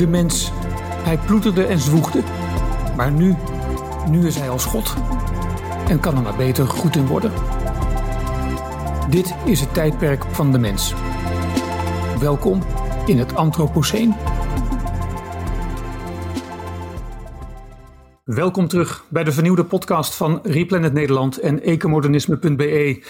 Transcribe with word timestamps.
de 0.00 0.06
mens. 0.06 0.52
Hij 1.02 1.18
ploeterde 1.18 1.64
en 1.64 1.78
zwoegde. 1.78 2.22
Maar 2.96 3.12
nu, 3.12 3.36
nu 4.08 4.26
is 4.26 4.36
hij 4.36 4.50
als 4.50 4.64
God. 4.64 4.94
En 5.88 6.00
kan 6.00 6.16
er 6.16 6.22
maar 6.22 6.36
beter 6.36 6.66
goed 6.66 6.96
in 6.96 7.06
worden. 7.06 7.32
Dit 9.10 9.34
is 9.44 9.60
het 9.60 9.74
tijdperk 9.74 10.24
van 10.30 10.52
de 10.52 10.58
mens. 10.58 10.94
Welkom 12.20 12.62
in 13.06 13.18
het 13.18 13.34
Anthropoceen. 13.34 14.14
Welkom 18.34 18.68
terug 18.68 19.04
bij 19.08 19.24
de 19.24 19.32
vernieuwde 19.32 19.64
podcast 19.64 20.14
van 20.14 20.40
Replanet 20.42 20.92
Nederland 20.92 21.38
en 21.38 21.62
ecomodernisme.be. 21.62 23.04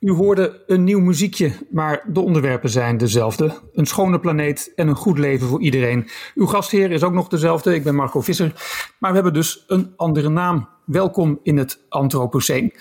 U 0.00 0.12
hoorde 0.12 0.62
een 0.66 0.84
nieuw 0.84 1.00
muziekje, 1.00 1.52
maar 1.70 2.04
de 2.12 2.20
onderwerpen 2.20 2.70
zijn 2.70 2.96
dezelfde. 2.96 3.54
Een 3.72 3.86
schone 3.86 4.20
planeet 4.20 4.72
en 4.74 4.88
een 4.88 4.96
goed 4.96 5.18
leven 5.18 5.46
voor 5.46 5.62
iedereen. 5.62 6.08
Uw 6.34 6.46
gastheer 6.46 6.90
is 6.90 7.02
ook 7.02 7.12
nog 7.12 7.28
dezelfde, 7.28 7.74
ik 7.74 7.84
ben 7.84 7.94
Marco 7.94 8.20
Visser. 8.20 8.52
Maar 8.98 9.10
we 9.10 9.16
hebben 9.16 9.34
dus 9.34 9.64
een 9.66 9.92
andere 9.96 10.28
naam. 10.28 10.68
Welkom 10.84 11.40
in 11.42 11.56
het 11.56 11.84
Anthropoceen. 11.88 12.72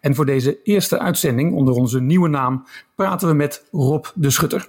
En 0.00 0.14
voor 0.14 0.26
deze 0.26 0.62
eerste 0.62 0.98
uitzending 0.98 1.54
onder 1.54 1.74
onze 1.74 2.00
nieuwe 2.00 2.28
naam 2.28 2.66
praten 2.94 3.28
we 3.28 3.34
met 3.34 3.64
Rob 3.70 4.04
de 4.14 4.30
Schutter. 4.30 4.68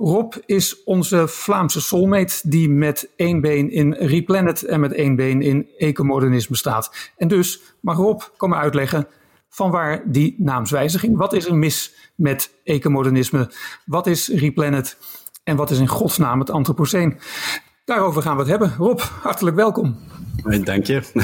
Rob 0.00 0.34
is 0.46 0.82
onze 0.84 1.28
Vlaamse 1.28 1.80
soulmate 1.80 2.48
die 2.48 2.68
met 2.68 3.08
één 3.16 3.40
been 3.40 3.70
in 3.70 3.92
Replanet 3.92 4.62
en 4.62 4.80
met 4.80 4.92
één 4.92 5.16
been 5.16 5.42
in 5.42 5.68
ecomodernisme 5.78 6.56
staat. 6.56 7.12
En 7.16 7.28
dus 7.28 7.62
mag 7.80 7.96
Rob 7.96 8.20
komen 8.36 8.58
uitleggen 8.58 9.06
van 9.48 9.70
waar 9.70 10.02
die 10.04 10.34
naamswijziging. 10.38 11.16
Wat 11.16 11.32
is 11.32 11.46
er 11.46 11.54
mis 11.54 11.94
met 12.14 12.50
ecomodernisme? 12.64 13.50
Wat 13.84 14.06
is 14.06 14.28
Replanet? 14.28 14.96
En 15.44 15.56
wat 15.56 15.70
is 15.70 15.78
in 15.78 15.88
godsnaam 15.88 16.38
het 16.38 16.50
Anthropoceen? 16.50 17.18
Daarover 17.84 18.22
gaan 18.22 18.34
we 18.34 18.40
het 18.40 18.50
hebben. 18.50 18.74
Rob, 18.76 19.00
hartelijk 19.00 19.56
welkom. 19.56 19.96
Dank 20.64 20.84
je. 20.84 21.02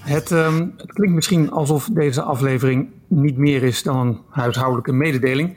Het, 0.00 0.30
um, 0.30 0.74
het, 0.76 0.92
klinkt 0.92 1.14
misschien 1.14 1.50
alsof 1.50 1.88
deze 1.92 2.22
aflevering 2.22 2.88
niet 3.08 3.36
meer 3.36 3.62
is 3.62 3.82
dan 3.82 3.96
een 3.96 4.20
huishoudelijke 4.30 4.92
mededeling. 4.92 5.56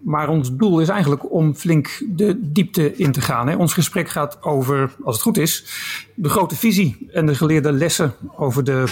Maar 0.00 0.28
ons 0.28 0.56
doel 0.56 0.80
is 0.80 0.88
eigenlijk 0.88 1.32
om 1.32 1.54
flink 1.54 2.02
de 2.08 2.38
diepte 2.52 2.96
in 2.96 3.12
te 3.12 3.20
gaan. 3.20 3.48
Hè. 3.48 3.56
Ons 3.56 3.72
gesprek 3.72 4.08
gaat 4.08 4.42
over, 4.42 4.94
als 5.04 5.14
het 5.14 5.24
goed 5.24 5.38
is, 5.38 5.64
de 6.14 6.28
grote 6.28 6.56
visie 6.56 7.08
en 7.12 7.26
de 7.26 7.34
geleerde 7.34 7.72
lessen 7.72 8.12
over 8.36 8.64
de 8.64 8.84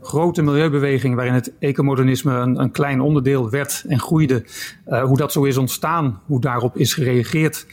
grote 0.00 0.42
milieubeweging 0.42 1.14
waarin 1.14 1.34
het 1.34 1.52
ecomodernisme 1.58 2.32
een, 2.34 2.60
een 2.60 2.70
klein 2.70 3.00
onderdeel 3.00 3.50
werd 3.50 3.84
en 3.88 4.00
groeide. 4.00 4.44
Uh, 4.86 5.02
hoe 5.02 5.16
dat 5.16 5.32
zo 5.32 5.44
is 5.44 5.56
ontstaan, 5.56 6.20
hoe 6.26 6.40
daarop 6.40 6.76
is 6.76 6.94
gereageerd, 6.94 7.66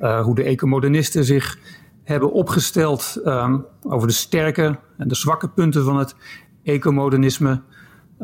uh, 0.00 0.20
hoe 0.20 0.34
de 0.34 0.42
ecomodernisten 0.42 1.24
zich 1.24 1.58
hebben 2.04 2.32
opgesteld 2.32 3.20
um, 3.24 3.64
over 3.82 4.06
de 4.06 4.14
sterke 4.14 4.78
en 4.98 5.08
de 5.08 5.14
zwakke 5.14 5.48
punten 5.48 5.84
van 5.84 5.98
het 5.98 6.14
ecomodernisme. 6.62 7.62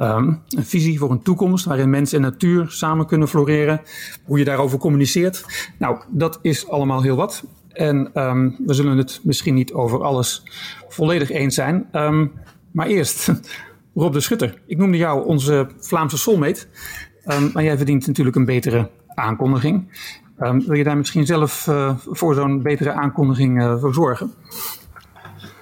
Um, 0.01 0.43
een 0.49 0.65
visie 0.65 0.99
voor 0.99 1.11
een 1.11 1.23
toekomst 1.23 1.65
waarin 1.65 1.91
mens 1.91 2.13
en 2.13 2.21
natuur 2.21 2.71
samen 2.71 3.07
kunnen 3.07 3.29
floreren. 3.29 3.81
Hoe 4.25 4.39
je 4.39 4.45
daarover 4.45 4.79
communiceert. 4.79 5.71
Nou, 5.79 5.99
dat 6.09 6.39
is 6.43 6.69
allemaal 6.69 7.03
heel 7.03 7.17
wat. 7.17 7.45
En 7.73 8.11
um, 8.15 8.57
we 8.67 8.75
zullen 8.75 8.97
het 8.97 9.21
misschien 9.23 9.55
niet 9.55 9.73
over 9.73 10.03
alles 10.03 10.43
volledig 10.89 11.31
eens 11.31 11.55
zijn. 11.55 11.89
Um, 11.93 12.33
maar 12.71 12.87
eerst, 12.87 13.33
Rob 13.95 14.13
de 14.13 14.21
Schutter. 14.21 14.63
Ik 14.67 14.77
noemde 14.77 14.97
jou 14.97 15.27
onze 15.27 15.67
Vlaamse 15.79 16.19
soulmate. 16.19 16.67
maar 17.53 17.65
jij 17.65 17.77
verdient 17.77 18.07
natuurlijk 18.07 18.37
een 18.37 18.45
betere 18.45 18.91
aankondiging. 19.15 19.89
wil 20.37 20.73
je 20.73 20.85
daar 20.85 20.97
misschien 20.97 21.27
zelf 21.27 21.67
uh, 21.67 21.95
voor 21.97 22.35
zo'n 22.35 22.63
betere 22.63 22.93
aankondiging 22.93 23.63
uh, 23.63 23.81
voor 23.81 23.95
zorgen? 23.95 24.33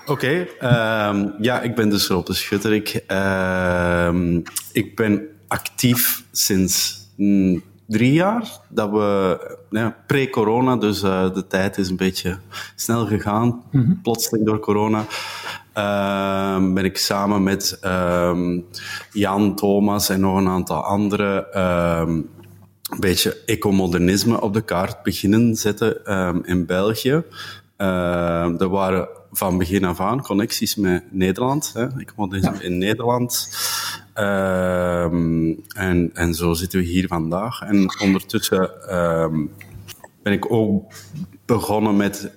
Oké, 0.09 0.47
okay, 0.59 1.09
um, 1.09 1.35
ja, 1.41 1.61
ik 1.61 1.75
ben 1.75 1.89
dus 1.89 2.07
Rob 2.07 2.27
de 2.27 2.35
Schutter. 2.35 2.73
Ik, 2.73 3.05
uh, 3.09 4.39
ik 4.73 4.97
ben 4.97 5.29
actief 5.49 6.25
sinds 6.33 7.07
mm, 7.17 7.63
drie 7.87 8.13
jaar. 8.13 8.61
Dat 8.69 8.91
we, 8.91 9.39
ja, 9.71 9.97
pre-corona, 10.07 10.77
dus 10.77 11.03
uh, 11.03 11.35
de 11.35 11.47
tijd 11.47 11.79
is 11.79 11.89
een 11.89 11.97
beetje 11.97 12.39
snel 12.75 13.07
gegaan, 13.07 13.63
mm 13.71 13.85
-hmm. 13.85 14.01
plotseling 14.03 14.47
door 14.47 14.59
corona. 14.59 15.05
Uh, 15.75 16.73
ben 16.73 16.85
ik 16.85 16.99
samen 16.99 17.43
met 17.43 17.79
um, 17.85 18.65
Jan, 19.13 19.55
Thomas 19.55 20.09
en 20.09 20.21
nog 20.21 20.37
een 20.37 20.49
aantal 20.49 20.83
anderen 20.83 21.59
een 22.11 23.01
beetje 23.01 23.43
ecomodernisme 23.47 24.41
op 24.41 24.55
de 24.55 24.63
kaart 24.63 25.03
beginnen 25.03 25.57
zetten 25.57 26.05
in 26.45 26.67
België. 26.67 27.23
er 27.77 28.69
waren 28.69 29.09
van 29.37 29.59
begin 29.59 29.85
af 29.85 30.01
aan 30.01 30.23
connecties 30.23 30.77
met 30.77 31.03
Nederland. 31.13 31.71
Hè. 31.75 32.01
Ik 32.01 32.13
woonde 32.17 32.41
ja. 32.41 32.61
in 32.61 32.79
Nederland. 32.79 33.57
Um, 34.15 35.63
en, 35.75 36.11
en 36.15 36.35
zo 36.35 36.53
zitten 36.53 36.79
we 36.79 36.85
hier 36.85 37.07
vandaag. 37.07 37.61
En 37.61 38.01
ondertussen 38.01 38.95
um, 38.97 39.51
ben 40.23 40.33
ik 40.33 40.53
ook 40.53 40.93
begonnen 41.45 41.97
met, 41.97 42.31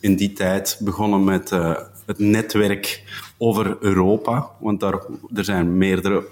in 0.00 0.16
die 0.16 0.32
tijd 0.32 0.78
begonnen 0.80 1.24
met 1.24 1.50
uh, 1.50 1.76
het 2.06 2.18
netwerk 2.18 3.02
over 3.38 3.76
Europa. 3.80 4.50
Want 4.60 4.80
daar, 4.80 5.00
er 5.34 5.44
zijn 5.44 5.78
meerdere 5.78 6.26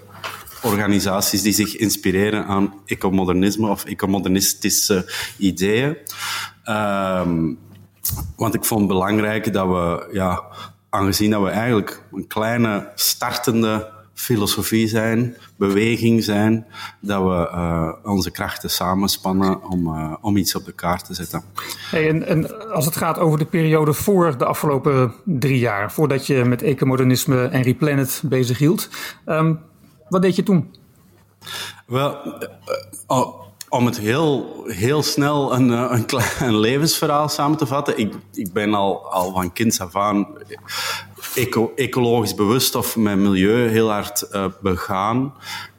organisaties 0.63 1.41
die 1.41 1.53
zich 1.53 1.75
inspireren 1.75 2.45
aan 2.45 2.73
ecomodernisme 2.85 3.69
of 3.69 3.85
ecomodernistische 3.85 5.11
ideeën. 5.37 5.97
Um, 6.65 7.57
want 8.35 8.53
ik 8.53 8.65
vond 8.65 8.79
het 8.79 8.89
belangrijk 8.89 9.53
dat 9.53 9.67
we, 9.67 10.09
ja, 10.11 10.43
aangezien 10.89 11.31
dat 11.31 11.41
we 11.41 11.49
eigenlijk 11.49 12.01
een 12.11 12.27
kleine 12.27 12.91
startende 12.95 13.93
filosofie 14.15 14.87
zijn, 14.87 15.37
beweging 15.55 16.23
zijn, 16.23 16.65
dat 16.99 17.23
we 17.23 17.49
uh, 17.51 17.91
onze 18.03 18.31
krachten 18.31 18.69
samenspannen 18.69 19.63
om, 19.63 19.87
uh, 19.87 20.13
om 20.21 20.37
iets 20.37 20.55
op 20.55 20.65
de 20.65 20.71
kaart 20.71 21.05
te 21.05 21.13
zetten. 21.13 21.43
Hey, 21.89 22.09
en, 22.09 22.27
en, 22.27 22.71
als 22.71 22.85
het 22.85 22.95
gaat 22.95 23.19
over 23.19 23.39
de 23.39 23.45
periode 23.45 23.93
voor 23.93 24.37
de 24.37 24.45
afgelopen 24.45 25.13
drie 25.23 25.59
jaar, 25.59 25.91
voordat 25.91 26.27
je 26.27 26.43
met 26.43 26.61
ecomodernisme 26.61 27.45
en 27.45 27.61
Replanet 27.61 28.21
bezig 28.25 28.57
hield, 28.57 28.89
um, 29.25 29.59
wat 30.09 30.21
deed 30.21 30.35
je 30.35 30.43
toen? 30.43 30.75
Wel, 31.85 32.25
uh, 32.25 32.47
oh, 33.07 33.44
om 33.75 33.85
het 33.85 33.99
heel, 33.99 34.63
heel 34.67 35.03
snel 35.03 35.53
een, 35.53 35.71
eh, 35.71 36.01
een 36.47 36.59
levensverhaal 36.59 37.29
samen 37.29 37.57
te 37.57 37.65
vatten. 37.65 37.97
Ik, 37.97 38.13
ik 38.33 38.53
ben 38.53 38.73
al, 38.73 39.11
al 39.11 39.33
van 39.33 39.53
kinds 39.53 39.79
af 39.79 39.95
aan 39.95 40.27
eco, 41.35 41.71
ecologisch 41.75 42.35
bewust 42.35 42.75
of 42.75 42.95
mijn 42.95 43.21
milieu 43.21 43.69
heel 43.69 43.91
hard 43.91 44.27
uh, 44.31 44.45
begaan. 44.61 45.17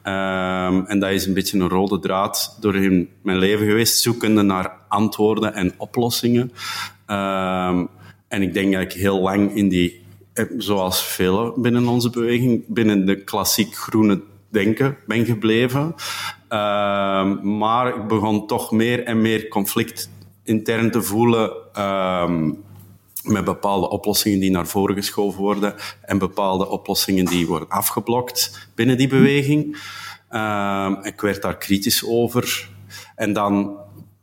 Um, 0.03 0.85
en 0.85 0.99
dat 0.99 1.11
is 1.11 1.25
een 1.25 1.33
beetje 1.33 1.59
een 1.59 1.69
rode 1.69 1.99
draad 1.99 2.57
door 2.59 2.75
in 2.75 3.09
mijn 3.21 3.37
leven 3.37 3.67
geweest, 3.67 4.01
zoekende 4.01 4.41
naar 4.41 4.71
antwoorden 4.87 5.53
en 5.53 5.73
oplossingen. 5.77 6.51
Um, 7.07 7.87
en 8.27 8.41
ik 8.41 8.53
denk 8.53 8.73
dat 8.73 8.81
ik 8.81 8.91
heel 8.91 9.19
lang 9.19 9.55
in 9.55 9.69
die, 9.69 10.01
eh, 10.33 10.45
zoals 10.57 11.03
velen 11.03 11.61
binnen 11.61 11.87
onze 11.87 12.09
beweging, 12.09 12.63
binnen 12.67 13.05
de 13.05 13.23
klassiek 13.23 13.75
groene 13.75 14.21
denken 14.49 14.97
ben 15.07 15.25
gebleven. 15.25 15.95
Uh, 16.49 17.41
maar 17.41 17.87
ik 17.87 18.07
begon 18.07 18.47
toch 18.47 18.71
meer 18.71 19.03
en 19.03 19.21
meer 19.21 19.47
conflict 19.47 20.09
intern 20.43 20.91
te 20.91 21.01
voelen 21.01 21.53
uh, 21.77 22.31
met 23.23 23.43
bepaalde 23.43 23.89
oplossingen 23.89 24.39
die 24.39 24.51
naar 24.51 24.67
voren 24.67 24.95
geschoven 24.95 25.41
worden 25.41 25.75
en 26.01 26.17
bepaalde 26.17 26.69
oplossingen 26.69 27.25
die 27.25 27.47
worden 27.47 27.69
afgeblokt 27.69 28.69
binnen 28.75 28.97
die 28.97 29.07
beweging. 29.07 29.77
Uh, 30.31 30.91
ik 31.01 31.21
werd 31.21 31.41
daar 31.41 31.57
kritisch 31.57 32.05
over. 32.05 32.69
En 33.15 33.33
dan 33.33 33.77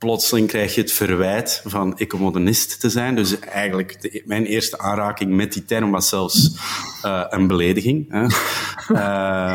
plotseling 0.04 0.48
krijg 0.48 0.74
je 0.74 0.80
het 0.80 0.92
verwijt 0.92 1.62
van 1.64 1.98
ecomodernist 1.98 2.80
te 2.80 2.90
zijn. 2.90 3.14
Dus 3.14 3.38
eigenlijk, 3.38 4.02
de, 4.02 4.22
mijn 4.24 4.44
eerste 4.44 4.78
aanraking 4.78 5.32
met 5.32 5.52
die 5.52 5.64
term 5.64 5.90
was 5.90 6.08
zelfs 6.08 6.50
uh, 7.04 7.24
een 7.28 7.46
belediging. 7.46 8.06
Hè. 8.08 8.22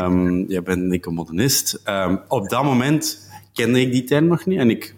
um, 0.04 0.44
je 0.54 0.62
bent 0.62 0.82
een 0.82 0.92
ecomodernist. 0.92 1.80
Um, 1.84 2.20
op 2.28 2.48
dat 2.48 2.64
moment 2.64 3.28
kende 3.52 3.80
ik 3.80 3.92
die 3.92 4.04
term 4.04 4.26
nog 4.26 4.46
niet 4.46 4.58
en 4.58 4.70
ik 4.70 4.94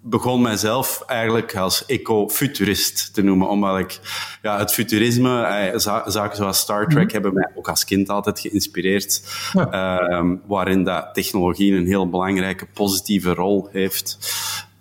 begon 0.00 0.42
mijzelf 0.42 1.02
eigenlijk 1.06 1.56
als 1.56 1.86
eco-futurist 1.86 3.14
te 3.14 3.22
noemen, 3.22 3.48
omdat 3.48 3.78
ik 3.78 4.00
ja, 4.42 4.58
het 4.58 4.72
futurisme, 4.72 5.42
eh, 5.42 5.78
zaken 6.06 6.36
zoals 6.36 6.58
Star 6.58 6.86
Trek, 6.86 7.04
mhm. 7.04 7.12
hebben 7.12 7.34
mij 7.34 7.48
ook 7.54 7.68
als 7.68 7.84
kind 7.84 8.08
altijd 8.08 8.40
geïnspireerd, 8.40 9.22
ja. 9.52 10.00
um, 10.00 10.42
waarin 10.46 10.84
dat 10.84 11.14
technologie 11.14 11.74
een 11.74 11.86
heel 11.86 12.08
belangrijke 12.08 12.66
positieve 12.66 13.34
rol 13.34 13.68
heeft 13.72 14.18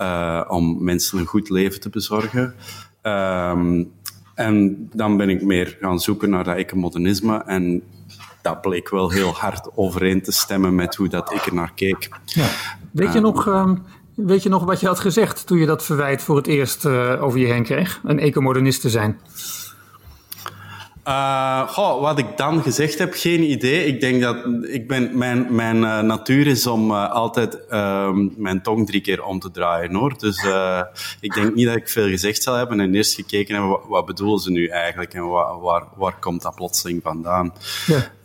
uh, 0.04 0.42
om 0.48 0.84
mensen 0.84 1.20
een 1.20 1.26
goed 1.26 1.50
leven 1.50 1.80
te 1.80 1.90
bezorgen. 1.90 2.56
Um, 3.02 3.92
en 4.36 4.90
dan 4.94 5.18
ben 5.18 5.30
ik 5.30 5.42
meer 5.42 5.78
gaan 5.80 6.00
zoeken 6.00 6.30
naar 6.30 6.44
dat 6.44 6.56
ecomodernisme 6.56 7.44
en 7.46 7.84
dat 8.42 8.62
bleek 8.62 8.90
wel 8.90 9.12
heel 9.12 9.32
hard 9.32 9.70
overeen 9.76 10.22
te 10.22 10.32
stemmen 10.32 10.76
met 10.76 10.96
hoe 10.96 11.08
dat 11.08 11.34
ik 11.34 11.46
er 11.46 11.54
naar 11.54 11.72
keek. 11.76 12.10
Ja. 12.26 12.48
Weet 12.92 13.14
je 13.14 13.20
nog, 13.20 13.48
um, 13.48 13.84
Weet 14.16 14.44
je 14.44 14.50
nog 14.50 14.64
wat 14.64 14.80
je 14.80 14.88
had 14.88 15.00
gezegd 15.00 15.48
toen 15.48 15.58
je 15.58 15.66
dat 15.66 15.84
verwijt 15.84 16.22
voor 16.22 16.36
het 16.36 16.48
eerst 16.48 16.86
uh, 16.86 17.24
over 17.24 17.40
je 17.40 17.46
heen 17.46 17.64
kreeg? 17.64 18.02
Een 18.04 18.20
ecomodernist 18.20 18.82
te 18.82 18.90
zijn? 18.90 19.20
Uh, 21.08 21.70
goh, 21.70 22.02
wat 22.02 22.18
ik 22.18 22.38
dan 22.38 22.62
gezegd 22.62 22.98
heb, 22.98 23.14
geen 23.14 23.44
idee. 23.44 23.86
Ik 23.86 24.02
denk 24.02 24.22
dat 24.22 24.38
ik 24.62 24.88
ben, 24.88 25.18
mijn, 25.18 25.56
mijn 25.56 25.78
uh, 25.78 26.00
natuur 26.00 26.48
is 26.48 26.68
om 26.68 26.92
uh, 26.92 27.12
altijd 27.12 27.58
mijn 28.38 28.62
tong 28.62 28.88
drie 28.88 29.02
keer 29.02 29.24
om 29.24 29.40
te 29.40 29.52
draaien, 29.52 29.96
hoor. 29.96 30.18
Dus 30.18 30.46
ik 31.20 31.34
denk 31.34 31.56
niet 31.56 31.66
dat 31.66 31.76
ik 31.76 31.90
veel 31.90 32.08
gezegd 32.08 32.44
zal 32.44 32.56
hebben 32.56 32.80
en 32.80 32.96
eerst 32.96 33.16
gekeken 33.16 33.54
hebben, 33.54 33.72
wat, 33.72 33.84
wat 33.88 34.06
bedoelen 34.06 34.40
ze 34.40 34.52
nu 34.52 34.68
eigenlijk 34.68 35.14
en 35.14 35.28
waar, 35.28 35.60
waar, 35.60 35.84
waar 35.96 36.20
komt 36.20 36.42
dat 36.42 36.56
plotseling 36.56 37.02
vandaan? 37.04 37.54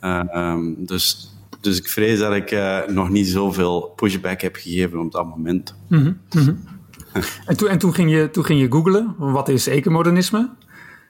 Ja. 0.01 0.53
Um, 0.53 0.77
dus, 0.79 1.31
dus 1.61 1.79
ik 1.79 1.89
vrees 1.89 2.19
dat 2.19 2.35
ik 2.35 2.57
nog 2.87 3.09
niet 3.09 3.27
zoveel 3.27 3.93
pushback 3.97 4.41
heb 4.41 4.57
gegeven 4.57 4.99
op 4.99 5.13
dat 5.13 5.27
moment. 5.27 5.75
Mm 5.89 5.99
-hmm. 5.99 6.21
Mm 6.31 6.43
-hmm. 6.43 6.65
en, 7.47 7.57
toen, 7.57 7.69
en 7.69 7.79
toen, 7.79 7.95
ging 7.95 8.11
je, 8.11 8.31
toen 8.31 8.45
ging 8.45 8.61
je 8.61 8.71
googlen, 8.71 9.15
wat 9.19 9.49
is 9.49 9.67
ecomodernisme? 9.67 10.51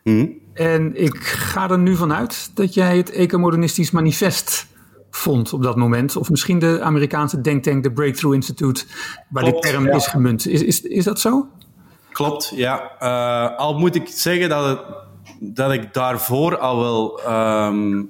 Mm 0.04 0.46
en 0.58 1.02
ik 1.02 1.16
ga 1.24 1.70
er 1.70 1.78
nu 1.78 1.96
vanuit 1.96 2.50
dat 2.54 2.74
jij 2.74 2.96
het 2.96 3.10
Ecomodernistisch 3.10 3.90
Manifest 3.90 4.66
vond 5.10 5.52
op 5.52 5.62
dat 5.62 5.76
moment. 5.76 6.16
Of 6.16 6.30
misschien 6.30 6.58
de 6.58 6.80
Amerikaanse 6.82 7.40
denktank, 7.40 7.82
de 7.82 7.92
Breakthrough 7.92 8.34
Institute, 8.36 8.84
waar 9.28 9.42
Klopt, 9.42 9.62
die 9.62 9.72
term 9.72 9.88
is 9.88 10.06
gemunt. 10.06 10.46
Is, 10.46 10.62
is, 10.62 10.82
is 10.82 11.04
dat 11.04 11.20
zo? 11.20 11.48
Klopt, 12.12 12.52
ja. 12.54 12.92
Uh, 13.02 13.58
al 13.58 13.78
moet 13.78 13.94
ik 13.94 14.08
zeggen 14.08 14.48
dat, 14.48 14.64
het, 14.64 14.80
dat 15.40 15.72
ik 15.72 15.94
daarvoor 15.94 16.58
al 16.58 16.78
wel 16.78 17.20
um, 17.66 18.08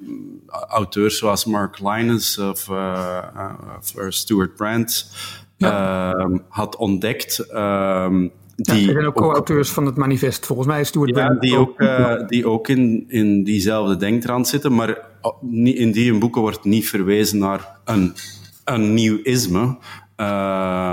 auteurs 0.69 1.17
zoals 1.17 1.45
Mark 1.45 1.79
Linus 1.79 2.37
of, 2.37 2.67
uh, 2.67 3.23
of 3.77 4.13
Stuart 4.13 4.55
Brand 4.55 5.11
ja. 5.57 6.15
uh, 6.15 6.37
had 6.47 6.75
ontdekt. 6.75 7.45
Die 8.61 8.85
ja, 8.85 8.91
zijn 8.91 9.05
ook 9.05 9.15
co-auteurs 9.15 9.69
van 9.69 9.85
het 9.85 9.95
manifest. 9.95 10.45
Volgens 10.45 10.67
mij 10.67 10.79
is 10.79 10.87
Stuart 10.87 11.15
ja, 11.15 11.29
die 11.29 11.57
ook, 11.57 11.81
uh, 11.81 12.27
die 12.27 12.47
ook 12.47 12.67
in, 12.67 13.05
in 13.07 13.43
diezelfde 13.43 13.97
denktrand 13.97 14.47
zitten, 14.47 14.75
maar 14.75 14.97
in 15.51 15.91
die 15.91 16.17
boeken 16.17 16.41
wordt 16.41 16.63
niet 16.63 16.89
verwezen 16.89 17.37
naar 17.37 17.67
een, 17.85 18.13
een 18.63 18.93
nieuw 18.93 19.19
isme, 19.23 19.61
uh, 19.61 19.77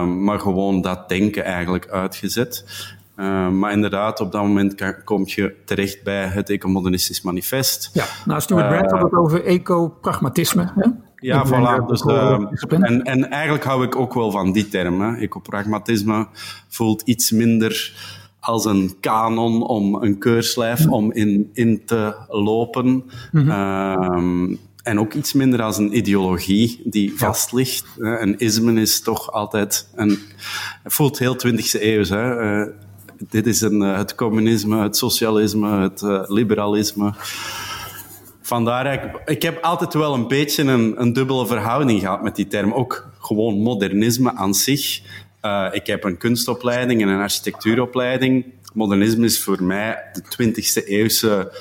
maar 0.05 0.41
gewoon 0.41 0.81
dat 0.81 1.09
denken 1.09 1.45
eigenlijk 1.45 1.89
uitgezet. 1.89 2.65
Uh, 3.17 3.49
maar 3.49 3.73
inderdaad, 3.73 4.21
op 4.21 4.33
dat 4.33 4.43
moment 4.43 5.03
kom 5.05 5.23
je 5.27 5.55
terecht 5.65 6.03
bij 6.03 6.27
het 6.27 6.51
Ecomodernistisch 6.51 7.23
Manifest. 7.23 7.91
Ja, 7.93 8.05
nou, 8.25 8.41
Stuart 8.41 8.69
Brand 8.69 8.91
had 8.91 9.03
het 9.03 9.13
over 9.13 9.45
ecopragmatisme. 9.45 10.95
Ja, 11.17 11.47
voilà. 11.47 11.87
Dus, 11.87 12.03
uh, 12.03 12.41
en, 12.69 13.03
en 13.03 13.31
eigenlijk 13.31 13.65
hou 13.65 13.85
ik 13.85 13.97
ook 13.97 14.15
wel 14.15 14.31
van 14.31 14.53
die 14.53 14.69
term. 14.69 15.01
Hè. 15.01 15.17
Ecopragmatisme 15.17 16.27
voelt 16.69 17.03
iets 17.03 17.31
minder 17.31 17.93
als 18.41 18.65
een 18.65 18.97
kanon 19.01 19.63
om 19.67 19.95
een 19.95 20.19
keurslijf 20.19 20.87
om 20.87 21.13
in, 21.13 21.51
in 21.53 21.85
te 21.85 22.15
lopen. 22.29 22.87
Mm 22.87 23.03
-hmm. 23.31 23.49
uh, 23.49 24.59
en 24.83 25.01
ook 25.01 25.15
iets 25.15 25.33
minder 25.33 25.63
als 25.63 25.79
een 25.79 25.97
ideologie 25.97 26.81
die 26.85 27.17
vast 27.17 27.53
ligt. 27.53 27.87
Een 27.99 28.39
isme 28.39 28.81
is 28.81 29.01
toch 29.01 29.33
altijd 29.33 29.89
een. 29.95 30.19
Het 30.83 30.93
voelt 30.93 31.19
heel 31.19 31.37
20e 31.47 31.81
eeuw. 31.81 32.05
Hè. 32.05 32.61
Uh, 32.61 32.73
dit 33.19 33.47
is 33.47 33.61
een, 33.61 33.81
het 33.81 34.15
communisme, 34.15 34.83
het 34.83 34.97
socialisme, 34.97 35.81
het 35.81 36.29
liberalisme. 36.29 37.15
Vandaar, 38.47 38.93
ik, 38.93 39.21
ik 39.25 39.43
heb 39.43 39.63
altijd 39.63 39.95
wel 39.95 40.15
een 40.15 40.29
beetje 40.29 40.63
een, 40.63 41.01
een 41.01 41.13
dubbele 41.13 41.47
verhouding 41.47 42.01
gehad 42.01 42.23
met 42.23 42.37
die 42.37 42.47
term. 42.47 42.73
Ook 42.73 43.09
gewoon 43.21 43.61
modernisme 43.61 44.35
aan 44.35 44.55
zich. 44.55 45.01
Uh, 45.43 45.69
ik 45.73 45.87
heb 45.87 46.05
een 46.05 46.17
kunstopleiding 46.17 47.03
en 47.03 47.09
een 47.09 47.21
architectuuropleiding. 47.21 48.45
Modernisme 48.75 49.25
is 49.25 49.43
voor 49.43 49.63
mij 49.63 49.99
de 50.13 50.23
20e 50.23 50.85
eeuwse 50.85 51.53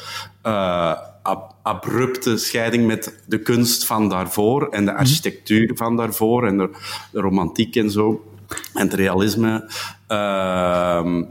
uh, 0.45 0.93
ab 1.21 1.55
abrupte 1.61 2.37
scheiding 2.37 2.87
met 2.87 3.23
de 3.27 3.39
kunst 3.39 3.85
van 3.85 4.09
daarvoor 4.09 4.69
en 4.69 4.85
de 4.85 4.91
mhm. 4.91 4.99
architectuur 4.99 5.71
van 5.75 5.95
daarvoor 5.95 6.47
en 6.47 6.57
de, 6.57 6.69
de 7.11 7.19
romantiek 7.19 7.75
en 7.75 7.91
zo. 7.91 8.25
En 8.73 8.81
het 8.81 8.93
realisme. 8.93 9.71
Uh, 10.07 11.21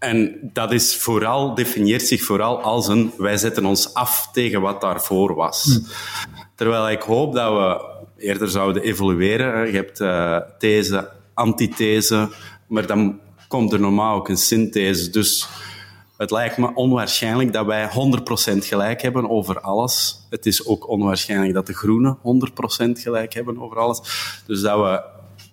en 0.00 0.50
dat 0.52 0.72
is 0.72 0.96
vooral, 0.96 1.54
definieert 1.54 2.06
zich 2.06 2.22
vooral 2.22 2.60
als 2.60 2.88
een 2.88 3.12
wij 3.16 3.36
zetten 3.36 3.64
ons 3.64 3.94
af 3.94 4.28
tegen 4.32 4.60
wat 4.60 4.80
daarvoor 4.80 5.34
was. 5.34 5.64
Hm. 5.64 5.92
Terwijl 6.54 6.90
ik 6.90 7.02
hoop 7.02 7.34
dat 7.34 7.52
we 7.52 7.98
eerder 8.16 8.48
zouden 8.48 8.82
evolueren. 8.82 9.66
Je 9.66 9.76
hebt 9.76 10.00
uh, 10.00 10.36
these, 10.58 11.10
antithese, 11.34 12.28
maar 12.66 12.86
dan 12.86 13.20
komt 13.48 13.72
er 13.72 13.80
normaal 13.80 14.16
ook 14.16 14.28
een 14.28 14.36
synthese. 14.36 15.10
Dus 15.10 15.48
het 16.16 16.30
lijkt 16.30 16.56
me 16.56 16.74
onwaarschijnlijk 16.74 17.52
dat 17.52 17.66
wij 17.66 17.88
100% 17.88 17.92
gelijk 18.56 19.02
hebben 19.02 19.30
over 19.30 19.60
alles. 19.60 20.26
Het 20.30 20.46
is 20.46 20.66
ook 20.66 20.88
onwaarschijnlijk 20.88 21.54
dat 21.54 21.66
de 21.66 21.74
groenen 21.74 22.18
100% 22.18 22.20
gelijk 22.92 23.32
hebben 23.32 23.60
over 23.60 23.78
alles. 23.78 24.00
Dus 24.46 24.60
dat 24.60 24.78
we 24.78 25.02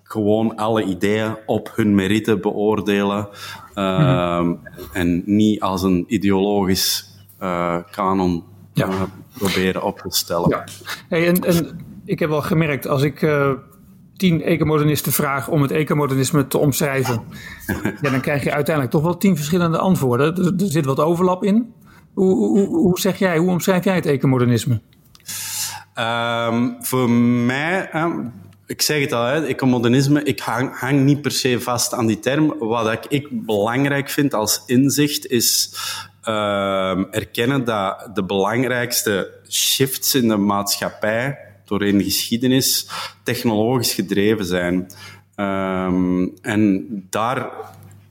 gewoon 0.08 0.56
alle 0.56 0.84
ideeën 0.84 1.38
op 1.46 1.72
hun 1.76 1.96
merite 1.96 2.38
beoordelen. 2.38 3.28
Uh, 3.76 4.50
En 4.94 5.24
niet 5.26 5.62
als 5.62 5.84
een 5.84 6.06
ideologisch 6.08 7.16
uh, 7.42 7.78
kanon 7.92 8.44
ja. 8.74 8.88
uh, 8.88 9.02
proberen 9.38 9.84
op 9.84 10.00
te 10.00 10.18
stellen. 10.18 10.50
Ja. 10.50 10.64
Hey, 11.10 11.28
en, 11.28 11.44
en 11.44 11.80
ik 12.06 12.20
heb 12.20 12.30
al 12.30 12.42
gemerkt, 12.42 12.88
als 12.88 13.02
ik 13.02 13.22
uh, 13.22 13.52
tien 14.16 14.42
ecomodernisten 14.42 15.12
vraag 15.12 15.50
om 15.50 15.62
het 15.62 15.72
ecomodernisme 15.72 16.48
te 16.48 16.58
omschrijven, 16.58 17.22
ja, 18.02 18.10
dan 18.10 18.22
krijg 18.22 18.44
je 18.44 18.52
uiteindelijk 18.54 18.96
toch 18.96 19.04
wel 19.04 19.18
tien 19.18 19.36
verschillende 19.36 19.78
antwoorden. 19.78 20.36
Er, 20.36 20.64
er 20.64 20.72
zit 20.72 20.86
wat 20.86 21.00
overlap 21.00 21.44
in. 21.44 21.74
Hoe, 22.14 22.36
hoe, 22.36 22.68
hoe, 22.68 23.00
zeg 23.00 23.20
jij, 23.20 23.38
hoe 23.38 23.50
omschrijf 23.50 23.84
jij 23.84 23.96
het 23.96 24.06
ecomodernisme? 24.06 24.82
Um, 26.00 26.76
voor 26.80 27.10
mij, 27.10 27.90
ik 28.68 28.82
zeg 28.82 29.02
het 29.02 29.14
al, 29.14 29.26
hè, 29.26 29.46
ecomodernisme, 29.46 30.24
ik 30.24 30.40
hang, 30.40 31.04
niet 31.04 31.22
per 31.22 31.32
se 31.32 31.62
vast 31.62 31.94
aan 31.94 32.06
die 32.06 32.20
term. 32.20 32.56
Wat 32.60 33.06
ik 33.10 33.28
belangrijk 33.32 34.10
vind 34.10 34.34
als 34.34 34.64
inzicht 34.66 35.28
is 35.28 35.74
uh, 36.24 37.16
erkennen 37.16 37.64
dat 37.64 38.10
de 38.14 38.24
belangrijkste 38.24 39.32
shifts 39.50 40.16
in 40.16 40.28
de 40.28 40.38
maatschappij 40.38 41.38
doorheen 41.66 41.98
de 41.98 42.04
geschiedenis 42.04 42.88
technologisch 43.24 43.94
gedreven 43.94 44.46
zijn. 44.46 44.92
Um, 45.36 46.34
en 46.42 46.88
daar, 47.10 47.50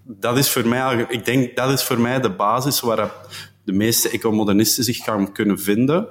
dat 0.02 0.38
is 0.38 0.50
voor 0.50 0.66
mij, 0.66 1.06
ik 1.08 1.24
denk 1.24 1.56
dat 1.56 1.70
is 1.70 1.82
voor 1.82 2.00
mij 2.00 2.20
de 2.20 2.30
basis 2.30 2.80
waar 2.80 3.10
de 3.64 3.72
meeste 3.72 4.10
ecomodernisten 4.10 4.84
zich 4.84 4.96
gaan 4.96 5.32
kunnen 5.32 5.58
vinden. 5.58 6.08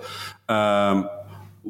Uh, 0.48 1.04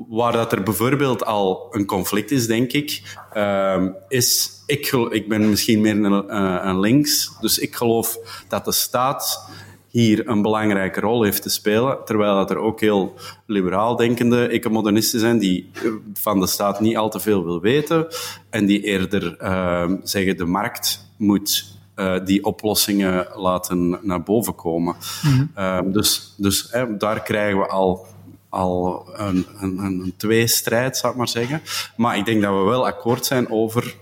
waar 0.10 0.32
dat 0.32 0.52
er 0.52 0.64
bijvoorbeeld 0.64 1.25
al 1.25 1.68
een 1.72 1.86
conflict 1.86 2.32
is, 2.32 2.48
denk 2.48 2.72
ik, 2.72 3.18
uh, 3.38 3.86
is... 4.08 4.54
Ik, 4.66 4.92
ik 5.10 5.30
ben 5.30 5.50
misschien 5.50 5.82
meer 5.82 5.96
een, 5.96 6.25
uh, 6.28 6.60
een 6.62 6.80
links, 6.80 7.38
dus 7.42 7.60
ik 7.60 7.75
geloof 7.75 8.18
dat 8.48 8.66
de 8.66 8.72
staat 8.72 9.50
hier 9.96 10.28
een 10.28 10.42
belangrijke 10.42 11.00
rol 11.00 11.24
heeft 11.24 11.42
te 11.42 11.50
spelen, 11.50 11.98
terwijl 12.06 12.36
dat 12.36 12.50
er 12.50 12.58
ook 12.58 12.80
heel 12.80 13.14
liberaal 13.46 13.96
denkende 13.96 14.48
ecomodernisten 14.48 15.20
zijn 15.20 15.38
die 15.38 15.72
van 16.14 16.40
de 16.40 16.48
staat 16.48 16.80
niet 16.80 16.98
al 16.98 17.10
te 17.10 17.20
veel 17.20 17.44
wil 17.44 17.62
weten 17.62 18.08
en 18.50 18.66
die 18.66 18.82
eerder 18.84 19.38
uh, 19.42 19.92
zeggen 20.04 20.38
de 20.38 20.46
markt 20.46 21.10
moet 21.18 21.66
uh, 21.96 22.25
die 22.25 22.44
oplossingen 22.44 23.28
laten 23.36 24.00
naar 24.02 24.24
boven 24.24 24.56
komen. 24.56 24.96
Mm 25.24 25.50
-hmm. 25.56 25.92
dus 25.92 26.34
dus 26.38 26.75
daar 26.98 27.22
krijgen 27.22 27.60
we 27.60 27.68
al 27.68 28.08
al 28.56 29.10
een, 29.14 29.46
een, 29.60 29.78
een 29.78 30.14
tweestrijd, 30.18 30.98
zou 30.98 31.12
ik 31.12 31.18
maar 31.18 31.28
zeggen. 31.28 31.62
Maar 31.98 32.18
ik 32.18 32.26
denk 32.26 32.42
dat 32.42 32.54
we 32.54 32.64
wel 32.64 32.86
akkoord 32.86 33.26
zijn 33.26 33.50
over 33.50 33.96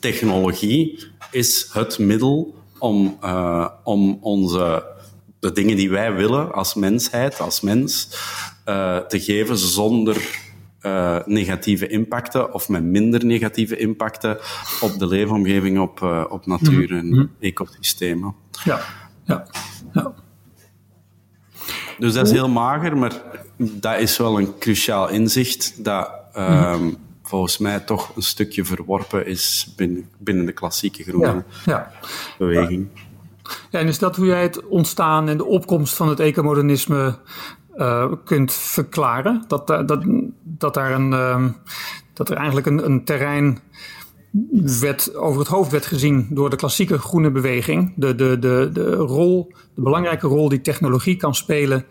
technologie 0.00 1.08
is 1.30 1.68
het 1.72 1.98
middel 1.98 2.54
om, 2.78 3.18
uh, 3.24 3.68
om 3.84 4.18
onze, 4.20 4.84
de 5.40 5.52
dingen 5.52 5.76
die 5.76 5.90
wij 5.90 6.14
willen 6.14 6.52
als 6.52 6.74
mensheid, 6.74 7.40
als 7.40 7.60
mens, 7.60 8.08
uh, 8.68 8.96
te 8.96 9.20
geven 9.20 9.58
zonder 9.58 10.44
uh, 10.82 11.18
negatieve 11.24 11.86
impacten 11.86 12.54
of 12.54 12.68
met 12.68 12.82
minder 12.82 13.24
negatieve 13.24 13.76
impacten 13.76 14.38
op 14.80 14.98
de 14.98 15.06
leefomgeving, 15.06 15.80
op, 15.80 16.02
op 16.30 16.46
natuur 16.46 16.90
en 16.90 17.06
mm 17.06 17.12
-hmm. 17.12 17.30
ecosystemen. 17.40 18.34
Ja, 18.64 18.80
ja, 19.24 19.46
ja. 19.92 20.14
Dus 21.98 22.14
dat 22.14 22.26
is 22.26 22.32
heel 22.32 22.48
mager, 22.48 22.96
maar 22.96 23.22
dat 23.56 23.98
is 23.98 24.16
wel 24.16 24.38
een 24.38 24.58
cruciaal 24.58 25.08
inzicht 25.08 25.84
dat 25.84 26.10
uh, 26.36 26.76
volgens 27.22 27.58
mij 27.58 27.80
toch 27.80 28.16
een 28.16 28.22
stukje 28.22 28.64
verworpen 28.64 29.26
is 29.26 29.72
binnen, 29.76 30.08
binnen 30.18 30.46
de 30.46 30.52
klassieke 30.52 31.02
groene 31.02 31.44
ja, 31.64 31.92
beweging. 32.38 32.88
Ja, 33.70 33.78
en 33.78 33.86
is 33.86 33.98
dat 33.98 34.16
hoe 34.16 34.26
jij 34.26 34.42
het 34.42 34.66
ontstaan 34.66 35.28
en 35.28 35.36
de 35.36 35.44
opkomst 35.44 35.94
van 35.94 36.08
het 36.08 36.20
ecomodernisme 36.20 37.18
uh, 37.76 38.12
kunt 38.24 38.52
verklaren? 38.52 39.44
Dat, 39.48 39.66
dat, 39.66 40.04
dat, 40.42 40.74
daar 40.74 40.92
een, 40.92 41.12
uh, 41.12 41.44
dat 42.12 42.30
er 42.30 42.36
eigenlijk 42.36 42.66
een, 42.66 42.84
een 42.84 43.04
terrein 43.04 43.60
werd, 44.80 45.14
over 45.14 45.38
het 45.38 45.48
hoofd 45.48 45.70
werd 45.70 45.86
gezien 45.86 46.26
door 46.30 46.50
de 46.50 46.56
klassieke 46.56 46.98
groene 46.98 47.30
beweging. 47.30 47.92
De, 47.96 48.14
de, 48.14 48.38
de, 48.38 48.70
de, 48.72 48.94
rol, 48.94 49.52
de 49.74 49.82
belangrijke 49.82 50.26
rol 50.26 50.48
die 50.48 50.60
technologie 50.60 51.16
kan 51.16 51.34
spelen 51.34 51.84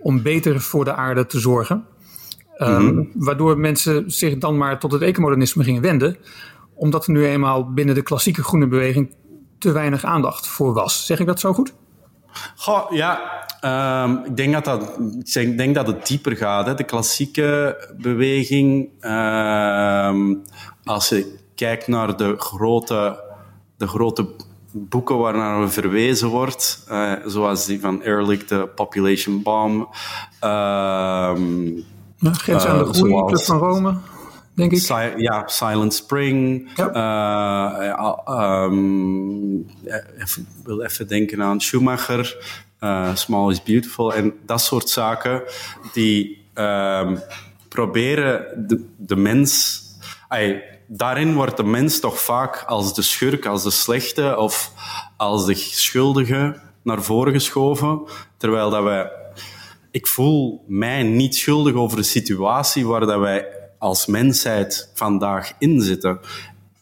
om 0.00 0.22
beter 0.22 0.60
voor 0.60 0.84
de 0.84 0.94
aarde 0.94 1.26
te 1.26 1.38
zorgen. 1.38 1.84
Ehm, 2.56 3.04
waardoor 3.14 3.58
mensen 3.58 4.10
zich 4.10 4.38
dan 4.38 4.56
maar 4.56 4.78
tot 4.78 4.92
het 4.92 5.02
ecomodernisme 5.02 5.64
gingen 5.64 5.82
wenden. 5.82 6.16
Omdat 6.74 7.06
er 7.06 7.12
nu 7.12 7.26
eenmaal 7.26 7.72
binnen 7.72 7.94
de 7.94 8.02
klassieke 8.02 8.42
groene 8.42 8.66
beweging 8.66 9.14
te 9.58 9.72
weinig 9.72 10.04
aandacht 10.04 10.46
voor 10.46 10.72
was. 10.72 11.06
Zeg 11.06 11.20
ik 11.20 11.26
dat 11.26 11.40
zo 11.40 11.52
goed? 11.52 11.74
Goh, 12.56 12.92
ja, 12.92 13.20
ehm, 13.60 14.16
ik, 14.24 14.36
denk 14.36 14.52
dat 14.52 14.64
dat, 14.64 14.98
ik 15.34 15.58
denk 15.58 15.74
dat 15.74 15.86
het 15.86 16.06
dieper 16.06 16.36
gaat. 16.36 16.66
Hè. 16.66 16.74
De 16.74 16.84
klassieke 16.84 17.76
beweging, 17.98 18.88
ehm, 19.00 20.34
als 20.84 21.08
je 21.08 21.38
kijkt 21.54 21.86
naar 21.86 22.16
de 22.16 22.34
grote, 22.38 23.24
de 23.76 23.86
grote 23.86 24.28
boeken 24.72 25.18
waarnaar 25.18 25.60
we 25.60 25.68
verwezen 25.68 26.28
wordt, 26.28 26.86
uh, 26.90 27.12
zoals 27.26 27.66
die 27.66 27.80
van 27.80 28.02
Ehrlich, 28.02 28.44
The 28.44 28.70
Population 28.74 29.42
Bomb. 29.42 29.88
Ja, 30.40 32.32
Grens 32.32 32.64
aan 32.64 32.78
de 32.78 32.84
eh, 32.84 32.90
Groei, 32.90 33.24
Club 33.24 33.42
van 33.42 33.58
Rome 33.58 33.96
denk 34.58 34.72
ik. 34.72 35.18
ja, 35.18 35.44
Silent 35.46 35.94
Spring. 35.94 36.68
Ja. 36.74 38.64
Um, 38.64 39.66
even, 40.18 40.46
wil 40.64 40.82
even 40.82 41.08
denken 41.08 41.42
aan 41.42 41.60
Schumacher. 41.60 42.36
Small 43.14 43.50
is 43.50 43.62
Beautiful. 43.62 44.14
En 44.14 44.34
dat 44.46 44.60
soort 44.60 44.88
zaken 44.88 45.42
die 45.92 46.46
um, 46.54 47.18
proberen 47.68 48.66
de, 48.68 48.84
de 48.96 49.16
mens... 49.16 49.82
Ay, 50.28 50.77
daarin 50.88 51.34
wordt 51.34 51.56
de 51.56 51.64
mens 51.64 52.00
toch 52.00 52.20
vaak 52.20 52.64
als 52.66 52.94
de 52.94 53.02
schurk, 53.02 53.46
als 53.46 53.62
de 53.62 53.70
slechte 53.70 54.36
of 54.36 54.72
als 55.16 55.46
de 55.46 55.54
schuldige 55.54 56.60
naar 56.82 57.02
voren 57.02 57.32
geschoven. 57.32 58.02
Terwijl 58.36 58.70
dat 58.70 58.82
wij... 58.82 59.10
Ik 59.90 60.06
voel 60.06 60.64
mij 60.66 61.02
niet 61.02 61.34
schuldig 61.34 61.74
over 61.74 61.96
de 61.96 62.02
situatie 62.02 62.86
waar 62.86 63.06
dat 63.06 63.18
wij 63.18 63.46
als 63.78 64.06
mensheid 64.06 64.90
vandaag 64.94 65.52
in 65.58 65.80
zitten. 65.80 66.20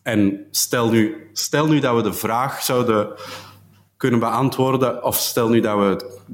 En 0.03 0.47
stel 0.51 0.91
nu, 0.91 1.31
stel 1.33 1.67
nu 1.67 1.79
dat 1.79 1.97
we 1.97 2.03
de 2.03 2.13
vraag 2.13 2.63
zouden 2.63 3.09
kunnen 3.97 4.21
beantwoorden, 4.21 5.05
of 5.05 5.17
stel 5.17 5.49
nu 5.49 5.61
dat 5.61 5.79
we 5.79 5.85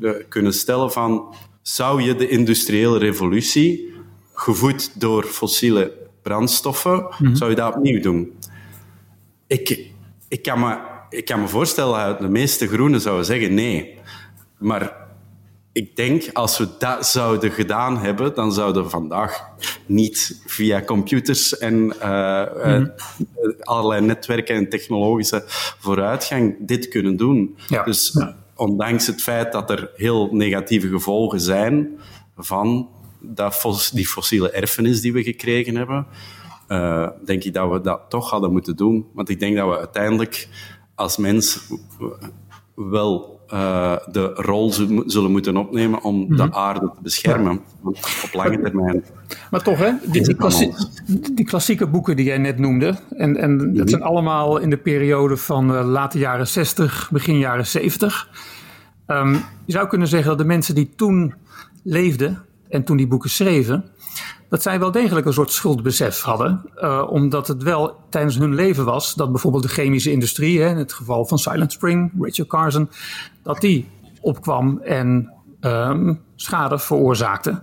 het 0.07 0.29
kunnen 0.29 0.53
stellen 0.53 0.93
van, 0.93 1.35
zou 1.63 2.03
je 2.03 2.15
de 2.15 2.29
industriële 2.29 2.99
revolutie, 2.99 3.95
gevoed 4.35 5.01
door 5.01 5.25
fossiele 5.25 6.02
brandstoffen, 6.23 7.07
mhm. 7.19 7.35
zou 7.35 7.51
je 7.51 7.57
dat 7.57 7.75
opnieuw 7.75 8.01
doen? 8.01 8.33
Ik, 9.47 9.87
ik, 10.29 10.43
kan 10.43 10.61
me, 10.61 10.79
ik 11.11 11.25
kan 11.25 11.41
me 11.41 11.49
voorstellen 11.49 12.07
dat 12.07 12.19
de 12.19 12.29
meeste 12.29 12.69
groenen 12.69 13.01
zouden 13.01 13.25
zeggen 13.25 13.55
nee. 13.55 13.99
Maar 14.59 15.03
ik 15.73 15.97
denk, 15.97 16.31
als 16.33 16.59
we 16.59 16.69
dat 16.79 17.07
zouden 17.07 17.51
gedaan 17.51 17.99
hebben, 17.99 18.35
dan 18.35 18.53
zouden 18.53 18.83
we 18.83 18.89
vandaag 18.89 19.45
niet 19.87 20.43
via 20.47 20.83
computers 20.83 21.59
en 21.59 21.95
uh, 22.03 22.43
uh, 22.65 22.87
allerlei 23.61 24.01
netwerken 24.01 24.55
en 24.57 24.69
technologische 24.69 25.43
vooruitgang 25.79 26.57
dit 26.59 26.89
kunnen 26.89 27.17
doen. 27.17 27.57
Dus 27.85 28.25
ondanks 28.55 29.07
het 29.07 29.23
feit 29.23 29.53
dat 29.53 29.71
er 29.71 29.91
heel 29.97 30.29
negatieve 30.33 30.89
gevolgen 30.89 31.41
zijn 31.41 31.89
van 32.37 32.89
dat, 33.23 33.91
die 33.95 34.07
fossiele 34.07 34.51
erfenis 34.51 35.01
die 35.01 35.13
we 35.13 35.23
gekregen 35.23 35.77
hebben, 35.77 36.07
uh, 36.69 37.09
denk 37.25 37.45
ik 37.45 37.55
dat 37.55 37.71
we 37.71 37.81
dat 37.81 38.01
toch 38.09 38.31
hadden 38.31 38.53
moeten 38.53 38.77
doen. 38.77 39.07
Want 39.15 39.29
ik 39.29 39.41
denk 39.41 39.57
dat 39.57 39.69
we 39.69 39.79
uiteindelijk 39.79 40.49
als 40.95 41.17
mens 41.17 41.69
wel 42.75 43.41
uh, 43.53 43.97
de 44.11 44.25
rol 44.35 44.73
zullen 45.07 45.31
moeten 45.31 45.57
opnemen 45.57 46.03
om 46.03 46.37
de 46.37 46.45
mhm. 46.45 46.55
aarde 46.55 46.81
te 46.95 47.03
beschermen 47.03 47.61
op 47.83 48.33
lange 48.33 48.61
termijn. 48.61 49.05
Maar 49.51 49.63
toch, 49.63 49.79
hè, 49.79 49.93
die, 50.07 50.23
die, 50.23 51.35
die, 51.35 51.45
klassieke 51.45 51.87
boeken 51.87 52.17
die 52.17 52.25
jij 52.25 52.39
net 52.39 52.59
noemde, 52.59 52.95
en, 53.17 53.37
en 53.37 53.59
dat 53.59 53.67
mhm. 53.67 53.89
zijn 53.89 54.03
allemaal 54.03 54.59
in 54.59 54.71
de 54.71 54.77
periode 54.77 55.37
van 55.37 55.71
uh, 55.71 55.85
late 55.89 56.19
jaren 56.19 56.49
60, 56.49 57.09
begin 57.13 57.39
jaren 57.39 57.67
70. 57.67 58.29
Um, 59.07 59.17
ehm, 59.17 59.33
je 59.65 59.73
zou 59.73 59.89
kunnen 59.89 60.09
zeggen 60.09 60.29
dat 60.29 60.39
de 60.39 60.45
mensen 60.45 60.75
die 60.75 60.93
toen 60.97 61.35
leefden 61.83 62.45
en 62.73 62.85
toen 62.85 62.97
die 62.97 63.07
boeken 63.07 63.31
schreven, 63.31 63.85
dat 64.49 64.63
zij 64.63 64.79
wel 64.79 64.91
degelijk 64.91 65.27
een 65.27 65.33
soort 65.33 65.53
schuldbesef 65.53 66.21
hadden. 66.21 66.71
Uh, 66.77 67.07
omdat 67.11 67.49
het 67.49 67.63
wel 67.63 67.97
tijdens 68.11 68.39
hun 68.39 68.55
leven 68.55 68.85
was 68.85 69.15
dat 69.15 69.31
bijvoorbeeld 69.31 69.63
de 69.63 69.69
chemische 69.69 70.11
industrie, 70.11 70.61
hè, 70.61 70.69
in 70.69 70.77
het 70.77 70.93
geval 70.93 71.25
van 71.25 71.39
Silent 71.39 71.73
Spring, 71.73 72.13
Richard 72.21 72.49
Carson, 72.49 72.91
dat 73.43 73.61
die 73.61 73.91
opkwam 74.21 74.79
en 74.79 75.33
um, 75.61 76.21
schade 76.37 76.79
veroorzaakte. 76.79 77.63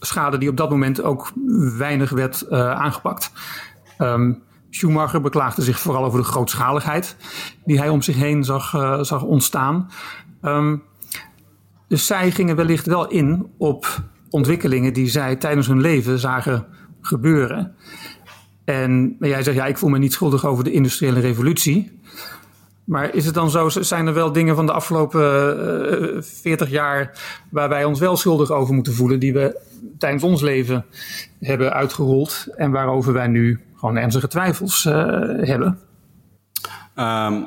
Schade 0.00 0.38
die 0.38 0.48
op 0.48 0.56
dat 0.56 0.70
moment 0.70 1.02
ook 1.02 1.32
weinig 1.76 2.10
werd 2.10 2.46
uh, 2.50 2.70
aangepakt. 2.70 3.32
Um, 3.98 4.42
Schumacher 4.70 5.20
beklaagde 5.20 5.62
zich 5.62 5.80
vooral 5.80 6.04
over 6.04 6.18
de 6.18 6.26
grootschaligheid 6.26 7.16
die 7.64 7.78
hij 7.78 7.88
om 7.88 8.02
zich 8.02 8.16
heen 8.16 8.44
zag, 8.44 8.74
uh, 8.74 9.02
zag 9.02 9.22
ontstaan. 9.22 9.90
Um, 10.42 10.82
dus 11.88 12.06
zij 12.06 12.30
gingen 12.30 12.56
wellicht 12.56 12.86
wel 12.86 13.08
in 13.08 13.46
op 13.58 14.02
ontwikkelingen 14.30 14.92
die 14.92 15.08
zij 15.08 15.36
tijdens 15.36 15.66
hun 15.66 15.80
leven 15.80 16.18
zagen 16.18 16.66
gebeuren. 17.00 17.74
En 18.64 19.16
jij 19.20 19.42
zegt, 19.42 19.56
ja, 19.56 19.66
ik 19.66 19.78
voel 19.78 19.90
me 19.90 19.98
niet 19.98 20.12
schuldig 20.12 20.44
over 20.44 20.64
de 20.64 20.72
industriële 20.72 21.20
revolutie. 21.20 22.00
Maar 22.84 23.14
is 23.14 23.24
het 23.24 23.34
dan 23.34 23.50
zo, 23.50 23.68
zijn 23.68 24.06
er 24.06 24.14
wel 24.14 24.32
dingen 24.32 24.56
van 24.56 24.66
de 24.66 24.72
afgelopen 24.72 25.20
uh, 25.20 26.16
eh, 26.16 26.22
40 26.22 26.70
jaar 26.70 27.18
waar 27.50 27.68
wij 27.68 27.84
ons 27.84 28.00
wel 28.00 28.16
schuldig 28.16 28.50
over 28.50 28.74
moeten 28.74 28.94
voelen, 28.94 29.20
die 29.20 29.32
we 29.32 29.60
tijdens 29.98 30.22
ons 30.22 30.42
leven 30.42 30.84
hebben 31.40 31.72
uitgerold 31.72 32.46
en 32.56 32.70
waarover 32.70 33.12
wij 33.12 33.26
nu 33.26 33.60
gewoon 33.76 33.96
ernstige 33.96 34.28
twijfels 34.28 34.84
uh, 34.84 34.94
hebben? 35.40 35.78
Um, 36.98 37.46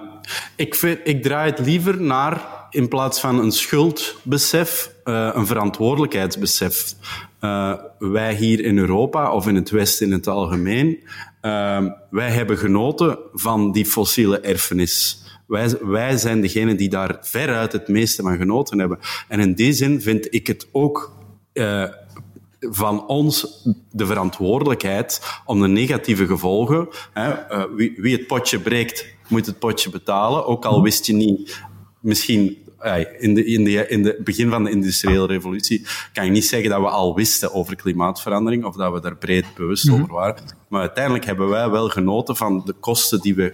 ik, 0.56 0.76
ik 1.04 1.24
draai 1.24 1.50
het 1.50 1.60
liever 1.60 2.02
naar 2.02 2.42
in 2.70 2.88
plaats 2.88 3.20
van 3.20 3.40
een 3.40 3.52
schuldbesef, 3.52 4.92
uh, 5.10 5.30
een 5.34 5.48
verantwoordelijkheidsbesef. 5.48 6.94
Uh, 7.42 7.74
wij 8.00 8.36
hier 8.36 8.60
in 8.60 8.78
Europa, 8.78 9.32
of 9.32 9.48
in 9.48 9.56
het 9.56 9.70
Westen 9.70 10.06
in 10.06 10.12
het 10.12 10.28
algemeen, 10.28 11.00
uh, 11.42 11.86
wij 12.10 12.30
hebben 12.30 12.58
genoten 12.58 13.18
van 13.34 13.72
die 13.72 13.86
fossiele 13.86 14.40
erfenis. 14.40 15.24
Wij, 15.48 15.78
wij 15.82 16.18
zijn 16.18 16.42
degene 16.42 16.76
die 16.76 16.90
daar 16.90 17.18
veruit 17.22 17.72
het 17.72 17.88
meeste 17.88 18.22
van 18.22 18.38
genoten 18.38 18.80
hebben. 18.80 19.00
En 19.28 19.40
in 19.40 19.54
die 19.54 19.74
zin 19.74 20.02
vind 20.02 20.34
ik 20.34 20.48
het 20.48 20.68
ook 20.72 21.12
uh, 21.54 21.84
van 22.60 23.08
ons 23.08 23.66
de 23.92 24.06
verantwoordelijkheid 24.06 25.22
om 25.46 25.62
de 25.62 25.68
negatieve 25.68 26.26
gevolgen, 26.26 26.88
hè, 27.14 27.34
wie, 27.76 27.94
wie 27.98 28.16
het 28.16 28.28
potje 28.28 28.60
breekt, 28.60 29.06
moet 29.28 29.46
het 29.46 29.60
potje 29.60 29.90
betalen. 29.90 30.46
Ook 30.46 30.66
al 30.66 30.82
wist 30.82 31.06
je 31.06 31.14
niet 31.14 31.62
misschien 32.00 32.58
in 33.20 33.34
de, 33.34 33.46
in, 33.46 33.64
de, 33.64 33.88
in 33.88 34.04
de 34.04 34.20
begin 34.24 34.50
van 34.50 34.64
de 34.64 34.70
industriële 34.70 35.26
revolutie 35.26 35.86
kan 36.14 36.26
je 36.26 36.32
niet 36.32 36.46
zeggen 36.46 36.70
dat 36.70 36.82
we 36.82 36.90
al 36.90 37.16
wisten 37.16 37.54
over 37.54 37.76
klimaatverandering 37.76 38.66
of 38.66 38.76
dat 38.76 38.94
we 38.94 39.02
daar 39.02 39.16
breed 39.16 39.46
bewust 39.56 39.86
mhm. 39.86 40.02
over 40.02 40.14
waren. 40.14 40.44
Maar 40.68 40.82
uiteindelijk 40.82 41.26
hebben 41.26 41.50
wij 41.50 41.70
wel 41.70 41.90
genoten 41.90 42.36
van 42.36 42.62
de 42.66 42.74
kosten 42.74 43.22
die 43.22 43.36
we 43.36 43.54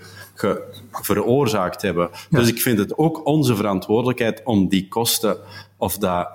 veroorzaakt 0.92 1.82
hebben. 1.82 2.10
Dus 2.30 2.48
ik 2.48 2.62
vind 2.62 2.78
het 2.78 2.98
ook 2.98 3.26
onze 3.26 3.56
verantwoordelijkheid 3.56 4.42
om 4.44 4.68
die 4.68 4.88
kosten 4.88 5.38
of 5.78 5.98
dat, 5.98 6.30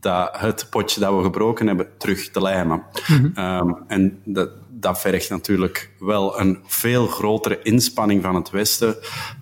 dat 0.00 0.30
het 0.32 0.66
potje 0.70 1.00
dat 1.00 1.16
we 1.16 1.22
gebroken 1.22 1.66
hebben 1.66 1.88
terug 1.98 2.30
te 2.30 2.42
lijmen. 2.42 2.82
Mhm. 3.08 3.30
Ehm, 3.34 3.72
en 3.86 4.18
dat, 4.24 4.50
dat 4.70 5.00
vergt 5.00 5.30
natuurlijk 5.30 5.90
wel 5.98 6.40
een 6.40 6.58
veel 6.66 7.06
grotere 7.06 7.62
inspanning 7.62 8.22
van 8.22 8.34
het 8.34 8.50
Westen 8.50 8.96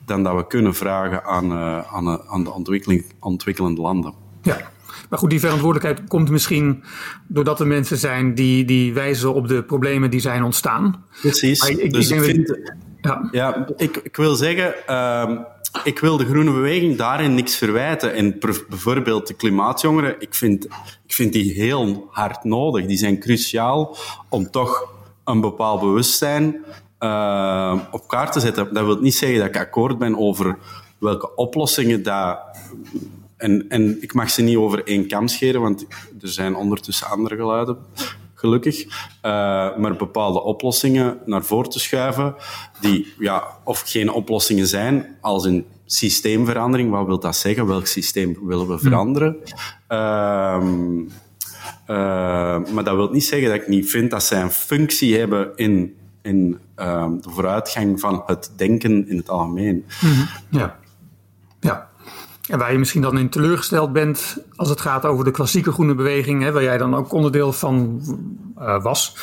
dan 0.05 0.23
dat 0.23 0.35
we 0.37 0.47
kunnen 0.47 0.75
vragen 0.75 1.25
aan, 1.25 1.53
uh, 1.53 1.95
aan, 1.95 2.07
eh, 2.07 2.33
aan 2.33 2.45
de 2.45 2.53
ontwikkeling, 2.53 3.05
ontwikkelende 3.21 3.81
landen. 3.81 4.15
Ja. 4.43 4.71
Maar 5.09 5.19
goed, 5.19 5.31
die 5.31 5.41
verantwoordelijkheid 5.41 6.09
komt 6.09 6.31
misschien 6.31 6.83
doordat 7.27 7.61
er 7.61 7.67
mensen 7.67 7.99
zijn 7.99 8.35
die, 8.35 8.65
die 8.65 8.95
wijzen 8.95 9.35
op 9.35 9.49
de 9.49 9.63
problemen 9.63 10.11
die 10.11 10.21
zijn 10.21 10.43
ontstaan. 10.43 11.05
Precies. 11.21 11.69
Ik, 11.69 11.93
dus 11.93 12.11
ik, 12.11 12.21
vind, 12.21 12.61
ja. 13.03 13.29
ja, 13.31 13.67
ik, 13.77 13.97
ik 13.97 14.17
wil 14.17 14.35
zeggen, 14.35 14.75
uh, 14.89 15.41
ik 15.85 15.99
wil 15.99 16.17
de 16.17 16.25
groene 16.27 16.53
beweging 16.53 16.97
daarin 16.97 17.35
niks 17.35 17.57
verwijten. 17.57 18.15
En 18.15 18.39
bijvoorbeeld 18.69 19.27
de 19.27 19.35
klimaatjongeren, 19.35 20.15
ik 20.19 20.35
vind, 20.35 20.65
ik 21.07 21.13
vind 21.13 21.33
die 21.33 21.53
heel 21.53 22.09
hard 22.11 22.45
nodig. 22.45 22.87
Die 22.87 22.97
zijn 22.97 23.19
cruciaal 23.19 23.97
om 24.29 24.51
toch 24.51 24.89
een 25.25 25.41
bepaald 25.41 25.81
bewustzijn 25.81 26.65
uh, 27.01 27.81
op 27.91 28.09
kaart 28.09 28.33
te 28.33 28.41
zetten. 28.41 28.75
Dat 28.75 28.85
wil 28.85 29.01
niet 29.01 29.15
zeggen 29.15 29.39
dat 29.39 29.49
ik 29.49 29.57
akkoord 29.57 29.99
ben 29.99 30.19
over 30.19 30.59
welke 30.99 31.35
oplossingen 31.35 32.03
dat. 32.03 32.39
En, 33.37 33.69
en 33.69 34.03
ik 34.03 34.15
mag 34.15 34.31
ze 34.31 34.43
niet 34.43 34.57
over 34.57 34.87
één 34.87 35.09
kam 35.09 35.29
scheren, 35.29 35.61
want 35.61 35.87
er 36.21 36.29
zijn 36.29 36.57
ondertussen 36.57 37.07
andere 37.07 37.37
geluiden 37.37 37.79
gelukkig. 38.41 38.87
maar 39.23 39.97
bepaalde 39.97 40.43
oplossingen 40.43 41.19
naar 41.25 41.45
voren 41.45 41.71
te 41.71 41.79
schuiven, 41.79 42.35
die 42.81 43.13
ja, 43.19 43.45
of 43.65 43.83
geen 43.87 44.11
oplossingen 44.13 44.67
zijn, 44.67 45.17
als 45.21 45.45
een 45.45 45.67
systeemverandering. 45.87 46.91
Wat 46.91 47.07
wil 47.07 47.19
dat 47.19 47.37
zeggen? 47.37 47.67
Welk 47.67 47.87
systeem 47.87 48.39
willen 48.43 48.69
we 48.69 48.79
veranderen? 48.79 49.37
Ehm, 49.89 51.03
maar 52.75 52.85
dat 52.85 52.95
wil 52.95 53.11
niet 53.11 53.25
zeggen 53.25 53.49
dat 53.49 53.57
ik 53.61 53.69
niet 53.69 53.91
vind 53.91 54.11
dat 54.11 54.23
zij 54.23 54.43
een 54.43 54.51
functie 54.51 55.19
hebben 55.19 55.53
in 55.57 55.95
in 56.23 56.59
ehm, 56.75 57.21
de 57.21 57.31
vooruitgang 57.31 58.01
van 58.01 58.23
het 58.27 58.53
denken 58.57 59.09
in 59.09 59.17
het 59.17 59.29
algemeen. 59.29 59.85
Mhm. 60.03 60.21
Ja. 60.51 60.79
ja. 61.61 61.90
En 62.51 62.59
waar 62.59 62.73
je 62.73 62.79
misschien 62.79 63.03
dan 63.03 63.19
in 63.19 63.29
teleurgesteld 63.29 63.93
bent 63.93 64.39
als 64.57 64.69
het 64.69 64.81
gaat 64.81 65.05
over 65.05 65.25
de 65.25 65.31
klassieke 65.31 65.73
groene 65.73 65.95
beweging, 65.95 66.43
hè, 66.43 66.53
waar 66.53 66.63
jij 66.63 66.79
dan 66.79 66.95
ook 66.95 67.13
onderdeel 67.13 67.53
van 67.53 68.01
uh, 68.59 68.83
was, 68.83 69.17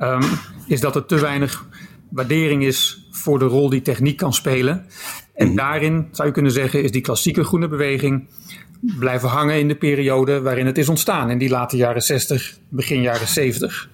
um, 0.00 0.22
is 0.66 0.80
dat 0.80 0.96
er 0.96 1.06
te 1.06 1.20
weinig 1.20 1.66
waardering 2.10 2.64
is 2.64 3.08
voor 3.10 3.38
de 3.38 3.44
rol 3.44 3.68
die 3.68 3.82
techniek 3.82 4.16
kan 4.16 4.32
spelen. 4.32 4.86
En 5.34 5.46
mhm. 5.46 5.56
daarin 5.56 6.08
zou 6.10 6.28
je 6.28 6.34
kunnen 6.34 6.52
zeggen, 6.52 6.82
is 6.82 6.90
die 6.90 7.00
klassieke 7.00 7.44
groene 7.44 7.68
beweging 7.68 8.28
blijven 8.98 9.28
hangen 9.28 9.58
in 9.58 9.68
de 9.68 9.76
periode 9.76 10.40
waarin 10.40 10.66
het 10.66 10.78
is 10.78 10.88
ontstaan, 10.88 11.30
in 11.30 11.38
die 11.38 11.50
late 11.50 11.76
jaren 11.76 12.02
60, 12.02 12.58
begin 12.68 13.00
jaren 13.00 13.28
70. 13.28 13.88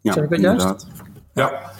Ja, 0.00 0.12
zeg 0.12 0.24
ik 0.24 0.30
dat 0.30 0.40
juist? 0.40 0.86
Ja. 1.34 1.72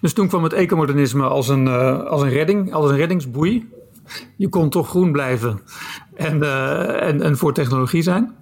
Dus 0.00 0.12
toen 0.12 0.28
kwam 0.28 0.42
het 0.42 0.52
ecomodernisme 0.52 1.24
als 1.24 1.48
een, 1.48 1.66
uh, 1.66 2.02
als 2.02 2.22
een 2.22 2.28
redding, 2.28 2.72
als 2.72 2.90
een 2.90 2.96
reddingsboei. 2.96 3.68
Je 4.36 4.48
kon 4.48 4.70
toch 4.70 4.88
groen 4.88 5.12
blijven 5.12 5.60
en, 6.14 6.36
uh, 6.36 7.02
en, 7.02 7.22
en 7.22 7.36
voor 7.36 7.54
technologie 7.54 8.02
zijn. 8.02 8.34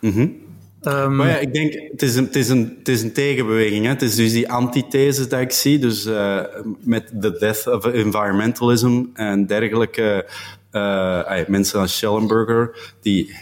Mm 0.00 0.42
um, 0.82 1.16
maar 1.16 1.28
ja, 1.28 1.36
ik 1.36 1.54
denk, 1.54 1.72
het 1.90 2.02
is 2.02 2.16
een, 2.16 2.24
het 2.24 2.36
is 2.36 2.48
een, 2.48 2.74
het 2.78 2.88
is 2.88 3.02
een 3.02 3.12
tegenbeweging. 3.12 3.84
Hè? 3.84 3.90
Het 3.90 4.02
is 4.02 4.14
dus 4.14 4.32
die 4.32 4.50
antithese 4.50 5.26
dat 5.26 5.40
ik 5.40 5.52
zie. 5.52 5.78
Dus 5.78 6.06
uh, 6.06 6.40
met 6.80 7.12
the 7.20 7.36
death 7.38 7.66
of 7.66 7.84
environmentalism 7.84 9.02
en 9.14 9.46
dergelijke. 9.46 10.26
mensen 11.46 11.80
als 11.80 11.96
Schellenberger, 11.96 12.94
die 13.00 13.36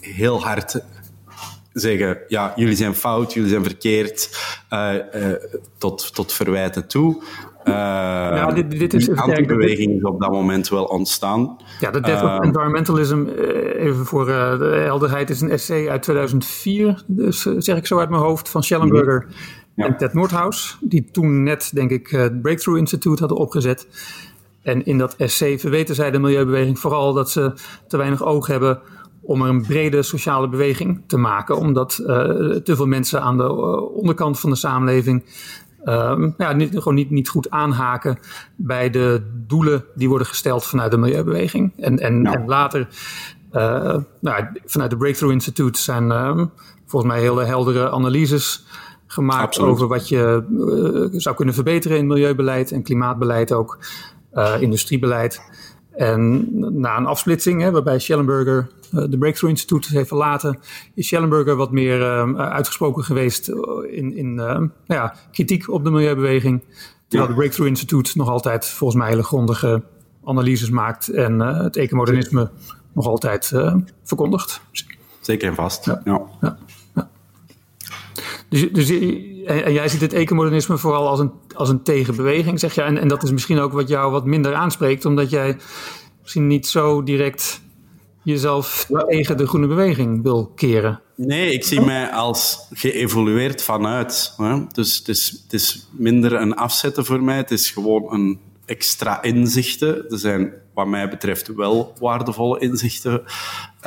heel 0.00 0.42
hard 0.42 0.80
zeggen, 1.80 2.18
ja, 2.28 2.52
jullie 2.56 2.76
zijn 2.76 2.94
fout, 2.94 3.32
jullie 3.32 3.50
zijn 3.50 3.62
verkeerd, 3.62 4.30
uh, 4.72 4.94
tot, 5.78 6.14
tot 6.14 6.32
verwijten 6.32 6.86
toe. 6.86 7.22
Ja, 7.68 8.52
dit, 8.52 8.70
dit 8.70 8.94
is 8.94 9.04
die 9.04 9.20
antibeweging 9.20 9.96
is 9.96 10.02
op 10.02 10.20
dat 10.20 10.30
moment 10.30 10.68
wel 10.68 10.84
ontstaan. 10.84 11.56
Ja, 11.80 11.90
de 11.90 12.00
Death 12.00 12.22
of 12.22 12.44
Environmentalism, 12.44 13.24
even 13.76 14.06
voor 14.06 14.24
de 14.24 14.80
helderheid, 14.84 15.30
is 15.30 15.40
een 15.40 15.50
essay 15.50 15.88
uit 15.88 16.02
2004, 16.02 17.02
dus 17.06 17.42
zeg 17.42 17.76
ik 17.76 17.86
zo 17.86 17.98
uit 17.98 18.10
mijn 18.10 18.22
hoofd, 18.22 18.48
van 18.48 18.62
Schellenberger 18.62 19.26
ja. 19.74 19.86
en 19.86 19.96
Ted 19.96 20.14
Nordhaus, 20.14 20.78
die 20.80 21.08
toen 21.10 21.42
net, 21.42 21.70
denk 21.74 21.90
ik, 21.90 22.08
het 22.08 22.42
Breakthrough 22.42 22.80
Institute 22.80 23.20
hadden 23.20 23.38
opgezet. 23.38 23.86
En 24.62 24.84
in 24.84 24.98
dat 24.98 25.16
essay 25.16 25.58
verweten 25.58 25.94
zij 25.94 26.10
de 26.10 26.18
milieubeweging 26.18 26.78
vooral 26.78 27.12
dat 27.12 27.30
ze 27.30 27.52
te 27.86 27.96
weinig 27.96 28.24
oog 28.24 28.46
hebben 28.46 28.80
om 29.20 29.42
er 29.42 29.48
een 29.48 29.66
brede 29.66 30.02
sociale 30.02 30.48
beweging 30.48 31.02
te 31.06 31.16
maken. 31.16 31.56
Omdat 31.56 31.98
uh, 32.00 32.06
te 32.56 32.76
veel 32.76 32.86
mensen 32.86 33.22
aan 33.22 33.36
de 33.36 33.42
uh, 33.42 33.96
onderkant 33.96 34.40
van 34.40 34.50
de 34.50 34.56
samenleving 34.56 35.24
uh, 35.84 36.28
ja, 36.38 36.52
niet, 36.52 36.70
gewoon 36.72 36.94
niet, 36.94 37.10
niet 37.10 37.28
goed 37.28 37.50
aanhaken 37.50 38.18
bij 38.56 38.90
de 38.90 39.22
doelen 39.46 39.84
die 39.94 40.08
worden 40.08 40.26
gesteld 40.26 40.64
vanuit 40.64 40.90
de 40.90 40.98
milieubeweging. 40.98 41.72
En, 41.76 41.98
en, 41.98 42.26
en 42.26 42.46
later, 42.46 42.88
uh, 43.52 43.96
nou, 44.20 44.44
vanuit 44.64 44.90
de 44.90 44.96
Breakthrough 44.96 45.34
Institute 45.34 45.80
zijn 45.80 46.10
ehm, 46.10 46.46
volgens 46.86 47.12
mij 47.12 47.20
hele 47.20 47.44
heldere 47.44 47.90
analyses 47.90 48.64
gemaakt 49.06 49.58
over 49.58 49.88
wat 49.88 50.08
je 50.08 50.44
uh, 51.12 51.20
zou 51.20 51.36
kunnen 51.36 51.54
verbeteren 51.54 51.98
in 51.98 52.06
milieubeleid 52.06 52.72
en 52.72 52.82
klimaatbeleid 52.82 53.52
ook, 53.52 53.78
industriebeleid. 54.60 55.40
En 55.98 56.48
na 56.80 56.96
een 56.96 57.06
afsplitsing, 57.06 57.62
hè, 57.62 57.70
waarbij 57.70 57.98
Schellenberger 57.98 58.68
uh, 58.94 59.04
de 59.10 59.18
Breakthrough 59.18 59.48
Institute 59.48 59.96
heeft 59.96 60.08
verlaten, 60.08 60.58
is 60.94 61.06
Schellenberger 61.06 61.56
wat 61.56 61.72
meer 61.72 62.00
uh, 62.00 62.34
uitgesproken 62.34 63.04
geweest 63.04 63.48
in, 63.90 64.16
in 64.16 64.28
uh, 64.28 64.36
nou 64.36 64.70
ja, 64.86 65.14
kritiek 65.32 65.68
op 65.68 65.84
de 65.84 65.90
milieubeweging. 65.90 66.62
Terwijl 67.08 67.30
de 67.30 67.36
Breakthrough 67.36 67.70
Institute 67.70 68.18
nog 68.18 68.28
altijd 68.28 68.66
volgens 68.66 69.00
mij 69.00 69.08
hele 69.08 69.22
grondige 69.22 69.82
analyses 70.24 70.70
maakt 70.70 71.08
en 71.08 71.38
het 71.40 71.76
ecomodernisme 71.76 72.50
nog 72.92 73.06
altijd 73.06 73.52
verkondigt. 74.02 74.60
Zeker 75.20 75.48
en 75.48 75.54
vast, 75.54 75.84
ja. 75.84 76.02
ja. 76.40 76.58
Dus, 78.48 78.68
dus 78.72 78.90
en, 78.90 79.72
jij 79.72 79.88
ziet 79.88 80.00
het 80.00 80.12
ecomodernisme 80.12 80.78
vooral 80.78 81.08
als 81.08 81.20
een, 81.20 81.32
als 81.54 81.68
een 81.68 81.82
tegenbeweging, 81.82 82.60
zeg 82.60 82.74
je. 82.74 82.82
En, 82.82 82.98
en 82.98 83.08
dat 83.08 83.22
is 83.22 83.30
misschien 83.30 83.58
ook 83.58 83.72
wat 83.72 83.88
jou 83.88 84.12
wat 84.12 84.24
minder 84.24 84.54
aanspreekt, 84.54 85.04
omdat 85.04 85.30
jij 85.30 85.56
misschien 86.22 86.46
niet 86.46 86.66
zo 86.66 87.02
direct 87.02 87.60
jezelf 88.22 88.86
tegen 89.08 89.36
de 89.36 89.46
groene 89.46 89.66
beweging 89.66 90.22
wil 90.22 90.52
keren. 90.54 91.00
Nee, 91.14 91.52
ik 91.52 91.64
zie 91.64 91.80
mij 91.80 92.10
als 92.10 92.68
geëvolueerd 92.72 93.62
vanuit. 93.62 94.34
Hè? 94.36 94.66
Dus 94.72 94.98
het 94.98 95.08
is, 95.08 95.40
het 95.42 95.52
is 95.52 95.88
minder 95.90 96.32
een 96.32 96.54
afzetten 96.54 97.04
voor 97.04 97.22
mij. 97.22 97.36
Het 97.36 97.50
is 97.50 97.70
gewoon 97.70 98.12
een 98.12 98.40
extra 98.64 99.22
inzichten. 99.22 100.10
Er 100.10 100.18
zijn, 100.18 100.52
wat 100.74 100.86
mij 100.86 101.08
betreft, 101.08 101.54
wel 101.54 101.92
waardevolle 102.00 102.60
inzichten. 102.60 103.22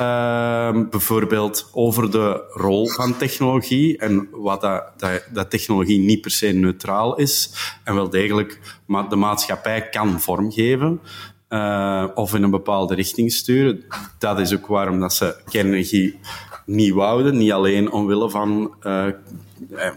Uh, 0.00 0.88
bijvoorbeeld 0.90 1.68
over 1.72 2.10
de 2.10 2.42
rol 2.52 2.88
van 2.88 3.16
technologie 3.16 3.98
en 3.98 4.28
wat 4.30 4.60
dat, 4.60 4.84
dat, 5.32 5.50
technologie 5.50 5.98
niet 5.98 6.20
per 6.20 6.30
se 6.30 6.46
neutraal 6.46 7.16
is 7.16 7.50
en 7.84 7.94
wel 7.94 8.10
degelijk 8.10 8.80
maar 8.86 9.08
de 9.08 9.16
maatschappij 9.16 9.88
kan 9.88 10.20
vormgeven. 10.20 11.00
Uh, 11.48 12.04
of 12.14 12.34
in 12.34 12.42
een 12.42 12.50
bepaalde 12.50 12.94
richting 12.94 13.32
sturen. 13.32 13.84
Dat 14.18 14.40
is 14.40 14.54
ook 14.54 14.66
waarom 14.66 15.00
dat 15.00 15.14
ze 15.14 15.36
kernenergie 15.50 16.18
niet 16.66 16.92
wouden. 16.92 17.36
Niet 17.36 17.52
alleen 17.52 17.92
omwille 17.92 18.30
van, 18.30 18.74
uh, 18.82 19.06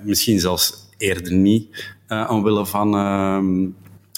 misschien 0.04 0.40
zelfs 0.40 0.90
eerder 0.98 1.34
niet, 1.34 1.96
omwille 2.28 2.66
van 2.66 2.96
ehm, 2.96 3.68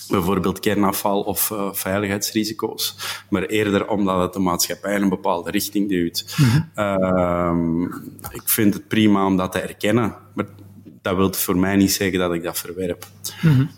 bijvoorbeeld 0.09 0.59
kernafval 0.59 1.21
of 1.21 1.49
uh, 1.49 1.73
veiligheidsrisico's, 1.73 2.95
maar 3.29 3.43
eerder 3.43 3.87
omdat 3.87 4.21
het 4.21 4.33
de 4.33 4.39
maatschappij 4.39 4.95
in 4.95 5.01
een 5.01 5.09
bepaalde 5.09 5.51
richting 5.51 5.89
duwt. 5.89 6.35
Uh, 6.75 7.53
ik 8.31 8.49
vind 8.49 8.73
het 8.73 8.87
prima 8.87 9.25
om 9.25 9.37
dat 9.37 9.51
te 9.51 9.59
erkennen, 9.59 10.15
maar 10.33 10.45
dat 11.01 11.15
wil 11.15 11.33
voor 11.33 11.57
mij 11.57 11.75
niet 11.75 11.91
zeggen 11.91 12.19
dat 12.19 12.33
ik 12.33 12.43
dat 12.43 12.57
verwerp. 12.57 13.05
-hmm. 13.39 13.69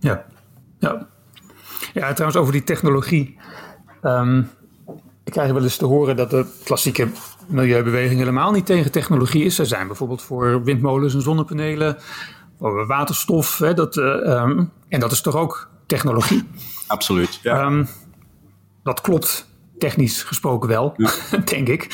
Ja, 0.00 0.24
ja. 0.78 1.08
Ja, 1.94 2.12
trouwens 2.12 2.40
over 2.40 2.52
die 2.52 2.64
technologie. 2.64 3.38
Um, 4.02 4.50
ik 5.24 5.32
krijg 5.32 5.52
wel 5.52 5.62
eens 5.62 5.76
te 5.76 5.86
horen 5.86 6.16
dat 6.16 6.30
de 6.30 6.46
klassieke 6.64 7.08
milieubeweging 7.46 8.18
helemaal 8.18 8.50
niet 8.50 8.66
tegen 8.66 8.92
technologie 8.92 9.44
is. 9.44 9.54
Ze 9.54 9.64
zijn 9.64 9.86
bijvoorbeeld 9.86 10.22
voor 10.22 10.62
windmolens 10.64 11.14
en 11.14 11.22
zonnepanelen, 11.22 11.96
waterstof. 12.86 13.58
Hè, 13.58 13.74
dat, 13.74 13.96
uh, 13.96 14.04
um, 14.04 14.70
en 14.88 15.00
dat 15.00 15.12
is 15.12 15.20
toch 15.20 15.36
ook 15.36 15.70
technologie. 15.88 16.42
Absoluut, 16.86 17.38
ja. 17.42 17.64
Um, 17.64 17.88
dat 18.82 19.00
klopt 19.00 19.48
technisch 19.78 20.22
gesproken 20.22 20.68
wel, 20.68 20.94
ja. 20.96 21.10
denk 21.54 21.68
ik. 21.68 21.86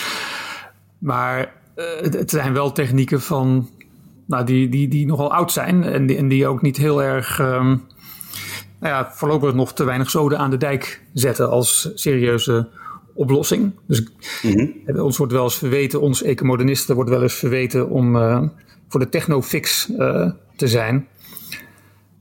Maar 0.99 1.53
uh, 1.77 1.85
het 2.01 2.31
zijn 2.31 2.53
wel 2.53 2.73
technieken 2.73 3.21
van, 3.21 3.69
nou, 4.27 4.45
die, 4.45 4.69
die, 4.69 4.89
die 4.89 5.07
nogal 5.07 5.33
oud 5.33 5.53
zijn 5.53 5.85
en 5.85 6.07
die, 6.07 6.17
en 6.17 6.29
die 6.29 6.47
ook 6.47 6.63
niet 6.63 6.77
heel 6.77 7.03
erg, 7.03 7.39
um, 7.39 7.87
nou 8.81 8.95
ja, 8.95 9.11
voorlopig 9.13 9.55
nog 9.55 9.73
te 9.73 9.85
weinig 9.85 10.11
zoden 10.11 10.39
aan 10.39 10.51
de 10.51 10.57
dijk 10.57 11.03
zetten 11.13 11.51
als 11.51 11.91
serieuze 11.95 12.69
oplossing. 13.15 13.73
Dus 13.87 14.03
mm 14.43 14.53
-hmm. 14.87 15.01
ons 15.01 15.17
wordt 15.17 15.33
wel 15.33 15.45
eens 15.45 15.59
verweten, 15.59 16.01
ons 16.01 16.23
ecomodernisten 16.23 16.95
wordt 16.95 17.11
wel 17.11 17.23
eens 17.23 17.35
verweten 17.35 17.89
om 17.89 18.17
uh, 18.17 18.43
voor 18.89 19.01
de 19.01 19.09
technofix 19.09 19.89
uh, 19.89 20.31
te 20.57 20.69
zijn. 20.69 21.07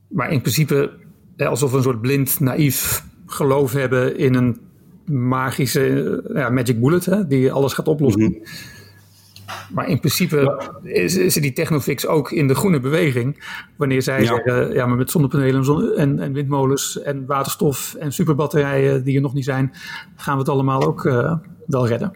Maar 0.07 0.31
in 0.31 0.41
principe 0.41 0.91
alsof 1.37 1.71
we 1.71 1.77
een 1.77 1.83
soort 1.83 2.01
blind, 2.01 2.39
naïef 2.39 3.03
geloof 3.25 3.71
hebben 3.71 4.17
in 4.17 4.35
een 4.35 4.59
magische 5.05 6.23
ja, 6.33 6.49
magic 6.49 6.79
bullet, 6.79 7.05
hè, 7.05 7.27
die 7.27 7.51
alles 7.51 7.73
gaat 7.73 7.87
oplossen. 7.87 8.21
Mhm. 8.21 8.39
Maar 9.73 9.87
in 9.87 9.99
principe 9.99 10.63
is, 10.83 11.17
is 11.17 11.33
die 11.33 11.53
technofix 11.53 12.07
ook 12.07 12.31
in 12.31 12.47
de 12.47 12.55
groene 12.55 12.79
beweging. 12.79 13.43
Wanneer 13.75 14.01
zij 14.01 14.25
zeggen, 14.25 14.73
ja, 14.73 14.85
maar 14.85 14.97
met 14.97 15.11
zonnepanelen 15.11 15.95
en, 15.97 16.19
en, 16.19 16.33
windmolens 16.33 17.01
en 17.01 17.25
waterstof 17.25 17.95
en 17.99 18.11
superbatterijen 18.11 19.03
die 19.03 19.15
er 19.15 19.21
nog 19.21 19.33
niet 19.33 19.43
zijn, 19.43 19.71
gaan 20.15 20.33
we 20.33 20.39
het 20.39 20.49
allemaal 20.49 20.83
ook 20.83 21.03
uh, 21.03 21.35
wel 21.65 21.87
redden. 21.87 22.13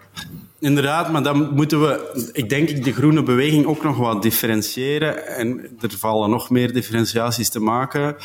Inderdaad, 0.59 1.11
maar 1.11 1.23
dan 1.23 1.53
moeten 1.53 1.81
we, 1.81 2.29
ik 2.33 2.49
denk, 2.49 2.83
de 2.83 2.93
groene 2.93 3.23
beweging 3.23 3.65
ook 3.65 3.83
nog 3.83 3.97
wat 3.97 4.21
differentiëren. 4.21 5.27
En 5.27 5.77
er 5.79 5.91
vallen 5.97 6.29
nog 6.29 6.49
meer 6.49 6.73
differentiaties 6.73 7.49
te 7.49 7.59
maken. 7.59 8.15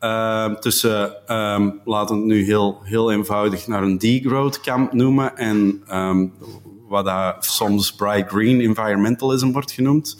Uh, 0.00 0.54
tussen, 0.54 1.12
um, 1.36 1.80
laten 1.84 2.14
we 2.14 2.20
het 2.20 2.30
nu 2.30 2.44
heel, 2.44 2.78
heel 2.82 3.12
eenvoudig 3.12 3.66
naar 3.66 3.82
een 3.82 3.98
degrowth 3.98 4.60
camp 4.60 4.92
noemen. 4.92 5.36
En 5.36 5.82
um, 5.92 6.32
wat 6.88 7.04
dat 7.04 7.44
soms 7.44 7.94
bright 7.94 8.28
green 8.28 8.60
environmentalism 8.60 9.50
wordt 9.50 9.72
genoemd, 9.72 10.16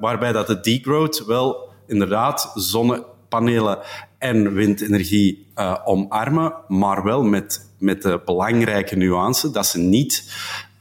waarbij 0.00 0.32
dat 0.32 0.46
de 0.46 0.60
degrowth 0.60 1.24
wel 1.26 1.68
inderdaad 1.86 2.52
zonnepanelen 2.54 3.78
en 4.18 4.52
windenergie 4.52 5.46
uh, 5.56 5.76
omarmen, 5.84 6.54
maar 6.68 7.02
wel 7.02 7.22
met, 7.22 7.69
met 7.80 8.02
de 8.02 8.20
belangrijke 8.24 8.96
nuance 8.96 9.50
dat 9.50 9.66
ze 9.66 9.78
niet 9.78 10.32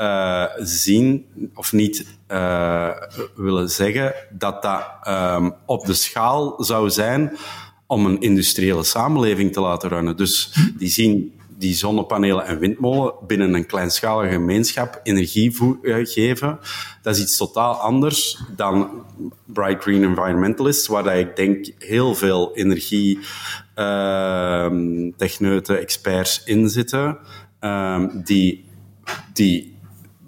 uh, 0.01 0.45
zien 0.57 1.25
of 1.53 1.73
niet 1.73 2.05
uh, 2.31 2.89
willen 3.35 3.69
zeggen 3.69 4.13
dat 4.29 4.61
dat 4.61 4.83
um, 5.07 5.53
op 5.65 5.85
de 5.85 5.93
schaal 5.93 6.63
zou 6.63 6.89
zijn 6.89 7.37
om 7.87 8.05
een 8.05 8.21
industriële 8.21 8.83
samenleving 8.83 9.53
te 9.53 9.61
laten 9.61 9.89
runnen. 9.89 10.17
Dus 10.17 10.53
die 10.77 10.89
zien 10.89 11.33
die 11.59 11.75
zonnepanelen 11.75 12.45
en 12.45 12.59
windmolen 12.59 13.13
binnen 13.27 13.53
een 13.53 13.65
kleinschalige 13.65 14.33
gemeenschap 14.33 14.99
energie 15.03 15.55
geven, 15.83 16.59
dat 17.01 17.15
is 17.15 17.21
iets 17.21 17.37
totaal 17.37 17.73
anders 17.73 18.41
dan 18.55 18.89
Bright 19.45 19.81
Green 19.81 20.03
Environmentalists, 20.03 20.87
waar 20.87 21.17
ik 21.17 21.35
denk 21.35 21.67
heel 21.79 22.15
veel 22.15 22.55
energie 22.55 23.19
techneuten, 25.17 25.79
experts 25.79 26.43
in 26.43 26.69
zitten, 26.69 27.17
uh, 27.61 28.03
die, 28.23 28.65
die 29.33 29.77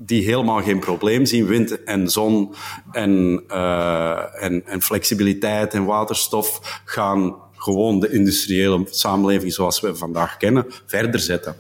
die 0.06 0.24
helemaal 0.24 0.62
geen 0.62 0.80
probleem 0.80 1.26
zien. 1.26 1.46
Wind 1.46 1.84
en 1.84 2.10
zon 2.10 2.54
en, 2.92 3.44
uh, 3.48 4.44
en, 4.44 4.66
en 4.66 4.82
flexibiliteit 4.82 5.74
en 5.74 5.86
waterstof 5.86 6.82
gaan 6.86 7.36
gewoon 7.56 8.00
de 8.00 8.12
industriële 8.12 8.88
samenleving 8.90 9.54
zoals 9.54 9.82
we 9.82 9.96
vandaag 9.96 10.38
kennen 10.38 10.66
verder 10.86 11.20
zetten. 11.20 11.56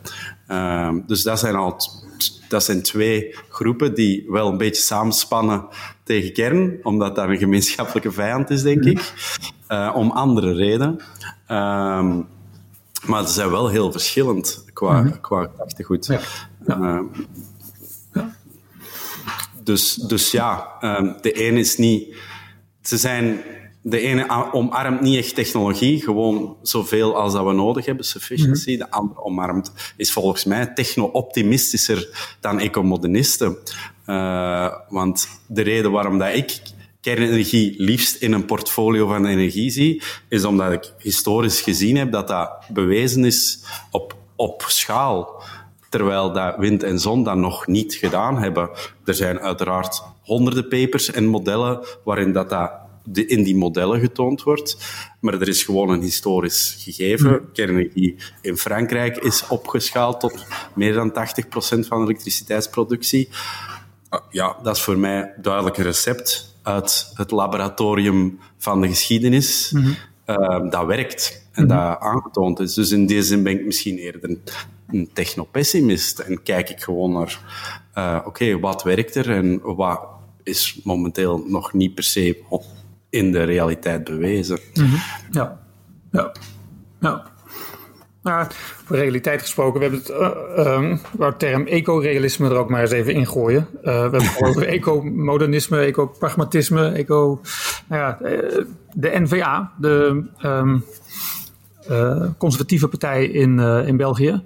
Uh, 0.47 0.95
dus 1.08 1.23
dat 1.23 1.39
zijn 1.39 1.56
al 1.56 1.77
dat 2.47 2.63
zijn 2.63 2.82
twee 2.82 3.36
groepen 3.49 3.93
die 3.93 4.25
wel 4.27 4.47
een 4.47 4.58
beetje 4.58 4.82
samenspannen 4.82 5.67
tegen 6.04 6.34
kern, 6.34 6.80
omdat 6.84 7.15
dat 7.15 7.30
een 7.30 7.38
gemeenschappelijke 7.38 8.12
vijand 8.12 8.49
is, 8.49 8.62
denk 8.62 8.84
ik, 8.84 9.13
uh, 9.71 9.91
om 9.95 10.12
andere 10.12 10.53
redenen. 10.53 10.99
Uh, 11.47 12.17
maar 13.05 13.27
ze 13.27 13.34
zijn 13.34 13.49
wel 13.49 13.67
heel 13.67 13.91
verschillend 13.91 14.65
qua, 14.73 15.01
mm 15.01 15.21
qua 15.21 15.47
gedachtegoed. 15.51 16.05
Ja. 16.05 16.19
Ja. 16.65 16.77
Uh, 16.77 16.99
ja. 18.13 18.36
Dus, 19.63 19.93
dus 19.93 20.31
ja, 20.31 20.67
ehm, 20.79 21.13
de 21.21 21.47
een 21.47 21.57
is 21.57 21.77
niet. 21.77 22.15
Ze 22.81 22.97
zijn 22.97 23.43
de 23.81 23.99
ene 23.99 24.51
omarmt 24.51 25.01
niet 25.01 25.17
echt 25.17 25.36
technologie, 25.36 26.01
gewoon 26.01 26.57
zoveel 26.62 27.15
als 27.15 27.34
dat 27.34 27.45
we 27.45 27.53
nodig 27.53 27.86
hebben, 27.86 28.05
sufficiency. 28.05 28.77
De 28.77 28.91
andere 28.91 29.23
omarmt, 29.23 29.71
is 29.97 30.12
volgens 30.12 30.45
mij 30.45 30.65
techno-optimistischer 30.65 32.36
dan 32.39 32.60
ecomodernisten. 32.60 33.57
Uh, 34.07 34.73
want 34.89 35.27
de 35.47 35.62
reden 35.62 35.91
waarom 35.91 36.17
dat 36.17 36.34
ik 36.34 36.62
kernenergie 37.01 37.73
liefst 37.77 38.15
in 38.15 38.33
een 38.33 38.45
portfolio 38.45 39.07
van 39.07 39.25
energie 39.25 39.69
zie, 39.69 40.01
is 40.29 40.43
omdat 40.43 40.71
ik 40.71 40.93
historisch 40.97 41.61
gezien 41.61 41.97
heb 41.97 42.11
dat 42.11 42.27
dat 42.27 42.51
bewezen 42.69 43.25
is 43.25 43.63
op, 43.91 44.15
op 44.35 44.63
schaal. 44.67 45.43
Terwijl 45.89 46.33
dat 46.33 46.57
wind 46.57 46.83
en 46.83 46.99
zon 46.99 47.23
dat 47.23 47.35
nog 47.35 47.67
niet 47.67 47.93
gedaan 47.93 48.37
hebben. 48.37 48.69
Er 49.05 49.13
zijn 49.13 49.39
uiteraard 49.39 50.03
honderden 50.21 50.67
papers 50.67 51.11
en 51.11 51.25
modellen 51.25 51.85
waarin 52.03 52.31
dat, 52.31 52.49
dat 52.49 52.71
in 53.13 53.43
die 53.43 53.55
modellen 53.55 53.99
getoond 53.99 54.43
wordt. 54.43 54.77
Maar 55.19 55.33
er 55.33 55.47
is 55.47 55.63
gewoon 55.63 55.89
een 55.89 56.01
historisch 56.01 56.75
gegeven. 56.79 57.31
Mm. 57.31 57.51
Kernenergie 57.53 58.15
in 58.41 58.57
Frankrijk 58.57 59.17
is 59.17 59.47
opgeschaald 59.47 60.19
tot 60.19 60.45
meer 60.75 60.93
dan 60.93 61.11
80% 61.11 61.13
van 61.87 62.05
de 62.05 62.11
elektriciteitsproductie. 62.11 63.29
Ah, 64.09 64.21
ja, 64.29 64.57
dat 64.63 64.75
is 64.75 64.81
voor 64.81 64.97
mij 64.97 65.33
duidelijk 65.41 65.77
een 65.77 65.83
recept 65.83 66.50
uit 66.62 67.12
het 67.13 67.32
laboratorium 67.32 68.39
van 68.58 68.82
de 68.82 68.88
geschiedenis. 68.88 69.71
Mm 69.71 69.95
dat 70.69 70.86
werkt 70.86 71.47
en 71.52 71.63
mm-hmm. 71.63 71.78
dat 71.78 72.00
aangetoond 72.00 72.60
is. 72.60 72.74
Dus 72.74 72.91
in 72.91 73.06
deze 73.06 73.28
zin 73.28 73.43
ben 73.43 73.60
ik 73.60 73.65
misschien 73.65 73.97
eerder 73.97 74.38
een, 74.88 75.10
technopessimist 75.13 76.19
en 76.19 76.43
kijk 76.43 76.69
ik 76.69 76.82
gewoon 76.82 77.12
naar, 77.12 77.39
uh, 77.95 78.19
oké, 78.26 78.60
wat 78.60 78.84
werkt 78.84 79.15
er 79.15 79.32
en 79.32 79.62
wat 79.76 80.02
is 80.43 80.80
momenteel 80.84 81.43
nog 81.47 81.74
niet 81.74 81.95
per 81.95 82.04
se 82.04 82.43
in 83.10 83.32
de 83.32 83.43
realiteit 83.43 84.04
bewezen. 84.04 84.60
Mhm. 84.74 84.95
Ja, 85.32 85.60
ja, 86.12 86.32
ja. 87.00 87.30
Nou, 88.23 88.47
voor 88.86 88.95
realiteit 88.95 89.41
gesproken, 89.41 89.79
we 89.79 89.86
hebben 89.86 89.99
het, 89.99 90.10
uh, 90.57 90.73
um, 90.73 90.99
waar 91.12 91.38
term 91.38 91.67
eco-realisme 91.67 92.49
er 92.49 92.55
ook 92.55 92.69
maar 92.69 92.81
eens 92.81 92.91
even 92.91 93.13
ingooien. 93.13 93.67
Uh, 93.75 93.84
we 93.84 93.89
hebben 93.89 94.23
het 94.23 94.41
over 94.41 94.67
eco-modernisme, 94.77 95.79
eco-pragmatisme, 95.79 96.88
eco... 96.88 97.41
Nou 97.88 98.01
ja, 98.01 98.17
uh, 98.21 98.65
de 98.93 99.19
NVA, 99.19 99.71
de 99.77 100.23
um, 100.45 100.84
conservatieve 102.38 102.88
partij 102.88 103.25
in, 103.25 103.60
in 103.60 103.97
België, 103.97 104.43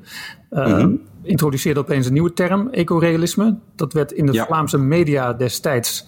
mm 0.49 1.01
introduceerde 1.25 1.79
opeens 1.79 2.05
een 2.05 2.13
nieuwe 2.13 2.33
term, 2.33 2.69
eco-realisme. 2.69 3.57
Dat 3.75 3.93
werd 3.93 4.11
in 4.11 4.25
de 4.25 4.33
ja. 4.33 4.45
Vlaamse 4.45 4.77
media 4.77 5.33
destijds 5.33 6.07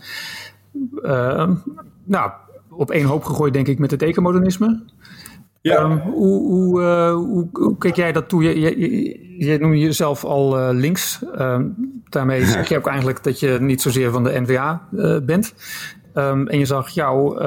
nou, 2.04 2.32
op 2.70 2.92
één 2.92 3.06
hoop 3.06 3.24
gegooid, 3.24 3.54
denk 3.54 3.68
ik, 3.68 3.80
met 3.80 3.92
het 3.92 4.02
ecomodernisme. 4.02 4.84
Ja. 5.68 5.84
Um, 5.84 6.00
hoe, 6.00 6.42
hoe, 6.42 6.82
uh, 6.82 7.14
hoe, 7.14 7.50
hoe, 7.52 7.78
kijk 7.78 7.96
jij 7.96 8.12
dat 8.12 8.30
toe? 8.30 8.44
Je, 8.44 8.60
je, 8.60 8.80
je, 8.80 9.46
je 9.46 9.58
noemt 9.60 9.80
jezelf 9.80 10.24
al 10.24 10.60
uh, 10.60 10.70
links. 10.72 11.22
Um, 11.40 11.76
daarmee 12.10 12.46
zeg 12.56 12.70
je 12.70 12.78
ook 12.78 12.88
eigenlijk 12.88 13.24
dat 13.24 13.40
je 13.40 13.58
niet 13.62 13.82
zozeer 13.82 14.12
van 14.12 14.24
de 14.24 14.40
NVA 14.40 14.88
uh, 14.92 15.16
eh, 15.16 15.24
bent. 15.24 15.54
Um, 16.14 16.48
en 16.48 16.60
je 16.60 16.66
zag 16.66 16.90
jou, 16.90 17.44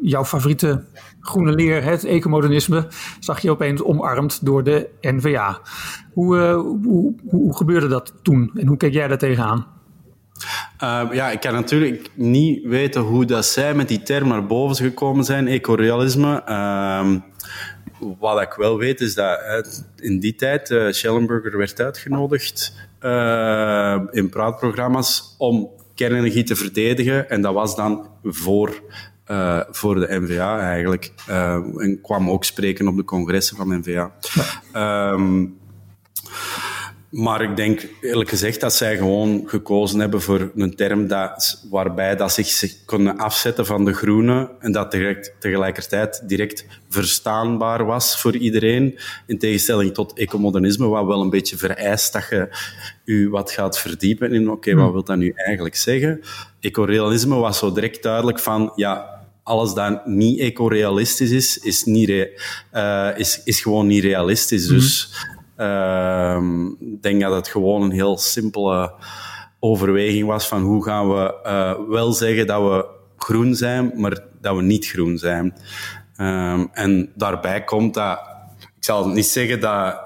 jouw 0.00 0.24
favoriete 0.24 0.84
groene 1.20 1.52
leer, 1.52 1.82
het 1.82 2.04
ecomodernisme, 2.04 2.86
zag 3.20 3.40
je 3.40 3.50
opeens 3.50 3.82
omarmd 3.82 4.46
door 4.46 4.64
de 4.64 4.88
NVA. 5.00 5.60
Hoe, 6.12 6.38
hoe 7.30 7.56
gebeurde 7.56 7.88
dat 7.88 8.14
toen 8.22 8.50
en 8.54 8.66
hoe 8.66 8.76
keek 8.76 8.92
jij 8.92 9.08
daar 9.08 9.18
tegenaan? 9.18 9.66
Uh, 10.84 11.08
ja, 11.12 11.30
ik 11.30 11.40
kan 11.40 11.52
natuurlijk 11.52 12.10
niet 12.14 12.64
weten 12.64 13.00
hoe 13.00 13.24
dat 13.24 13.46
zij 13.46 13.74
met 13.74 13.88
die 13.88 14.02
term 14.02 14.28
naar 14.28 14.46
boven 14.46 14.76
gekomen 14.76 15.24
zijn, 15.24 15.48
ecorealisme. 15.48 16.42
Uh, 16.48 17.14
wat 18.18 18.40
ik 18.40 18.52
wel 18.52 18.78
weet 18.78 19.00
is 19.00 19.14
dat 19.14 19.84
in 19.96 20.20
die 20.20 20.34
tijd 20.34 20.70
uh, 20.70 20.90
Schellenberger 20.90 21.58
werd 21.58 21.80
uitgenodigd 21.80 22.74
uh, 23.00 24.00
in 24.10 24.28
praatprogramma's 24.28 25.34
om 25.38 25.70
kernenergie 25.94 26.44
te 26.44 26.56
verdedigen. 26.56 27.30
En 27.30 27.42
dat 27.42 27.54
was 27.54 27.76
dan 27.76 28.08
voor, 28.24 28.82
uh, 29.30 29.60
voor 29.70 29.94
de 29.94 30.20
NVA 30.20 30.60
eigenlijk. 30.60 31.12
en 31.76 31.98
kwam 32.02 32.30
ook 32.30 32.44
spreken 32.44 32.88
op 32.88 32.96
de 32.96 33.04
congressen 33.04 33.56
van 33.56 33.68
de 33.68 33.78
NVA. 33.78 34.12
Ja. 34.72 35.14
Maar 37.14 37.42
ik 37.42 37.56
denk 37.56 37.86
eerlijk 38.00 38.28
gezegd 38.28 38.60
dat 38.60 38.72
zij 38.72 38.96
gewoon 38.96 39.42
gekozen 39.46 40.00
hebben 40.00 40.22
voor 40.22 40.52
een 40.56 40.76
term 40.76 41.06
dat, 41.06 41.64
waarbij 41.70 42.16
dat 42.16 42.32
zich, 42.32 42.46
zich 42.46 42.74
afzetten 43.16 43.66
van 43.66 43.84
de 43.84 43.92
groene 43.92 44.50
en 44.58 44.72
dat 44.72 44.90
direct, 44.90 45.32
tegelijkertijd 45.38 46.22
direct 46.28 46.66
verstaanbaar 46.88 47.84
was 47.84 48.20
voor 48.20 48.36
iedereen. 48.36 48.98
In 49.26 49.38
tegenstelling 49.38 49.94
tot 49.94 50.12
ecomodernisme, 50.12 50.86
wat 50.86 51.06
wel 51.06 51.20
een 51.20 51.30
beetje 51.30 51.56
vereist 51.56 52.12
dat 52.12 52.26
je 52.30 52.48
u 53.04 53.30
wat 53.30 53.50
gaat 53.50 53.78
verdiepen 53.78 54.32
in 54.32 54.50
oké, 54.50 54.70
okay, 54.70 54.74
wat 54.74 54.92
wil 54.92 55.04
dat 55.04 55.16
nu 55.16 55.32
eigenlijk 55.34 55.76
zeggen? 55.76 56.20
Ecorealisme 56.60 57.34
was 57.34 57.58
zo 57.58 57.72
direct 57.72 58.02
duidelijk 58.02 58.38
van 58.38 58.72
ja, 58.74 59.22
alles 59.42 59.74
dat 59.74 60.06
niet 60.06 60.40
ecorealistisch 60.40 61.30
is, 61.30 61.58
is, 61.58 61.84
niet 61.84 62.08
uh, 62.08 63.08
is, 63.16 63.40
is 63.44 63.60
gewoon 63.60 63.86
niet 63.86 64.02
realistisch. 64.02 64.66
Dus 64.66 65.12
Ehm, 65.12 65.33
ik 66.78 67.02
denk 67.02 67.20
dat 67.20 67.34
het 67.34 67.48
gewoon 67.48 67.82
een 67.82 67.90
heel 67.90 68.18
simpele 68.18 68.92
overweging 69.58 70.26
was 70.26 70.48
van 70.48 70.62
hoe 70.62 70.84
gaan 70.84 71.08
we 71.08 71.34
uh, 71.46 71.88
wel 71.88 72.12
zeggen 72.12 72.46
dat 72.46 72.62
we 72.62 72.86
groen 73.16 73.54
zijn, 73.54 73.92
maar 73.94 74.18
dat 74.40 74.56
we 74.56 74.62
niet 74.62 74.86
groen 74.86 75.18
zijn. 75.18 75.54
Um, 76.16 76.68
en 76.72 77.10
daarbij 77.14 77.64
komt 77.64 77.94
dat, 77.94 78.18
ik 78.58 78.84
zal 78.84 79.08
niet 79.08 79.26
zeggen 79.26 79.60
dat 79.60 79.96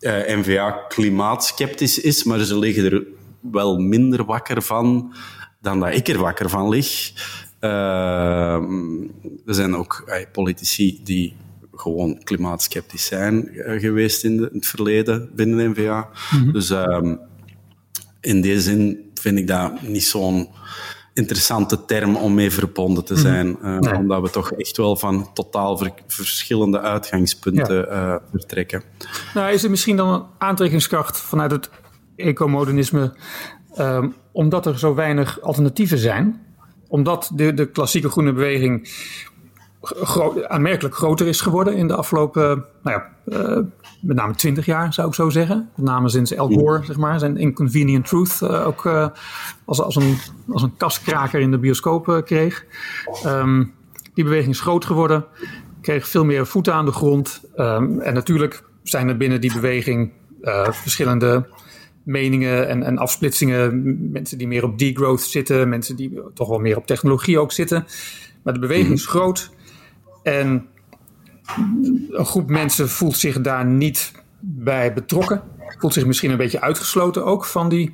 uh, 0.00 0.32
eh, 0.32 0.38
NVA 0.38 0.70
klimaatskeptisch 0.70 2.00
is, 2.00 2.24
maar 2.24 2.38
ze 2.38 2.58
liggen 2.58 2.92
er 2.92 3.02
wel 3.40 3.78
minder 3.78 4.24
wakker 4.24 4.62
van 4.62 5.14
dan 5.60 5.80
dat 5.80 5.94
ik 5.94 6.08
er 6.08 6.18
wakker 6.18 6.50
van 6.50 6.68
lig. 6.68 7.12
Uh, 7.60 7.70
er 9.46 9.54
zijn 9.54 9.76
ook 9.76 10.04
uh, 10.06 10.16
politici 10.32 11.00
die 11.04 11.36
gewoon 11.76 12.20
klimaatskeptisch 12.24 13.04
zijn 13.04 13.48
eh, 13.48 13.80
geweest 13.80 14.24
in, 14.24 14.36
de, 14.36 14.48
in, 14.50 14.56
het 14.56 14.66
verleden 14.66 15.30
binnen 15.34 15.56
de 15.58 15.80
NVA. 15.80 16.08
Mhm. 16.30 16.52
Dus 16.52 16.70
um, 16.70 17.20
in 18.20 18.40
deze 18.40 18.60
zin 18.60 19.10
vind 19.14 19.38
ik 19.38 19.46
dat 19.46 19.82
niet 19.82 20.04
zo'n 20.04 20.48
interessante 21.14 21.84
term 21.84 22.16
om 22.16 22.34
mee 22.34 22.50
verbonden 22.50 23.04
te 23.04 23.12
mhm. 23.12 23.22
zijn. 23.22 23.56
uh, 23.62 23.98
Omdat 23.98 24.22
we 24.22 24.30
toch 24.30 24.52
echt 24.52 24.76
wel 24.76 24.96
van 24.96 25.32
totaal 25.32 25.78
ver 25.78 25.92
verschillende 26.06 26.80
uitgangspunten 26.80 27.76
ja. 27.76 28.12
uh, 28.12 28.16
vertrekken. 28.30 28.82
Nou, 29.34 29.52
is 29.52 29.64
er 29.64 29.70
misschien 29.70 29.96
dan 29.96 30.08
een 30.08 30.24
aantrekkingskracht 30.38 31.18
vanuit 31.20 31.50
het 31.50 31.70
ecomodernisme, 32.16 33.14
um, 33.78 34.14
omdat 34.32 34.66
er 34.66 34.78
zo 34.78 34.94
weinig 34.94 35.40
alternatieven 35.40 35.98
zijn? 35.98 36.42
Omdat 36.88 37.30
de, 37.34 37.54
de 37.54 37.70
klassieke 37.70 38.08
groene 38.08 38.32
beweging 38.32 38.88
aanmerkelijk 40.48 40.94
groter 40.94 41.26
is 41.26 41.40
geworden 41.40 41.76
in 41.76 41.88
de 41.88 41.94
afgelopen, 41.94 42.64
nou 42.82 43.00
ja, 43.00 43.08
uh, 43.26 43.58
met 44.00 44.16
name 44.16 44.34
20 44.34 44.66
jaar 44.66 44.92
zou 44.92 45.08
ik 45.08 45.14
zo 45.14 45.30
zeggen. 45.30 45.70
Met 45.76 45.86
name 45.86 46.08
sinds 46.08 46.36
Al 46.36 46.48
Gore, 46.48 46.84
zeg 46.84 46.96
maar, 46.96 47.18
zijn 47.18 47.36
Inconvenient 47.36 48.06
Truth 48.06 48.40
uh, 48.42 48.66
ook 48.66 48.84
uh, 48.84 49.06
als, 49.64 49.80
als, 49.80 49.96
een, 49.96 50.16
als 50.52 50.62
een 50.62 50.76
kaskraker 50.76 51.40
in 51.40 51.50
de 51.50 51.58
bioscoop 51.58 52.22
kreeg. 52.24 52.64
Um, 53.26 53.74
die 54.14 54.24
beweging 54.24 54.52
is 54.52 54.60
groot 54.60 54.84
geworden, 54.84 55.24
kreeg 55.80 56.08
veel 56.08 56.24
meer 56.24 56.46
voeten 56.46 56.74
aan 56.74 56.84
de 56.84 56.92
grond. 56.92 57.42
Um, 57.56 58.00
en 58.00 58.14
natuurlijk 58.14 58.62
zijn 58.82 59.08
er 59.08 59.16
binnen 59.16 59.40
die 59.40 59.52
beweging 59.52 60.12
verschillende 60.70 61.46
meningen 62.04 62.68
en, 62.68 62.82
en 62.82 62.98
afsplitsingen. 62.98 63.82
Mensen 64.12 64.38
die 64.38 64.48
meer 64.48 64.64
op 64.64 64.78
degrowth 64.78 65.20
zitten, 65.22 65.68
mensen 65.68 65.96
die 65.96 66.20
toch 66.34 66.48
wel 66.48 66.58
meer 66.58 66.76
op 66.76 66.86
technologie 66.86 67.38
ook 67.38 67.52
zitten. 67.52 67.86
Maar 68.42 68.52
de 68.52 68.60
beweging 68.60 68.92
is 68.92 69.06
groot. 69.06 69.50
En 70.24 70.66
een 72.10 72.26
groep 72.26 72.48
mensen 72.50 72.88
voelt 72.88 73.16
zich 73.16 73.40
daar 73.40 73.64
niet 73.64 74.12
bij 74.40 74.92
betrokken. 74.92 75.42
Voelt 75.78 75.94
zich 75.94 76.06
misschien 76.06 76.30
een 76.30 76.36
beetje 76.36 76.60
uitgesloten 76.60 77.24
ook 77.24 77.44
van 77.44 77.68
die 77.68 77.92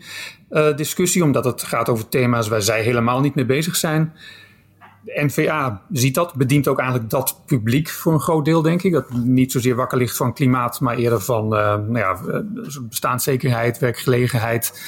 uh, 0.51 0.77
discussie, 0.77 1.25
omdat 1.25 1.45
het 1.45 1.63
gaat 1.63 1.89
over 1.89 2.09
thema's 2.09 2.49
waar 2.49 2.63
zij 2.63 2.83
helemaal 2.83 3.21
niet 3.21 3.35
mee 3.35 3.45
bezig 3.45 3.77
zijn. 3.77 4.13
De 5.05 5.25
NVA 5.25 5.83
ziet 5.93 6.15
dat, 6.15 6.35
bedient 6.35 6.69
ook 6.69 6.79
eigenlijk 6.79 7.11
dat 7.11 7.43
publiek 7.47 7.89
voor 7.89 8.13
een 8.13 8.21
groot 8.21 8.45
deel, 8.45 8.63
denk 8.63 8.83
ik. 8.83 8.93
Dat 8.93 9.13
niet 9.13 9.53
zozeer 9.53 9.75
wakker 9.75 9.99
ligt 9.99 10.17
van 10.17 10.35
klimaat, 10.35 10.81
maar 10.81 10.97
eerder 10.97 11.21
van 11.21 11.45
uh, 11.45 11.51
nou 11.89 11.99
ja, 11.99 12.19
bestaanszekerheid, 12.89 13.79
werkgelegenheid, 13.79 14.83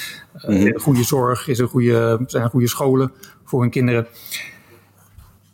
uh, 0.48 0.78
goede 0.80 1.04
zorg, 1.04 1.48
is 1.48 1.58
er 1.58 1.68
goede, 1.68 2.20
zijn 2.26 2.44
er 2.44 2.50
goede 2.50 2.68
scholen 2.68 3.12
voor 3.44 3.60
hun 3.60 3.70
kinderen. 3.70 4.06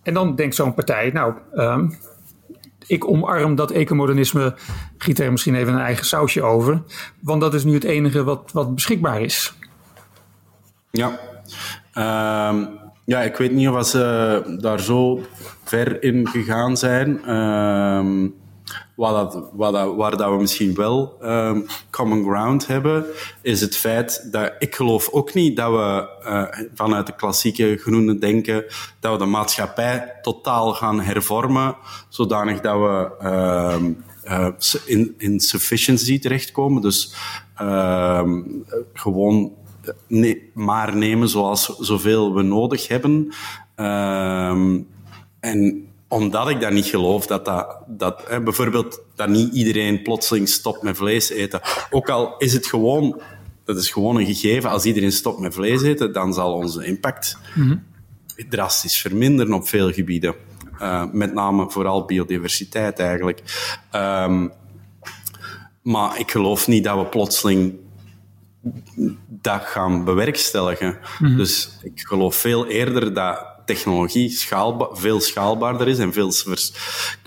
En 0.08 0.14
dan 0.14 0.34
denkt 0.34 0.54
zo'n 0.54 0.74
partij, 0.74 1.10
nou, 1.10 1.34
um, 1.54 1.98
ik 2.86 3.08
omarm 3.08 3.54
dat 3.54 3.70
ecomodernisme, 3.70 4.54
giet 4.98 5.18
er 5.18 5.30
misschien 5.30 5.54
even 5.54 5.72
een 5.72 5.80
eigen 5.80 6.06
sausje 6.06 6.42
over, 6.42 6.82
want 7.20 7.40
dat 7.40 7.54
is 7.54 7.64
nu 7.64 7.74
het 7.74 7.84
enige 7.84 8.24
wat, 8.24 8.50
wat 8.52 8.74
beschikbaar 8.74 9.20
is. 9.20 9.54
Ja, 10.90 11.08
um, 12.48 12.68
ja, 13.04 13.20
ik 13.22 13.36
weet 13.36 13.52
niet 13.52 13.68
of 13.68 13.86
ze 13.86 14.56
daar 14.60 14.80
zo 14.80 15.20
ver 15.64 16.02
in 16.02 16.28
gegaan 16.28 16.76
zijn. 16.76 17.34
Um, 17.34 18.34
Waar, 18.98 19.12
dat, 19.12 19.50
waar, 19.96 20.16
dat, 20.16 20.30
we 20.30 20.36
misschien 20.38 20.74
wel 20.74 21.16
um, 21.22 21.66
common 21.90 22.24
ground 22.24 22.66
hebben, 22.66 23.04
is 23.42 23.60
het 23.60 23.76
feit 23.76 24.28
dat 24.32 24.52
ik 24.58 24.74
geloof 24.74 25.08
ook 25.08 25.34
niet 25.34 25.56
dat 25.56 25.70
we 25.70 26.08
uh, 26.24 26.66
vanuit 26.74 27.06
de 27.06 27.14
klassieke 27.14 27.76
groene 27.80 28.18
denken 28.18 28.64
dat 29.00 29.12
we 29.12 29.18
de 29.18 29.30
maatschappij 29.30 30.18
totaal 30.22 30.74
gaan 30.74 31.00
hervormen, 31.00 31.76
zodanig 32.08 32.60
dat 32.60 32.74
we 32.74 33.10
uh, 33.22 33.76
uh, 34.24 34.48
in, 34.84 35.14
in 35.18 35.40
sufficiency 35.40 36.18
terechtkomen. 36.18 36.82
Dus 36.82 37.14
ehm, 37.56 38.42
gewoon 38.92 39.52
ne 40.06 40.50
maar 40.54 40.96
nemen 40.96 41.28
zoals 41.28 41.76
zoveel 41.78 42.34
we 42.34 42.42
nodig 42.42 42.88
hebben. 42.88 43.32
Ehm, 43.74 44.80
en 45.40 45.87
omdat 46.08 46.48
ik 46.48 46.60
dat 46.60 46.72
niet 46.72 46.86
geloof, 46.86 47.26
dat 47.26 47.44
dat, 47.44 47.76
dat 47.86 48.24
hè, 48.28 48.42
bijvoorbeeld 48.42 49.00
dat 49.14 49.28
niet 49.28 49.54
iedereen 49.54 50.02
plotseling 50.02 50.48
stopt 50.48 50.82
met 50.82 50.96
vlees 50.96 51.30
eten. 51.30 51.60
Ook 51.90 52.08
al 52.08 52.36
is 52.38 52.52
het 52.52 52.66
gewoon, 52.66 53.20
dat 53.64 53.76
is 53.76 53.90
gewoon 53.90 54.16
een 54.16 54.26
gegeven, 54.26 54.70
als 54.70 54.84
iedereen 54.84 55.12
stopt 55.12 55.40
met 55.40 55.54
vlees 55.54 55.82
eten, 55.82 56.12
dan 56.12 56.34
zal 56.34 56.52
onze 56.52 56.86
impact 56.86 57.38
mm 57.54 57.68
-hmm. 57.68 57.82
drastisch 58.48 59.00
verminderen 59.00 59.52
op 59.52 59.68
veel 59.68 59.92
gebieden. 59.92 60.34
Uh, 60.80 61.04
met 61.12 61.34
name 61.34 61.70
vooral 61.70 62.04
biodiversiteit 62.04 62.98
eigenlijk. 62.98 63.42
Um, 63.92 64.52
maar 65.82 66.18
ik 66.18 66.30
geloof 66.30 66.66
niet 66.66 66.84
dat 66.84 66.98
we 66.98 67.04
plotseling 67.04 67.74
dat 69.28 69.62
gaan 69.62 70.04
bewerkstelligen. 70.04 70.98
Mm 71.18 71.28
-hmm. 71.28 71.36
Dus 71.36 71.78
ik 71.82 72.00
geloof 72.00 72.36
veel 72.36 72.66
eerder 72.66 73.14
dat 73.14 73.47
technologie 73.68 74.28
veel 74.92 75.20
schaalbaarder 75.20 75.88
is 75.88 75.98
en 75.98 76.12
veel, 76.12 76.32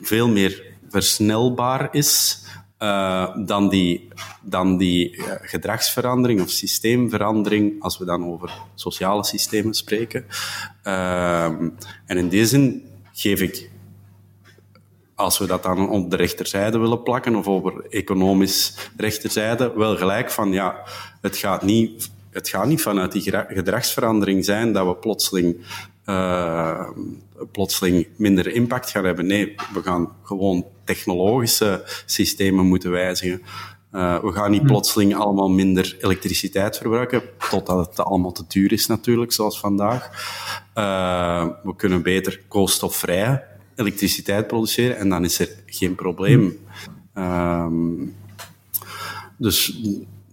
veel 0.01 0.27
meer 0.27 0.63
versnelbaar 0.89 1.87
is 1.91 2.41
uh, 2.79 3.35
dan 3.45 3.69
die, 3.69 4.07
dan 4.41 4.77
die 4.77 5.15
uh, 5.15 5.25
gedragsverandering 5.41 6.41
of 6.41 6.49
systeemverandering, 6.49 7.81
als 7.81 7.97
we 7.97 8.05
dan 8.05 8.25
over 8.25 8.51
sociale 8.75 9.23
systemen 9.23 9.73
spreken. 9.73 10.25
Uh, 10.83 11.43
en 12.05 12.17
in 12.17 12.29
die 12.29 12.45
zin 12.45 12.83
geef 13.13 13.41
ik, 13.41 13.69
als 15.15 15.37
we 15.37 15.45
dat 15.47 15.63
dan 15.63 15.89
op 15.89 16.09
de 16.09 16.15
rechterzijde 16.15 16.77
willen 16.77 17.03
plakken, 17.03 17.35
of 17.35 17.47
over 17.47 17.85
economisch 17.89 18.73
rechterzijde, 18.97 19.73
wel 19.75 19.97
gelijk 19.97 20.31
van 20.31 20.51
ja, 20.51 20.83
het 21.21 21.37
gaat 21.37 21.61
niet 21.61 22.09
het 22.31 22.49
gaat 22.49 22.65
niet 22.65 22.81
vanuit 22.81 23.11
die 23.11 23.21
gedragsverandering 23.47 24.45
zijn 24.45 24.73
dat 24.73 24.87
we 24.87 24.95
plotseling 24.95 25.57
uh, 26.05 26.89
plotseling 27.51 28.07
minder 28.17 28.47
impact 28.47 28.89
gaan 28.89 29.05
hebben. 29.05 29.25
Nee, 29.25 29.55
we 29.73 29.81
gaan 29.81 30.09
gewoon 30.23 30.65
technologische 30.83 31.83
systemen 32.05 32.65
moeten 32.65 32.91
wijzigen. 32.91 33.41
Uh, 33.91 34.19
we 34.19 34.31
gaan 34.31 34.51
niet 34.51 34.59
hmm. 34.59 34.69
plotseling 34.69 35.15
allemaal 35.15 35.49
minder 35.49 35.97
elektriciteit 35.99 36.77
verbruiken, 36.77 37.21
totdat 37.49 37.87
het 37.87 38.05
allemaal 38.05 38.31
te 38.31 38.43
duur 38.47 38.71
is 38.71 38.87
natuurlijk, 38.87 39.31
zoals 39.31 39.59
vandaag. 39.59 40.09
Uh, 40.75 41.47
we 41.63 41.75
kunnen 41.75 42.01
beter 42.01 42.41
koolstofvrij 42.47 43.43
elektriciteit 43.75 44.47
produceren 44.47 44.97
en 44.97 45.09
dan 45.09 45.23
is 45.23 45.39
er 45.39 45.49
geen 45.65 45.95
probleem. 45.95 46.59
Um, 47.13 48.15
dus 49.37 49.81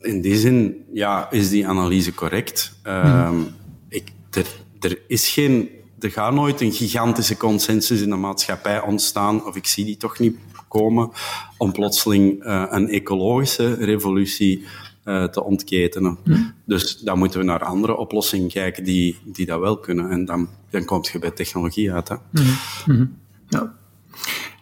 in 0.01 0.21
die 0.21 0.37
zin 0.37 0.85
ja, 0.93 1.31
is 1.31 1.49
die 1.49 1.69
analyse 1.69 2.15
correct. 2.15 2.73
Um, 2.85 3.47
ik, 3.89 4.13
er, 4.31 4.47
er 4.81 5.01
is 5.07 5.29
geen, 5.29 5.71
er 5.99 6.11
gaat 6.11 6.33
nooit 6.33 6.61
een 6.61 6.73
gigantische 6.73 7.37
consensus 7.37 8.01
in 8.01 8.11
de 8.11 8.17
maatschappij 8.17 8.81
ontstaan, 8.81 9.47
of 9.47 9.57
ik 9.57 9.67
zie 9.67 9.85
die 9.85 9.97
toch 9.97 10.19
niet 10.19 10.37
komen, 10.69 11.11
om 11.57 11.73
plotseling 11.73 12.45
uh, 12.45 12.65
een 12.69 12.89
ecologische 12.89 13.75
revolutie 13.75 14.65
uh, 15.05 15.25
te 15.25 15.45
ontketenen. 15.45 16.19
Hm. 16.25 16.37
Dus 16.65 16.99
dan 16.99 17.19
moeten 17.19 17.39
we 17.39 17.45
naar 17.45 17.65
andere 17.65 17.97
oplossingen 17.97 18.49
kijken 18.49 18.85
die, 18.85 19.19
die 19.25 19.47
dat 19.47 19.61
wel 19.61 19.79
kunnen. 19.79 20.11
En 20.11 20.25
dan, 20.25 20.49
dan 20.71 20.85
kom 20.85 21.05
je 21.13 21.19
bij 21.19 21.31
technologie 21.31 21.93
uit. 21.93 22.09
Hè. 22.09 22.15
Hm. 22.31 22.41
Hm. 22.85 23.07
Ja. 23.49 23.75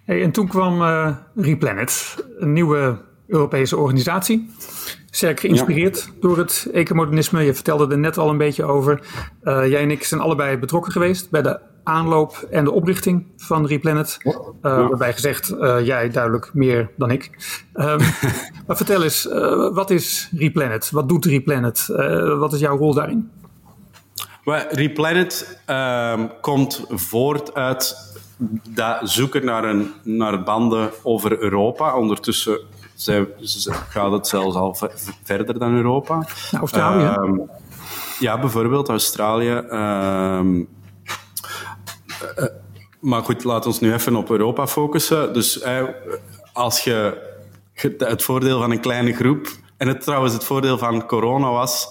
Hey, 0.04 0.22
en 0.22 0.32
toen 0.32 0.48
kwam 0.48 0.80
uh, 0.80 1.16
Replanet, 1.34 2.24
een 2.38 2.52
nieuwe 2.52 3.04
Europese 3.26 3.76
organisatie. 3.76 4.50
Sterk 5.10 5.40
geïnspireerd 5.40 6.12
door 6.20 6.38
het 6.38 6.68
ecomodernisme. 6.72 7.42
Je 7.42 7.54
vertelde 7.54 7.88
er 7.88 7.98
net 7.98 8.18
al 8.18 8.30
een 8.30 8.38
beetje 8.38 8.64
over. 8.64 9.00
Uh, 9.42 9.68
jij 9.68 9.82
en 9.82 9.90
ik 9.90 10.04
zijn 10.04 10.20
allebei 10.20 10.56
betrokken 10.56 10.92
geweest 10.92 11.30
bij 11.30 11.42
de 11.42 11.60
aanloop 11.84 12.46
en 12.50 12.64
de 12.64 12.70
oprichting 12.70 13.26
van 13.36 13.66
Replanet. 13.66 14.18
Uh, 14.24 14.32
ja. 14.62 14.88
Waarbij 14.88 15.12
gezegd, 15.12 15.50
uh, 15.50 15.86
jij 15.86 16.10
duidelijk 16.10 16.50
meer 16.52 16.90
dan 16.96 17.10
ik. 17.10 17.30
Um, 17.74 17.98
maar 18.66 18.76
vertel 18.76 19.02
eens, 19.02 19.24
wat 19.72 19.90
is 19.90 20.30
Replanet? 20.36 20.90
Wat 20.90 21.08
doet 21.08 21.24
Replanet? 21.24 21.86
wat 22.38 22.52
is 22.52 22.60
jouw 22.60 22.76
rol 22.76 22.94
daarin? 22.94 23.30
Well, 24.44 24.66
Replanet 24.70 25.60
ehm, 25.64 26.26
komt 26.40 26.84
voort 26.88 27.54
uit 27.54 27.96
dat 28.68 28.98
zoeken 29.02 29.44
naar, 29.44 29.64
een, 29.64 29.92
naar 30.02 30.42
banden 30.42 30.90
over 31.02 31.38
Europa. 31.38 31.96
Ondertussen 31.96 32.58
zij, 32.96 33.26
gaat 33.88 34.12
het 34.12 34.26
zelfs 34.26 34.56
al 34.56 34.76
verder 35.22 35.58
dan 35.58 35.74
Europa. 35.74 36.26
Australië? 36.52 37.30
Uh, 37.30 37.40
ja, 38.18 38.38
bijvoorbeeld 38.38 38.88
Australië. 38.88 39.62
Uh, 39.70 40.40
maar 43.00 43.22
goed, 43.22 43.44
laten 43.44 43.70
we 43.70 43.76
nu 43.80 43.92
even 43.92 44.16
op 44.16 44.30
Europa 44.30 44.66
focussen. 44.66 45.32
Dus 45.32 45.62
uh, 45.62 45.82
als 46.52 46.84
je 46.84 47.24
het 47.96 48.22
voordeel 48.22 48.60
van 48.60 48.70
een 48.70 48.80
kleine 48.80 49.12
groep, 49.12 49.48
en 49.76 49.88
het 49.88 50.00
trouwens 50.00 50.32
het 50.32 50.44
voordeel 50.44 50.78
van 50.78 51.06
corona 51.06 51.50
was, 51.50 51.88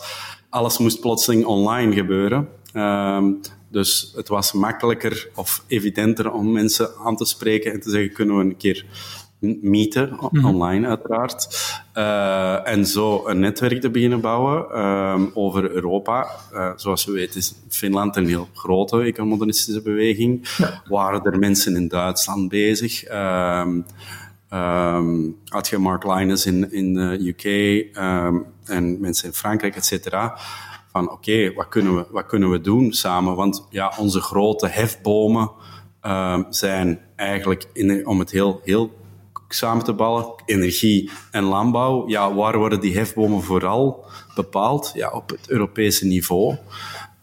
alles 0.50 0.78
moest 0.78 1.00
plotseling 1.00 1.46
online 1.46 1.94
gebeuren. 1.94 2.50
Ehm, 2.74 3.32
dus 3.68 4.14
het 4.16 4.28
was 4.28 4.54
makkelijker 4.54 5.30
of 5.36 5.64
evidenter 5.68 6.32
om 6.32 6.52
mensen 6.52 6.90
aan 7.04 7.16
te 7.16 7.26
spreken 7.26 7.72
en 7.72 7.80
te 7.80 7.90
zeggen, 7.90 8.14
kunnen 8.14 8.38
we 8.38 8.44
een 8.44 8.58
keer 8.58 8.86
meeten, 9.62 10.18
mhm. 10.32 10.46
online 10.46 10.88
uiteraard. 10.88 11.48
Uh, 11.98 12.68
en 12.68 12.86
zo 12.86 13.28
een 13.28 13.40
netwerk 13.40 13.82
te 13.82 13.90
beginnen 13.90 14.22
bouwen 14.22 14.66
uh, 14.72 15.22
over 15.34 15.72
Europa. 15.72 16.28
Uh, 16.54 16.72
zoals 16.76 17.06
we 17.06 17.12
weten 17.12 17.40
is 17.40 17.54
Finland 17.70 18.16
een 18.16 18.28
heel 18.28 18.48
grote 18.54 19.02
ecomodernistische 19.02 19.82
beweging. 19.82 20.48
Ja. 20.58 20.82
Waren 20.88 21.24
er 21.24 21.40
mensen 21.40 21.76
in 21.76 21.88
Duitsland 21.88 22.50
bezig? 22.50 23.04
Ehm, 23.04 23.80
Um, 24.54 25.38
had 25.46 25.68
je 25.68 25.78
Mark 25.78 26.04
Linus 26.04 26.46
in, 26.46 26.72
in 26.72 26.94
de 26.94 27.28
UK 27.28 27.44
um, 27.98 28.46
en 28.66 29.00
mensen 29.00 29.28
in 29.28 29.34
Frankrijk, 29.34 29.76
et 29.76 29.86
cetera. 29.86 30.38
Van 30.92 31.12
oké, 31.12 31.54
wat, 31.54 31.68
kunnen 31.68 31.96
we, 31.96 32.06
wat 32.10 32.26
kunnen 32.26 32.50
we 32.50 32.62
doen 32.62 32.94
samen? 32.94 33.36
Want 33.36 33.68
ja, 33.70 33.94
onze 33.98 34.22
grote 34.22 34.68
hefbomen 34.68 35.52
zijn 36.50 37.00
eigenlijk, 37.16 37.66
in, 37.74 38.08
om 38.08 38.20
het 38.20 38.32
heel, 38.32 38.62
heel 38.64 38.94
samen 39.56 39.84
te 39.84 39.94
ballen, 39.94 40.34
energie 40.46 41.10
en 41.32 41.44
landbouw. 41.44 42.08
Ja, 42.08 42.34
waar 42.34 42.58
worden 42.58 42.80
die 42.80 42.98
hefbomen 42.98 43.44
vooral 43.44 44.06
bepaald? 44.36 44.92
Ja, 44.94 45.10
op 45.12 45.30
het 45.30 45.50
Europese 45.50 46.06
niveau. 46.06 46.56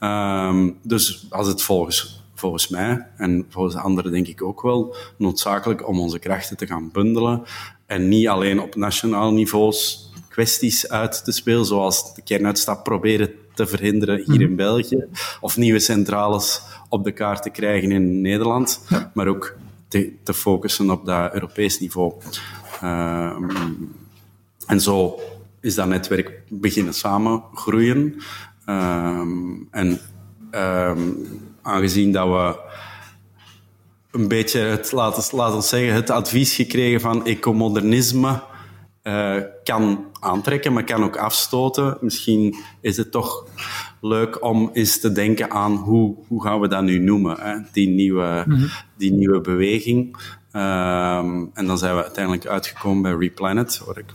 Um, 0.00 0.78
dus 0.82 1.26
als 1.30 1.46
het 1.46 1.62
volgens, 1.62 2.24
volgens 2.34 2.68
mij 2.68 3.06
en 3.16 3.46
volgens 3.48 3.74
anderen 3.74 4.12
denk 4.12 4.26
ik 4.26 4.42
ook 4.42 4.62
wel 4.62 4.96
noodzakelijk 5.16 5.88
om 5.88 6.00
onze 6.00 6.18
krachten 6.18 6.56
te 6.56 6.66
gaan 6.66 6.90
bundelen 6.92 7.42
en 7.86 8.08
niet 8.08 8.28
alleen 8.28 8.60
op 8.60 8.74
nationaal 8.74 9.32
niveaus 9.32 10.10
kwesties 10.28 10.88
uit 10.88 11.24
te 11.24 11.32
spelen, 11.32 11.64
zoals 11.64 12.14
de 12.14 12.22
kernuitstap 12.22 12.84
proberen 12.84 13.30
te 13.54 13.66
verhinderen 13.66 14.22
hier 14.26 14.40
in 14.40 14.46
mhm. 14.46 14.56
België, 14.56 15.04
of 15.40 15.56
nieuwe 15.56 15.78
centrales 15.78 16.62
op 16.88 17.04
de 17.04 17.12
kaart 17.12 17.42
te 17.42 17.50
krijgen 17.50 17.90
in 17.90 18.20
Nederland, 18.20 18.80
maar 19.14 19.26
ook 19.26 19.56
te, 19.92 20.12
te, 20.22 20.34
focussen 20.34 20.90
op 20.90 21.06
dat 21.06 21.32
Europees 21.34 21.80
niveau. 21.80 22.12
Um, 22.82 23.94
en 24.66 24.80
zo 24.80 25.20
is 25.60 25.74
dat 25.74 25.88
netwerk 25.88 26.42
beginnen 26.48 26.94
samen 26.94 27.42
groeien. 27.54 28.22
Um, 28.66 29.68
en 29.70 30.00
um, 30.50 31.26
aangezien 31.62 32.12
dat 32.12 32.28
we 32.28 32.58
een 34.10 34.28
beetje 34.28 34.60
het, 34.60 34.92
laten, 34.92 35.36
laten 35.36 35.62
zeggen, 35.62 35.94
het 35.94 36.10
advies 36.10 36.54
gekregen 36.54 37.00
van 37.00 37.26
ecomodernisme 37.26 38.42
uh, 39.02 39.36
kan 39.64 40.11
aantrekken, 40.22 40.72
maar 40.72 40.84
kan 40.84 41.04
ook 41.04 41.16
afstoten. 41.16 41.96
Misschien 42.00 42.56
is 42.80 42.96
het 42.96 43.10
toch 43.10 43.46
leuk 44.00 44.44
om 44.44 44.70
eens 44.72 45.00
te 45.00 45.12
denken 45.12 45.50
aan 45.50 45.76
hoe, 45.76 46.16
hoe 46.28 46.42
gaan 46.42 46.60
we 46.60 46.68
dat 46.68 46.82
nu 46.82 46.98
noemen, 46.98 47.36
hè? 47.40 47.56
Die, 47.72 47.88
nieuwe, 47.88 48.44
mm 48.46 48.54
-hmm. 48.54 48.68
die 48.96 49.12
nieuwe 49.12 49.40
beweging. 49.40 50.16
Um, 50.52 51.50
en 51.54 51.66
dan 51.66 51.78
zijn 51.78 51.96
we 51.96 52.02
uiteindelijk 52.02 52.46
uitgekomen 52.46 53.02
bij 53.02 53.12
Replanet, 53.12 53.82
waar 53.86 53.98
ik, 53.98 54.12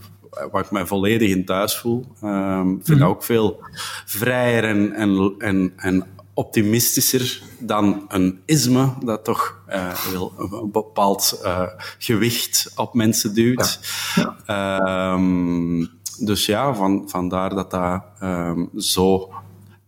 waar 0.51 0.63
ik 0.63 0.71
mij 0.71 0.85
volledig 0.85 1.29
in 1.29 1.45
thuis 1.45 1.77
voel. 1.77 2.05
Um, 2.23 2.79
vind 2.83 2.87
mm 2.87 2.95
-hmm. 2.95 3.03
ook 3.03 3.23
veel 3.23 3.63
vrijer 4.05 4.63
en, 4.63 4.93
en, 4.93 5.35
en, 5.37 5.73
en 5.75 6.05
optimistischer 6.33 7.41
dan 7.59 8.05
een 8.07 8.39
isme 8.45 8.93
dat 9.03 9.23
toch 9.23 9.61
uh, 9.69 9.93
wel 10.11 10.33
een 10.37 10.71
bepaald 10.71 11.39
uh, 11.43 11.61
gewicht 11.97 12.71
op 12.75 12.93
mensen 12.93 13.33
duwt. 13.33 13.79
Ja. 14.15 14.35
Ja. 14.45 15.13
Um, 15.13 15.89
dus 16.19 16.45
ja, 16.45 16.73
van, 16.73 17.03
vandaar 17.09 17.55
dat 17.55 17.71
dat 17.71 18.03
um, 18.23 18.69
zo 18.77 19.33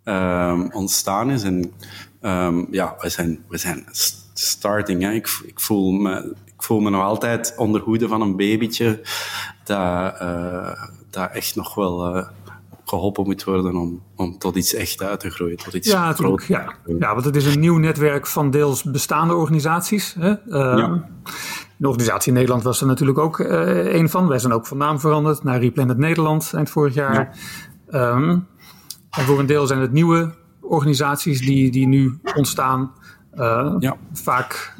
um, 0.03 0.71
ontstaan 0.71 1.29
is. 1.29 1.43
En 1.43 1.73
ja, 2.71 2.95
we 2.99 3.09
zijn, 3.09 3.43
we 3.47 3.57
zijn 3.57 3.85
starting. 4.33 5.01
Hè. 5.01 5.11
Ik, 5.11 5.41
ik, 5.45 5.59
voel 5.59 5.91
me, 5.91 6.35
ik 6.45 6.63
voel 6.63 6.79
me 6.79 6.89
nog 6.89 7.03
altijd 7.03 7.53
onder 7.57 7.81
hoede 7.81 8.07
van 8.07 8.21
een 8.21 8.35
babytje 8.35 9.01
dat, 9.63 10.21
uh, 10.21 10.85
dat 11.09 11.31
echt 11.31 11.55
nog 11.55 11.75
wel 11.75 12.27
geholpen 12.89 13.23
moet 13.23 13.43
worden 13.43 13.75
om, 13.75 14.01
om 14.15 14.37
tot 14.37 14.55
iets 14.55 14.73
echt 14.73 15.01
uit 15.01 15.19
te 15.19 15.29
groeien, 15.29 15.57
tot 15.57 15.73
iets 15.73 15.87
ja, 15.87 16.05
natuurlijk. 16.05 16.43
Ja. 16.43 16.75
ja, 16.99 17.13
want 17.13 17.25
het 17.25 17.35
is 17.35 17.45
een 17.45 17.59
nieuw 17.59 17.77
netwerk 17.77 18.27
van 18.27 18.51
deels 18.51 18.83
bestaande 18.83 19.33
organisaties. 19.33 20.15
Hè? 20.19 20.29
Uh, 20.29 20.77
ja. 20.77 21.09
De 21.79 21.87
organisatie 21.87 22.27
in 22.27 22.33
Nederland 22.33 22.63
was 22.63 22.81
er 22.81 22.87
natuurlijk 22.87 23.17
ook 23.17 23.39
uh, 23.39 23.93
een 23.93 24.09
van. 24.09 24.27
Wij 24.27 24.39
zijn 24.39 24.53
ook 24.53 24.67
van 24.67 24.77
naam 24.77 24.99
veranderd 24.99 25.43
naar 25.43 25.59
Replanet 25.59 25.97
Nederland 25.97 26.51
eind 26.53 26.69
vorig 26.69 26.93
jaar. 26.93 27.37
Ja. 27.91 28.11
Um, 28.11 28.47
en 29.09 29.23
voor 29.23 29.39
een 29.39 29.45
deel 29.45 29.67
zijn 29.67 29.79
het 29.79 29.91
nieuwe 29.91 30.33
organisaties 30.61 31.39
die, 31.39 31.71
die 31.71 31.87
nu 31.87 32.19
ontstaan. 32.35 32.91
Uh, 33.35 33.75
ja. 33.79 33.97
Vaak 34.13 34.75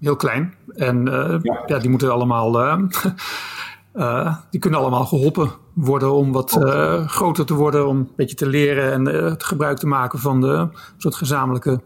heel 0.00 0.16
klein. 0.16 0.54
En 0.74 1.04
ja. 1.42 1.62
ja. 1.66 1.78
die 1.78 1.90
moeten 1.90 2.12
allemaal 2.12 2.52
die 4.50 4.60
kunnen 4.60 4.80
allemaal 4.80 5.06
geholpen 5.06 5.50
worden 5.74 6.12
om 6.12 6.32
wat 6.32 6.58
groter 7.06 7.46
te 7.46 7.54
worden, 7.54 7.86
om 7.86 7.96
een 7.96 8.10
beetje 8.16 8.36
te 8.36 8.48
leren 8.48 8.92
en 8.92 9.04
het 9.04 9.44
gebruik 9.44 9.78
te 9.78 9.86
maken 9.86 10.18
van 10.18 10.40
de 10.40 10.68
soort 10.96 11.14
gezamenlijke 11.14 11.80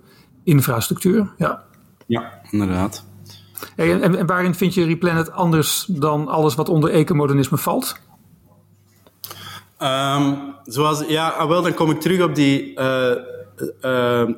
infrastructuur. 0.44 1.32
Ja, 1.36 1.62
ja 2.06 2.40
inderdaad. 2.50 3.04
En, 3.76 4.26
waarin 4.26 4.54
vind 4.54 4.74
je 4.74 4.84
Replanet 4.84 5.32
anders 5.32 5.84
dan 5.88 6.28
alles 6.28 6.54
wat 6.54 6.68
onder 6.68 6.90
ecomodernisme 6.90 7.58
valt? 7.58 7.96
Um, 9.82 10.54
zoals, 10.64 11.04
ja, 11.06 11.28
ah, 11.28 11.48
wel, 11.48 11.62
dan 11.62 11.74
kom 11.74 11.90
ik 11.90 12.00
terug 12.00 12.22
op 12.22 12.34
die 12.34 12.74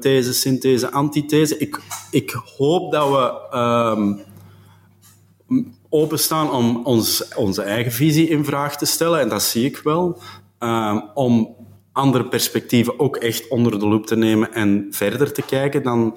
these, 0.00 0.32
synthese, 0.32 0.90
antithese. 0.90 1.58
Ik, 1.58 1.80
ik 2.10 2.30
hoop 2.56 2.92
dat 2.92 3.10
we 3.10 3.56
um, 3.58 4.24
openstaan 5.88 6.50
om 6.50 6.84
onze 7.36 7.62
eigen 7.62 7.92
visie 7.92 8.28
in 8.28 8.44
vraag 8.44 8.76
te 8.76 8.86
stellen, 8.86 9.20
en 9.20 9.28
dat 9.28 9.42
zie 9.42 9.64
ik 9.64 9.80
wel, 9.84 10.18
um, 10.58 11.10
om 11.14 11.54
andere 11.92 12.28
perspectieven 12.28 12.98
ook 12.98 13.16
echt 13.16 13.48
onder 13.48 13.78
de 13.78 13.86
loep 13.86 14.06
te 14.06 14.16
nemen 14.16 14.52
en 14.52 14.86
verder 14.90 15.32
te 15.32 15.42
kijken 15.42 15.82
dan 15.82 16.16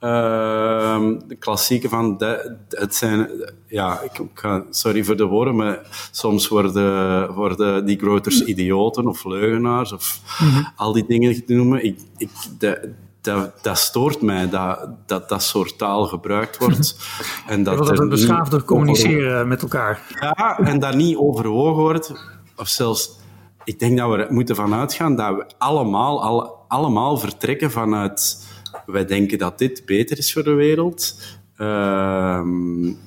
uh, 0.00 1.00
de 1.26 1.36
klassieke 1.38 1.88
van 1.88 2.18
de, 2.18 2.56
het 2.68 2.94
zijn, 2.94 3.28
ja, 3.66 4.00
ik, 4.00 4.20
ga, 4.34 4.64
sorry 4.70 5.04
voor 5.04 5.16
de 5.16 5.24
woorden, 5.24 5.56
maar 5.56 6.08
soms 6.10 6.48
worden, 6.48 7.34
worden 7.34 7.84
die 7.84 7.98
groters 7.98 8.44
idioten 8.44 9.06
of 9.06 9.24
leugenaars 9.24 9.92
of 9.92 10.20
mm 10.40 10.48
-hmm. 10.48 10.68
al 10.76 10.92
die 10.92 11.06
dingen 11.06 11.44
te 11.44 11.54
noemen. 11.54 11.84
Ik, 11.84 11.98
ik, 12.16 12.30
de, 12.58 12.92
dat, 13.20 13.62
dat 13.62 13.78
stoort 13.78 14.22
mij, 14.22 14.48
dat, 14.48 14.88
dat 15.06 15.28
dat 15.28 15.42
soort 15.42 15.78
taal 15.78 16.06
gebruikt 16.06 16.58
wordt. 16.58 16.96
en 17.46 17.62
dat, 17.62 17.78
dat 17.78 17.98
het 17.98 18.08
beschaafder 18.08 18.64
communiceren 18.64 19.34
over... 19.34 19.46
met 19.46 19.62
elkaar. 19.62 20.00
Ja, 20.20 20.58
en 20.58 20.78
dat 20.78 20.94
niet 20.94 21.16
overwogen 21.16 21.82
wordt. 21.82 22.12
Of 22.56 22.68
zelfs, 22.68 23.18
ik 23.64 23.78
denk 23.78 23.98
dat 23.98 24.10
we 24.10 24.16
er 24.16 24.32
moeten 24.32 24.56
vanuit 24.56 24.94
gaan 24.94 25.16
dat 25.16 25.34
we 25.36 25.46
allemaal, 25.58 26.22
alle, 26.22 26.52
allemaal 26.68 27.18
vertrekken 27.18 27.70
vanuit... 27.70 28.48
Wij 28.86 29.04
denken 29.04 29.38
dat 29.38 29.58
dit 29.58 29.82
beter 29.86 30.18
is 30.18 30.32
voor 30.32 30.42
de 30.42 30.52
wereld. 30.52 31.16
Um, 31.58 32.98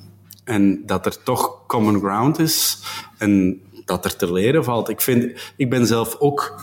en 0.44 0.86
dat 0.86 1.06
er 1.06 1.22
toch 1.22 1.66
common 1.66 1.98
ground 1.98 2.38
is. 2.38 2.82
En 3.18 3.62
dat 3.84 4.04
er 4.04 4.16
te 4.16 4.32
leren 4.32 4.64
valt. 4.64 4.88
Ik, 4.88 5.00
vind, 5.00 5.52
ik 5.56 5.70
ben 5.70 5.86
zelf 5.86 6.16
ook 6.18 6.60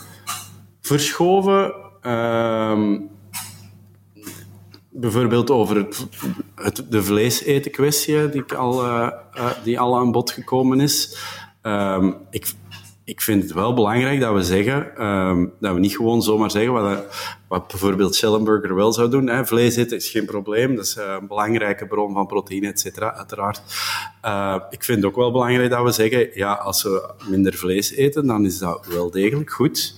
verschoven... 0.80 1.74
Um, 2.06 3.10
bijvoorbeeld 4.94 5.50
over 5.50 5.76
het, 5.76 6.06
het, 6.54 6.86
de 6.88 7.02
vleeseten 7.02 7.70
kwestie 7.70 8.28
die, 8.28 8.44
al, 8.44 8.86
uh, 8.86 9.10
uh, 9.34 9.50
die 9.64 9.80
al 9.80 9.98
aan 9.98 10.12
bod 10.12 10.30
gekomen 10.30 10.80
is. 10.80 11.18
Um, 11.62 12.16
ik, 12.30 12.52
ik 13.12 13.20
vind 13.20 13.42
het 13.42 13.52
wel 13.52 13.74
belangrijk 13.74 14.20
dat 14.20 14.34
we 14.34 14.42
zeggen, 14.42 15.06
um, 15.06 15.52
dat 15.60 15.74
we 15.74 15.80
niet 15.80 15.96
gewoon 15.96 16.22
zomaar 16.22 16.50
zeggen 16.50 16.72
wat, 16.72 17.04
wat 17.48 17.68
bijvoorbeeld 17.68 18.14
Schellenberger 18.14 18.74
wel 18.74 18.92
zou 18.92 19.10
doen. 19.10 19.28
Hè. 19.28 19.46
Vlees 19.46 19.76
eten 19.76 19.96
is 19.96 20.08
geen 20.08 20.24
probleem, 20.24 20.76
dat 20.76 20.84
is 20.84 20.96
een 20.96 21.26
belangrijke 21.26 21.86
bron 21.86 22.12
van 22.12 22.26
proteïne, 22.26 22.66
et 22.66 22.80
cetera, 22.80 23.14
uiteraard. 23.14 23.62
Uh, 24.24 24.56
ik 24.70 24.84
vind 24.84 24.98
het 24.98 25.06
ook 25.06 25.16
wel 25.16 25.32
belangrijk 25.32 25.70
dat 25.70 25.84
we 25.84 25.92
zeggen, 25.92 26.28
ja, 26.34 26.52
als 26.52 26.82
we 26.82 27.10
minder 27.28 27.54
vlees 27.54 27.92
eten, 27.92 28.26
dan 28.26 28.44
is 28.44 28.58
dat 28.58 28.86
wel 28.86 29.10
degelijk 29.10 29.50
goed. 29.50 29.94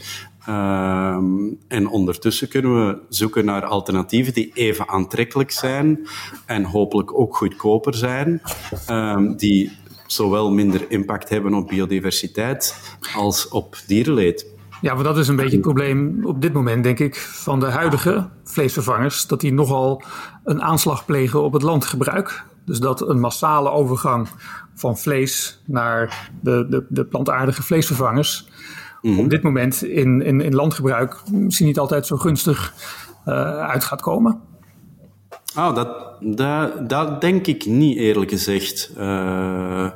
Um, 0.49 1.59
en 1.69 1.89
ondertussen 1.89 2.49
kunnen 2.49 2.87
we 2.87 2.99
zoeken 3.09 3.45
naar 3.45 3.65
alternatieven 3.65 4.33
die 4.33 4.51
even 4.55 4.89
aantrekkelijk 4.89 5.51
zijn 5.51 6.07
en 6.47 6.65
hopelijk 6.65 7.19
ook 7.19 7.37
goedkoper 7.37 7.95
zijn, 7.95 8.43
um, 8.91 9.37
die 9.37 9.73
zowel 10.15 10.51
minder 10.51 10.91
impact 10.91 11.29
hebben 11.29 11.55
op 11.55 11.69
biodiversiteit 11.69 12.77
als 13.17 13.49
op 13.49 13.77
dierenleed. 13.87 14.47
Ja, 14.81 14.95
maar 14.95 15.05
dat 15.05 15.19
is 15.19 15.29
een 15.29 15.37
beetje 15.37 15.51
het 15.53 15.61
probleem 15.61 16.25
op 16.25 16.43
dit 16.43 16.53
moment, 16.53 16.85
denk 16.85 16.99
ik, 16.99 17.17
van 17.17 17.61
de 17.61 17.67
huidige 17.67 18.29
vleesvervangers. 18.45 19.27
Dat 19.27 19.41
die 19.41 19.53
nogal 19.53 20.03
een 20.45 20.63
aanslag 20.63 21.05
plegen 21.05 21.43
op 21.43 21.53
het 21.53 21.63
landgebruik. 21.63 22.45
Dus 22.65 22.79
dat 22.79 23.09
een 23.09 23.21
massale 23.21 23.71
overgang 23.71 24.29
van 24.75 24.99
vlees 24.99 25.63
naar 25.67 26.31
de, 26.41 26.67
de, 26.69 26.87
de 26.89 27.05
plantaardige 27.05 27.63
vleesvervangers 27.63 28.49
mm 29.03 29.19
op 29.19 29.31
dit 29.31 29.43
moment 29.43 29.83
in, 29.83 30.23
in, 30.23 30.41
in 30.41 30.55
landgebruik 30.55 31.23
misschien 31.31 31.67
niet 31.67 31.79
altijd 31.79 32.07
zo 32.07 32.17
gunstig 32.17 32.75
uh, 33.27 33.59
uit 33.59 33.85
gaat 33.85 34.01
komen. 34.01 34.41
Oh, 35.57 35.75
dat, 35.75 36.17
dat, 36.21 36.89
dat 36.89 37.21
denk 37.21 37.47
ik 37.47 37.67
niet, 37.67 37.99
eerlijk 37.99 38.31
gezegd. 38.31 38.91
Uh, 38.99 39.91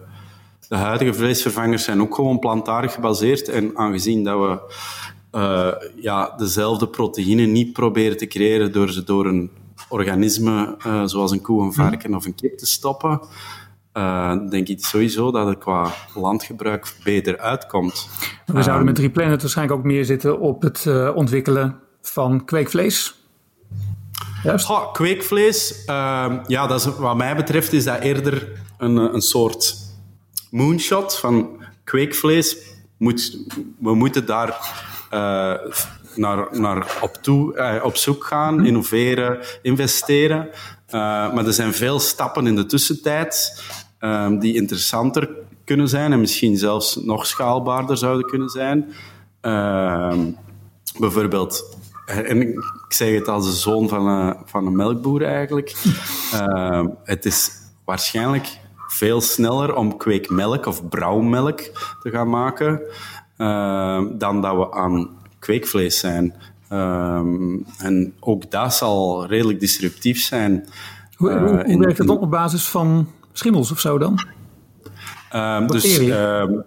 de 0.69 0.77
huidige 0.77 1.15
vleesvervangers 1.15 1.85
zijn 1.85 2.01
ook 2.01 2.15
gewoon 2.15 2.39
plantaardig 2.39 2.93
gebaseerd. 2.93 3.49
En 3.49 3.77
aangezien 3.77 4.25
dat 4.25 4.39
we 4.39 4.75
uh, 5.33 6.03
ja, 6.03 6.35
dezelfde 6.37 6.89
proteïne 6.89 7.43
niet 7.43 7.73
proberen 7.73 8.17
te 8.17 8.27
creëren 8.27 8.73
door 8.73 8.91
ze 8.91 9.05
door 9.05 9.27
een 9.27 9.51
organisme 9.89 10.77
zoals 11.05 11.31
een 11.31 11.41
koe, 11.41 11.63
een 11.63 11.73
varken 11.73 12.15
of 12.15 12.27
een 12.27 12.35
kip 12.35 12.59
te 12.59 12.67
stoppen, 12.67 13.21
denk 14.51 14.69
ik 14.69 14.85
sowieso 14.85 15.31
dat 15.31 15.47
het 15.47 15.59
qua 15.59 15.93
landgebruik 16.15 16.95
beter 17.05 17.39
uitkomt. 17.39 18.09
We 18.47 18.63
zouden 18.63 18.87
met 18.87 18.99
Replanet 18.99 19.41
waarschijnlijk 19.41 19.79
ook 19.79 19.85
meer 19.85 20.05
zitten 20.05 20.41
op 20.41 20.63
het 20.63 20.87
ontwikkelen 21.15 21.81
van 22.03 22.45
kweekvlees. 22.45 23.15
Juist. 24.43 24.71
kweekvlees, 24.93 25.85
ehm, 25.85 26.39
ja, 26.47 26.67
dat 26.67 26.81
is, 26.81 26.97
wat 26.97 27.17
mij 27.17 27.37
betreft 27.37 27.73
is 27.73 27.85
dat 27.85 28.01
eerder 28.01 28.49
een, 28.79 28.97
een 28.97 29.21
soort 29.21 29.88
moonshot 30.51 31.19
van 31.19 31.63
kweekvlees. 31.85 32.57
Moet, 32.97 33.39
we 33.79 33.95
moeten 33.95 34.27
daar 34.27 34.49
uh, 35.15 35.73
naar, 36.15 36.49
naar 36.53 36.99
op, 37.01 37.15
toe, 37.15 37.57
uh, 37.57 37.85
op 37.85 37.97
zoek 37.97 38.25
gaan, 38.25 38.67
innoveren, 38.67 39.39
investeren. 39.63 40.49
Uh, 40.87 40.93
maar 41.35 41.47
er 41.47 41.53
zijn 41.53 41.75
veel 41.75 41.99
stappen 42.01 42.47
in 42.47 42.57
de 42.57 42.67
tussentijd 42.67 43.63
ehm, 43.99 44.39
die 44.39 44.55
interessanter 44.55 45.29
kunnen 45.65 45.89
zijn 45.89 46.13
en 46.13 46.21
misschien 46.21 46.57
zelfs 46.57 46.97
nog 46.97 47.27
schaalbaarder 47.27 47.97
zouden 47.97 48.27
kunnen 48.27 48.49
zijn. 48.49 48.93
Ehm, 49.41 50.31
bijvoorbeeld 50.99 51.77
en 52.09 52.43
ik 52.43 52.65
zeg 52.89 53.15
het 53.15 53.29
als 53.29 53.45
de 53.45 53.57
zoon 53.57 53.89
van 53.89 54.07
een, 54.07 54.37
van 54.45 54.67
een 54.67 54.77
melkboer 54.77 55.23
eigenlijk. 55.23 55.75
Uh, 56.35 56.85
het 57.05 57.25
is 57.25 57.51
waarschijnlijk 57.85 58.59
veel 58.93 59.21
sneller 59.21 59.75
om 59.75 59.97
kweekmelk 59.97 60.67
of 60.67 60.89
brouwmelk 60.89 61.61
te 62.03 62.11
gaan 62.11 62.31
maken 62.31 62.81
uh, 63.39 64.03
dan 64.13 64.41
dat 64.41 64.57
we 64.57 64.73
aan 64.73 65.09
kweekvlees 65.39 65.99
zijn. 65.99 66.35
Uh, 66.73 67.19
en 67.79 68.15
ook 68.21 68.51
dat 68.51 68.75
zal 68.75 69.27
redelijk 69.27 69.61
disruptief 69.61 70.21
zijn. 70.21 70.69
Hoe, 71.17 71.31
hoe, 71.31 71.65
hoe 71.65 71.79
werkt 71.79 72.09
op 72.09 72.23
op 72.23 72.31
basis 72.31 72.69
van 72.69 73.09
schimmels 73.33 73.71
of 73.71 73.81
zo 73.81 73.99
dan? 73.99 74.21
Um, 75.35 75.67
dus 75.67 75.99
um, 75.99 76.65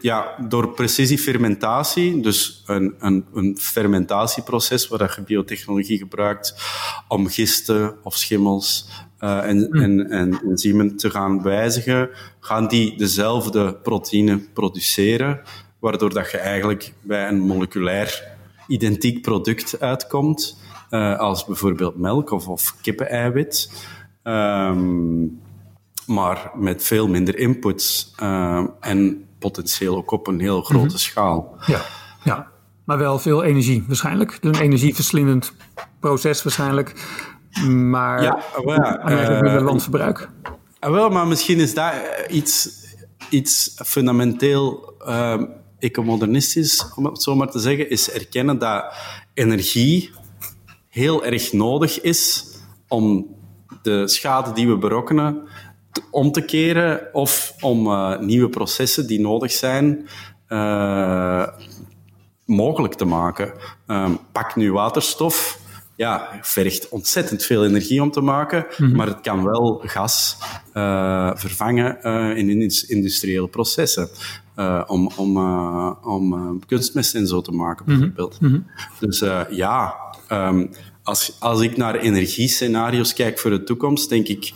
ja, 0.00 0.34
door 0.48 0.68
precisiefermentatie, 0.68 2.20
dus 2.20 2.62
een, 2.66 2.94
een, 2.98 3.24
een 3.34 3.58
fermentatieproces 3.60 4.88
waar 4.88 5.14
je 5.16 5.22
biotechnologie 5.22 5.98
gebruikt 5.98 6.54
om 7.08 7.28
gisten 7.28 7.94
of 8.02 8.16
schimmels 8.16 8.88
uh, 9.22 9.48
en, 9.48 9.68
mm. 9.70 9.82
en, 9.82 10.10
en 10.10 10.40
enzymen 10.48 10.96
te 10.96 11.10
gaan 11.10 11.42
wijzigen, 11.42 12.10
gaan 12.40 12.68
die 12.68 12.98
dezelfde 12.98 13.74
proteïne 13.74 14.38
produceren, 14.52 15.40
waardoor 15.78 16.14
dat 16.14 16.30
je 16.30 16.38
eigenlijk 16.38 16.92
bij 17.00 17.28
een 17.28 17.40
moleculair 17.40 18.24
identiek 18.66 19.22
product 19.22 19.80
uitkomt, 19.80 20.58
uh, 20.90 21.18
als 21.18 21.44
bijvoorbeeld 21.44 21.96
melk 21.96 22.30
of, 22.30 22.48
of 22.48 22.76
kippeneiwit. 22.80 23.70
Um, 24.22 25.40
maar 26.06 26.50
met 26.54 26.84
veel 26.84 27.08
minder 27.08 27.38
inputs 27.38 28.14
uh, 28.22 28.66
en 28.80 29.26
potentieel 29.38 29.96
ook 29.96 30.10
op 30.10 30.26
een 30.26 30.40
heel 30.40 30.62
grote 30.62 30.86
mhm. 30.86 30.96
schaal. 30.96 31.56
Ja, 31.66 31.80
ja, 32.24 32.48
maar 32.84 32.98
wel 32.98 33.18
veel 33.18 33.42
energie 33.42 33.84
waarschijnlijk. 33.86 34.38
Dus 34.40 34.58
een 34.58 34.64
energieverslindend 34.64 35.52
proces 36.00 36.42
waarschijnlijk. 36.42 36.94
Maar 37.68 38.22
ja, 38.22 38.38
wel, 38.64 38.74
ja, 38.74 39.54
uh, 39.56 39.62
landverbruik. 39.62 40.28
Uh, 40.84 40.90
wel, 40.90 41.10
maar 41.10 41.26
misschien 41.26 41.60
is 41.60 41.74
dat 41.74 41.92
iets, 42.28 42.68
iets 43.30 43.74
fundamenteel 43.84 44.94
uh, 45.06 45.42
ecomodernistisch, 45.78 46.92
om 46.94 47.04
het 47.04 47.22
zo 47.22 47.34
maar 47.34 47.50
te 47.50 47.58
zeggen, 47.58 47.90
is 47.90 48.10
erkennen 48.10 48.58
dat 48.58 48.94
energie 49.34 50.10
heel 50.88 51.24
erg 51.24 51.52
nodig 51.52 52.00
is 52.00 52.46
om 52.88 53.26
de 53.82 54.08
schade 54.08 54.52
die 54.52 54.68
we 54.68 54.78
berokkenen 54.78 55.48
om 56.10 56.32
te 56.32 56.44
keren 56.44 57.08
of 57.12 57.54
om 57.60 57.88
nieuwe 58.20 58.48
processen 58.48 59.06
die 59.06 59.20
nodig 59.20 59.52
zijn 59.52 60.08
mogelijk 62.44 62.94
te 62.94 63.04
maken. 63.04 63.52
Um, 63.86 64.18
pak 64.32 64.56
nu 64.56 64.72
waterstof. 64.72 65.60
Ja, 65.96 66.38
vergt 66.42 66.88
ontzettend 66.88 67.44
veel 67.44 67.64
energie 67.64 68.02
om 68.02 68.10
te 68.10 68.20
maken, 68.20 68.66
mm-hmm. 68.68 68.96
maar 68.96 69.06
het 69.06 69.20
kan 69.20 69.44
wel 69.44 69.82
gas 69.84 70.36
uh, 70.74 71.30
vervangen 71.34 72.02
in 72.36 72.70
industriële 72.88 73.48
processen. 73.48 74.08
om 74.86 75.10
om, 75.16 75.38
om 76.02 76.58
kunstmest 76.66 77.14
en 77.14 77.26
zo 77.26 77.40
te 77.40 77.52
maken, 77.52 77.84
mm-hmm. 77.88 78.00
bijvoorbeeld. 78.00 78.40
Mm-hmm. 78.40 78.66
Dus 78.98 79.22
ja, 79.50 79.94
um, 80.32 80.70
als, 81.02 81.36
als 81.38 81.60
ik 81.60 81.76
naar 81.76 81.94
energiescenario's 81.94 83.14
kijk 83.14 83.38
voor 83.38 83.50
de 83.50 83.62
toekomst, 83.62 84.08
denk 84.08 84.28
ik 84.28 84.52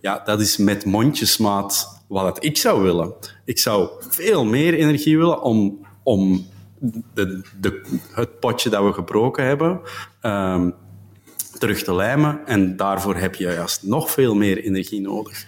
ja, 0.00 0.22
dat 0.24 0.40
is 0.40 0.56
met 0.56 0.84
mondjesmaat 0.84 2.02
wat 2.08 2.44
ik 2.44 2.56
zou 2.56 2.82
willen. 2.82 3.12
Ik 3.44 3.58
zou 3.58 3.88
veel 4.08 4.44
meer 4.44 4.74
energie 4.74 5.18
willen 5.18 5.42
om, 5.42 5.86
om 6.02 6.46
de, 7.14 7.42
de, 7.60 7.82
het 8.12 8.40
potje 8.40 8.70
dat 8.70 8.84
we 8.84 8.92
gebroken 8.92 9.44
hebben 9.44 9.80
um, 10.22 10.74
terug 11.58 11.82
te 11.82 11.94
lijmen. 11.94 12.40
En 12.46 12.76
daarvoor 12.76 13.16
heb 13.16 13.34
je 13.34 13.44
juist 13.44 13.82
nog 13.82 14.10
veel 14.10 14.34
meer 14.34 14.58
energie 14.58 15.00
nodig. 15.00 15.44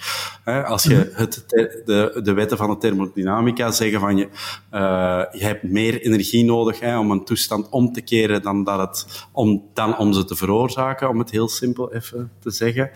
Als 0.66 0.82
je 0.82 1.10
mhm. 1.10 1.20
het, 1.20 1.44
de, 1.84 2.20
de 2.22 2.32
wetten 2.32 2.56
van 2.56 2.70
de 2.70 2.76
thermodynamica 2.76 3.70
zeggen 3.70 4.00
van 4.00 4.16
je, 4.16 4.28
uh, 4.72 5.22
je 5.32 5.44
hebt 5.44 5.62
meer 5.62 6.00
energie 6.00 6.44
nodig 6.44 6.82
om 6.98 7.10
een 7.10 7.24
toestand 7.24 7.68
om 7.68 7.92
te 7.92 8.00
keren 8.00 8.42
dan, 8.42 8.64
dat 8.64 8.78
het, 8.78 9.26
om, 9.32 9.64
dan 9.72 9.98
om 9.98 10.12
ze 10.12 10.24
te 10.24 10.36
veroorzaken, 10.36 11.08
om 11.08 11.18
het 11.18 11.30
heel 11.30 11.48
simpel 11.48 11.92
even 11.92 12.30
te 12.40 12.50
zeggen. 12.50 12.90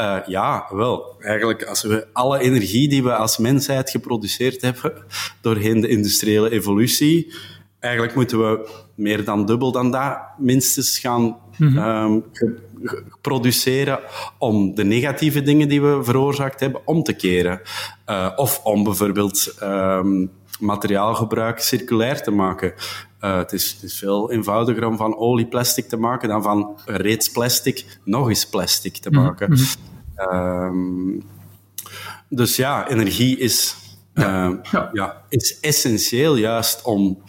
Uh, 0.00 0.18
ja, 0.26 0.66
wel. 0.70 1.16
Eigenlijk, 1.20 1.64
als 1.64 1.82
we 1.82 2.06
alle 2.12 2.38
energie 2.38 2.88
die 2.88 3.02
we 3.02 3.14
als 3.14 3.38
mensheid 3.38 3.90
geproduceerd 3.90 4.62
hebben 4.62 4.92
doorheen 5.40 5.80
de 5.80 5.88
industriële 5.88 6.50
evolutie, 6.50 7.32
eigenlijk 7.80 8.14
moeten 8.14 8.38
we 8.38 8.68
meer 8.94 9.24
dan 9.24 9.46
dubbel 9.46 9.72
dan 9.72 9.90
dat 9.90 10.18
minstens 10.38 10.98
gaan 10.98 11.36
mm 11.58 11.78
um, 11.78 12.24
produceren 13.20 14.00
om 14.38 14.74
de 14.74 14.84
negatieve 14.84 15.42
dingen 15.42 15.68
die 15.68 15.82
we 15.82 16.04
veroorzaakt 16.04 16.60
hebben 16.60 16.80
om 16.84 17.02
te 17.02 17.12
keren. 17.12 17.60
Uh, 18.06 18.32
of 18.36 18.60
om 18.64 18.84
bijvoorbeeld 18.84 19.56
um, 19.62 20.30
materiaalgebruik 20.60 21.60
circulair 21.60 22.22
te 22.22 22.30
maken. 22.30 22.74
Uh, 23.20 23.36
het, 23.36 23.52
is, 23.52 23.72
het, 23.72 23.82
is, 23.82 23.98
veel 23.98 24.32
eenvoudiger 24.32 24.86
om 24.86 24.96
van 24.96 25.16
olieplastic 25.16 25.88
te 25.88 25.96
maken 25.96 26.28
dan 26.28 26.42
van 26.42 26.78
reeds 26.84 27.30
plastic 27.30 27.98
nog 28.04 28.28
eens 28.28 28.46
plastic 28.46 28.96
te 28.96 29.10
mhm, 29.10 29.22
maken. 29.22 29.50
Mm 29.50 29.58
um, 30.32 31.22
dus 32.28 32.56
ja, 32.56 32.88
energie 32.88 33.38
is, 33.38 33.76
uh, 34.14 34.50
ja. 34.70 34.90
ja. 34.92 35.22
is 35.28 35.60
essentieel 35.60 36.36
juist 36.36 36.82
om 36.82 37.22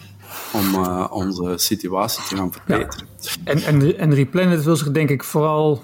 om 0.52 0.74
uh, 0.74 1.06
onze 1.10 1.54
situatie 1.56 2.24
te 2.24 2.36
gaan 2.36 2.52
verbeteren. 2.52 3.06
En, 3.44 3.62
en, 3.62 3.98
en 3.98 4.14
Replanet 4.14 4.64
wil 4.64 4.76
zich 4.76 4.90
denk 4.90 5.10
ik 5.10 5.24
vooral 5.24 5.82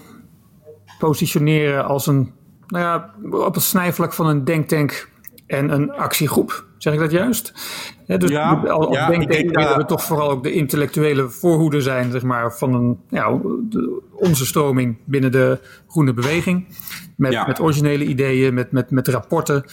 positioneren 0.99 1.85
als 1.85 2.07
een, 2.07 2.33
nou 2.67 2.85
ja, 2.85 3.15
op 3.47 3.55
het 3.55 3.62
snijvlak 3.62 4.12
van 4.12 4.27
een 4.27 4.45
denktank 4.45 5.09
en 5.47 5.71
een 5.71 5.93
actiegroep. 5.93 6.65
Zeg 6.79 6.93
ik 6.93 6.99
dat 6.99 7.11
juist? 7.11 7.53
dus 8.07 8.31
ja, 8.31 8.53
als 8.53 8.97
ja, 8.97 9.09
denktank 9.09 9.57
willen 9.57 9.77
we 9.77 9.85
toch 9.85 10.03
vooral 10.03 10.31
ook 10.31 10.43
de 10.43 10.53
intellectuele 10.53 11.29
voorhoede 11.29 11.81
zijn, 11.81 12.11
zeg 12.11 12.23
maar, 12.23 12.57
van 12.57 12.75
een, 12.75 13.01
ja, 13.09 13.41
de, 13.69 14.03
onze 14.12 14.47
stroming 14.47 14.97
binnen 15.05 15.33
de 15.33 15.61
groene 15.89 16.15
beweging. 16.15 16.67
Met, 17.17 17.47
met 17.47 17.61
originele 17.61 18.05
ideeën, 18.05 18.55
met, 18.55 18.73
met, 18.73 18.91
met 18.91 19.09
rapporten, 19.09 19.65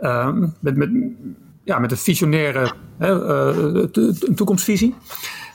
uh, 0.00 0.32
met, 0.60 0.76
met, 0.76 0.90
ja, 1.64 1.78
met 1.78 1.90
een 1.90 1.96
visionaire 1.96 2.72
hè, 2.98 3.14
uh, 3.14 3.86
een 4.20 4.34
toekomstvisie. 4.34 4.94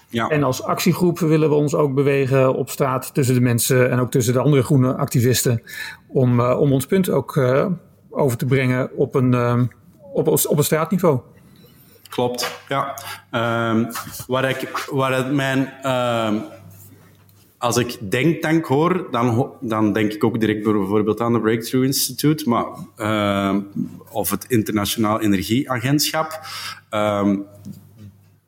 Ja. 0.10 0.28
En 0.28 0.44
als 0.44 0.64
actiegroep 0.64 1.20
willen 1.20 1.50
we 1.50 1.56
ons 1.56 1.76
ook 1.76 1.94
bewegen 1.94 2.56
op 2.56 2.70
straat 2.70 3.14
tussen 3.14 3.36
de 3.36 3.42
mensen 3.42 3.92
en 3.92 4.00
ook 4.00 4.12
tussen 4.12 4.34
de 4.34 4.40
andere 4.40 4.64
groene 4.64 4.96
activisten. 4.96 5.62
Om, 6.08 6.40
uh, 6.40 6.60
om 6.60 6.74
ons 6.74 6.86
punt 6.86 7.10
ook 7.10 7.36
uh, 7.36 7.66
over 8.10 8.38
te 8.38 8.46
brengen 8.46 8.90
op 8.96 9.16
een, 9.16 9.34
op, 10.14 10.28
op 10.28 10.58
een 10.58 10.64
straatniveau. 10.64 11.20
Klopt, 12.10 12.62
ja. 12.68 12.98
Um, 13.72 13.88
waar, 14.28 14.50
ik, 14.50 14.88
waar 14.92 15.14
het 15.14 15.32
mijn 15.32 15.74
uh, 15.84 16.34
als 17.60 17.78
ik 17.78 18.12
denktank 18.12 18.66
hoor, 18.66 19.08
dan, 19.12 19.54
dan 19.62 19.94
denk 19.94 20.14
ik 20.14 20.24
ook 20.24 20.40
direct 20.40 20.64
bijvoorbeeld 20.64 21.22
aan 21.22 21.34
de 21.34 21.40
Breakthrough 21.40 21.88
Institute, 21.88 22.50
maar, 22.50 22.66
uh, 22.98 23.56
of 24.10 24.30
het 24.30 24.46
Internationaal 24.48 25.22
Energieagentschap. 25.22 26.40
Uh, 26.92 27.34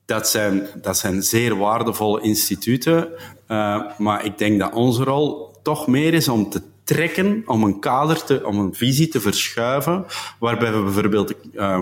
dat, 0.06 0.30
zijn, 0.30 0.68
dat 0.82 0.98
zijn 0.98 1.24
zeer 1.24 1.58
waardevolle 1.58 2.22
instituten, 2.22 3.10
uh, 3.48 3.82
maar 3.98 4.26
ik 4.26 4.38
denk 4.38 4.60
dat 4.60 4.74
onze 4.74 5.04
rol 5.04 5.52
toch 5.64 5.88
meer 5.88 6.14
is 6.14 6.28
om 6.28 6.50
te 6.50 6.62
trekken, 6.84 7.44
om 7.46 7.64
een 7.64 7.80
kader, 7.80 8.24
te, 8.24 8.46
om 8.46 8.60
een 8.60 8.74
visie 8.74 9.08
te 9.08 9.22
verschuiven, 9.22 10.06
waarbij 10.40 10.74
we 10.74 10.84
bijvoorbeeld 10.84 11.34
uh, 11.54 11.80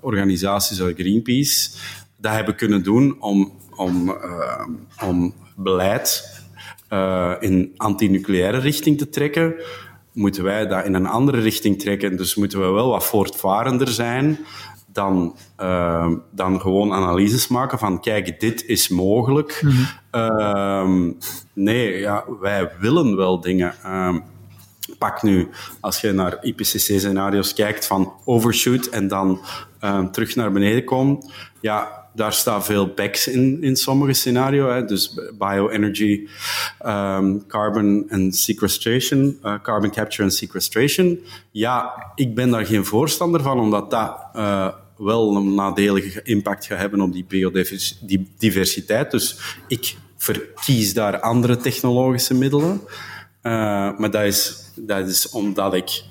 organisaties 0.00 0.76
zoals 0.76 0.92
Greenpeace 0.96 1.70
dat 2.16 2.32
hebben 2.32 2.56
kunnen 2.56 2.82
doen 2.82 3.16
om, 3.20 3.52
om, 3.76 4.08
uh, 4.08 4.66
om 5.08 5.34
beleid 5.56 6.40
uh, 6.92 7.32
in 7.40 7.72
anti-nucleaire 7.76 8.58
richting 8.58 8.98
te 8.98 9.08
trekken. 9.08 9.54
moeten 10.12 10.44
wij 10.44 10.66
dat 10.66 10.84
in 10.84 10.94
een 10.94 11.06
andere 11.06 11.40
richting 11.40 11.78
trekken. 11.78 12.16
Dus 12.16 12.34
moeten 12.34 12.60
we 12.60 12.66
wel 12.66 12.88
wat 12.88 13.04
voortvarender 13.04 13.88
zijn 13.88 14.38
dan, 14.92 15.36
uh, 15.60 16.10
dan 16.30 16.60
gewoon 16.60 16.92
analyses 16.92 17.48
maken 17.48 17.78
van 17.78 18.00
kijk, 18.00 18.40
dit 18.40 18.64
is 18.64 18.88
mogelijk. 18.88 19.62
Mm 19.64 19.86
nee, 21.54 21.98
ja, 21.98 22.24
wij 22.40 22.70
willen 22.78 23.16
wel 23.16 23.40
dingen. 23.40 23.74
Uh, 23.84 24.16
pak 24.98 25.22
nu, 25.22 25.48
als 25.80 26.00
je 26.00 26.12
naar 26.12 26.38
IPCC-scenario's 26.40 27.54
kijkt 27.54 27.86
van 27.86 28.12
overshoot 28.24 28.86
en 28.86 29.08
dan 29.08 29.40
uh, 29.80 30.04
terug 30.04 30.36
naar 30.36 30.52
beneden 30.52 30.84
komt, 30.84 31.32
ja, 31.60 32.01
daar 32.14 32.32
staan 32.32 32.64
veel 32.64 32.86
backs 32.94 33.26
in, 33.26 33.62
in 33.62 33.76
sommige 33.76 34.12
scenario's. 34.12 34.88
Dus 34.88 35.14
bioenergy, 35.38 36.28
um, 36.86 37.46
carbon 37.46 38.06
and 38.10 38.36
sequestration, 38.36 39.38
uh, 39.44 39.54
carbon 39.62 39.90
capture 39.90 40.22
and 40.22 40.34
sequestration. 40.34 41.18
Ja, 41.50 41.92
ik 42.14 42.34
ben 42.34 42.50
daar 42.50 42.66
geen 42.66 42.84
voorstander 42.84 43.42
van, 43.42 43.60
omdat 43.60 43.90
dat 43.90 44.16
uh, 44.36 44.68
wel 44.96 45.36
een 45.36 45.54
nadelige 45.54 46.22
impact 46.22 46.66
gaat 46.66 46.78
hebben 46.78 47.00
op 47.00 47.12
die 47.12 47.24
biodiversiteit. 47.28 49.10
Dus 49.10 49.38
ik 49.68 49.96
verkies 50.16 50.94
daar 50.94 51.20
andere 51.20 51.56
technologische 51.56 52.34
middelen. 52.34 52.80
Uh, 53.42 53.52
maar 53.98 54.10
dat 54.10 54.22
is, 54.22 54.70
dat 54.74 55.08
is 55.08 55.28
omdat 55.30 55.74
ik 55.74 56.02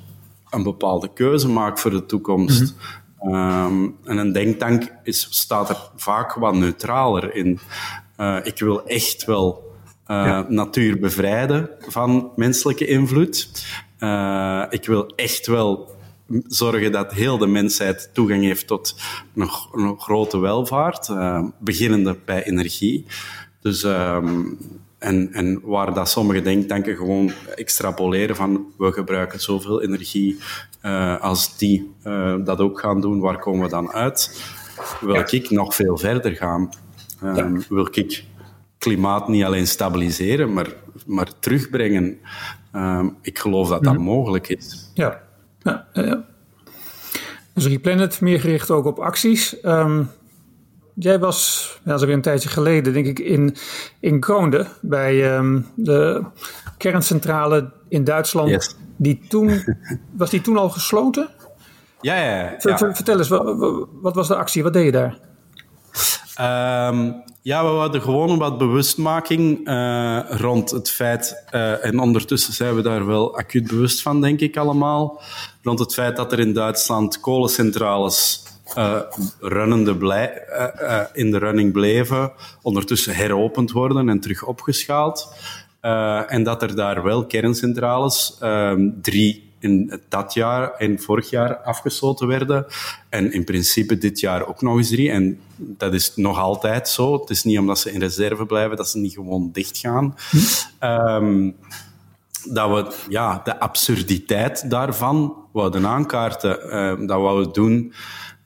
een 0.50 0.64
bepaalde 0.64 1.14
keuze 1.14 1.48
maak 1.48 1.80
voor 1.80 1.92
de 1.92 2.06
toekomst. 2.06 2.60
-hmm. 2.60 2.78
Um, 3.26 3.98
en 4.04 4.18
een 4.18 4.32
denktank 4.32 4.94
is, 5.04 5.28
staat 5.30 5.70
er 5.70 5.90
vaak 5.96 6.34
wat 6.34 6.56
neutraler 6.56 7.36
in. 7.36 7.60
Uh, 8.18 8.38
ik 8.44 8.60
wil 8.60 8.86
echt 8.86 9.26
wel 9.26 9.74
uh, 10.08 10.26
ja. 10.26 10.46
natuur 10.50 11.00
bevrijden 11.00 11.70
van 11.80 12.32
menselijke 12.36 12.88
invloed. 12.88 13.66
ik 14.70 14.86
wil 14.86 15.06
echt 15.16 15.48
wel 15.48 15.96
zorgen 16.48 16.92
dat 16.92 17.14
heel 17.14 17.38
de 17.38 17.48
mensheid 17.48 18.10
toegang 18.14 18.44
heeft 18.44 18.68
tot 18.68 18.96
een, 19.36 19.50
een 19.72 20.00
grote 20.00 20.40
welvaart, 20.40 21.10
beginnende 21.60 22.18
bij 22.26 22.44
energie. 22.44 23.06
Dus, 23.62 23.84
um, 23.84 24.58
en, 25.02 25.34
en 25.34 25.60
waar 25.64 25.94
dat 25.94 26.10
sommige 26.10 26.42
denktanken 26.42 26.96
gewoon 26.96 27.32
extrapoleren 27.56 28.36
van 28.36 28.66
we 28.78 28.92
gebruiken 28.92 29.40
zoveel 29.40 29.82
energie, 29.82 30.40
uh, 30.86 31.22
als 31.22 31.58
die 31.58 31.94
uh, 32.04 32.36
dat 32.46 32.60
ook 32.60 32.80
gaan 32.80 33.02
doen, 33.02 33.20
waar 33.20 33.40
komen 33.40 33.64
we 33.64 33.70
dan 33.70 33.92
uit? 33.92 34.44
Wil 35.02 35.14
ja. 35.14 35.28
ik 35.30 35.50
nog 35.50 35.76
veel 35.76 35.98
verder 35.98 36.36
gaan? 36.36 36.70
Um, 37.24 37.36
ja. 37.36 37.66
Wil 37.70 37.88
ik 37.92 38.24
klimaat 38.78 39.28
niet 39.28 39.44
alleen 39.44 39.68
stabiliseren, 39.68 40.54
maar, 40.54 40.74
maar 41.06 41.40
terugbrengen? 41.40 42.18
Um, 42.76 43.18
ik 43.22 43.40
geloof 43.40 43.70
dat 43.70 43.84
dat 43.84 43.98
mm. 43.98 44.04
mogelijk 44.04 44.50
is. 44.50 44.92
Ja, 44.94 45.22
ja, 45.60 45.88
ja. 45.94 46.26
Dus 47.54 47.68
Replanet, 47.68 48.22
meer 48.22 48.40
gericht 48.40 48.72
ook 48.72 48.86
op 48.86 49.00
acties. 49.00 49.56
Um, 49.64 50.10
jij 50.96 51.20
was, 51.20 51.70
ja, 51.84 51.92
dat 51.92 52.02
weer 52.02 52.14
een 52.14 52.22
tijdje 52.22 52.50
geleden, 52.50 52.94
denk 52.94 53.06
ik, 53.06 53.20
in, 53.20 53.56
in 54.00 54.24
Groonde 54.24 54.68
bij 54.82 55.36
um, 55.36 55.68
de 55.76 56.24
kerncentrale 56.78 57.72
in 57.90 58.04
Duitsland. 58.04 58.50
Yes. 58.50 58.76
Die 58.98 59.22
toen, 59.28 59.64
was 60.18 60.30
die 60.30 60.42
toen 60.42 60.58
al 60.58 60.70
gesloten? 60.70 61.30
Ja, 62.02 62.16
ja, 62.16 62.42
ja. 62.42 62.78
Ver, 62.78 62.96
vertel 62.96 63.18
eens, 63.18 63.28
wat, 63.28 63.88
wat, 64.02 64.16
was 64.16 64.28
de 64.28 64.36
actie? 64.36 64.64
Wat 64.64 64.74
deed 64.74 64.86
je 64.86 64.92
daar? 64.92 65.18
Um, 66.90 67.24
ja, 67.42 67.64
we 67.64 67.80
hadden 67.80 68.02
gewoon 68.02 68.38
wat 68.38 68.58
bewustmaking 68.58 69.68
uh, 69.68 70.20
rond 70.30 70.72
het 70.72 70.90
feit, 70.90 71.44
uh, 71.52 71.86
en 71.86 72.00
ondertussen 72.00 72.54
zijn 72.54 72.76
we 72.76 72.82
daar 72.82 73.06
wel 73.06 73.38
acuut 73.38 73.68
bewust 73.68 74.02
van, 74.02 74.22
denk 74.22 74.40
ik 74.40 74.58
allemaal, 74.58 75.22
rond 75.62 75.80
het 75.80 75.94
feit 75.94 76.16
dat 76.16 76.32
er 76.32 76.40
in 76.40 76.54
Duitsland 76.54 77.20
kolencentrales 77.20 78.44
uh, 78.78 79.02
runnende 79.40 79.96
blij, 79.96 80.44
in 81.14 81.32
de 81.32 81.38
running 81.38 81.72
bleven, 81.72 82.32
ondertussen 82.62 83.16
heropend 83.16 83.72
worden 83.72 84.10
en 84.10 84.20
terug 84.20 84.44
opgeschaald. 84.44 85.34
en 86.28 86.44
dat 86.44 86.62
er 86.62 86.76
daar 86.76 87.04
wel 87.04 87.26
kerncentrales, 87.26 88.38
ehm, 88.40 88.90
drie 89.02 89.52
in 89.62 90.00
dat 90.10 90.34
jaar 90.34 90.74
en 90.74 91.00
vorig 91.00 91.30
jaar 91.30 91.58
afgesloten 91.58 92.28
werden. 92.28 92.66
En 93.10 93.34
in 93.34 93.44
principe 93.44 93.98
dit 93.98 94.20
jaar 94.20 94.48
ook 94.48 94.62
nog 94.62 94.78
eens 94.78 94.90
drie. 94.90 95.12
En 95.12 95.40
dat 95.56 95.94
is 95.94 96.16
nog 96.16 96.40
altijd 96.40 96.90
zo. 96.90 97.20
Het 97.20 97.30
is 97.30 97.44
niet 97.44 97.60
omdat 97.60 97.80
ze 97.80 97.92
in 97.92 98.00
reserve 98.00 98.46
blijven 98.46 98.78
dat 98.78 98.90
ze 98.90 98.98
niet 98.98 99.14
gewoon 99.14 99.50
dichtgaan. 99.52 100.16
Hm. 100.30 100.86
Um, 100.86 101.56
dat 102.50 102.70
we 102.70 102.96
ja, 103.10 103.42
de 103.44 103.60
absurditeit 103.60 104.70
daarvan 104.70 105.36
wouden 105.52 105.88
aankaarten. 105.88 106.60
Uh, 106.66 107.08
dat 107.08 107.22
wouden 107.22 107.54
doen 107.54 107.94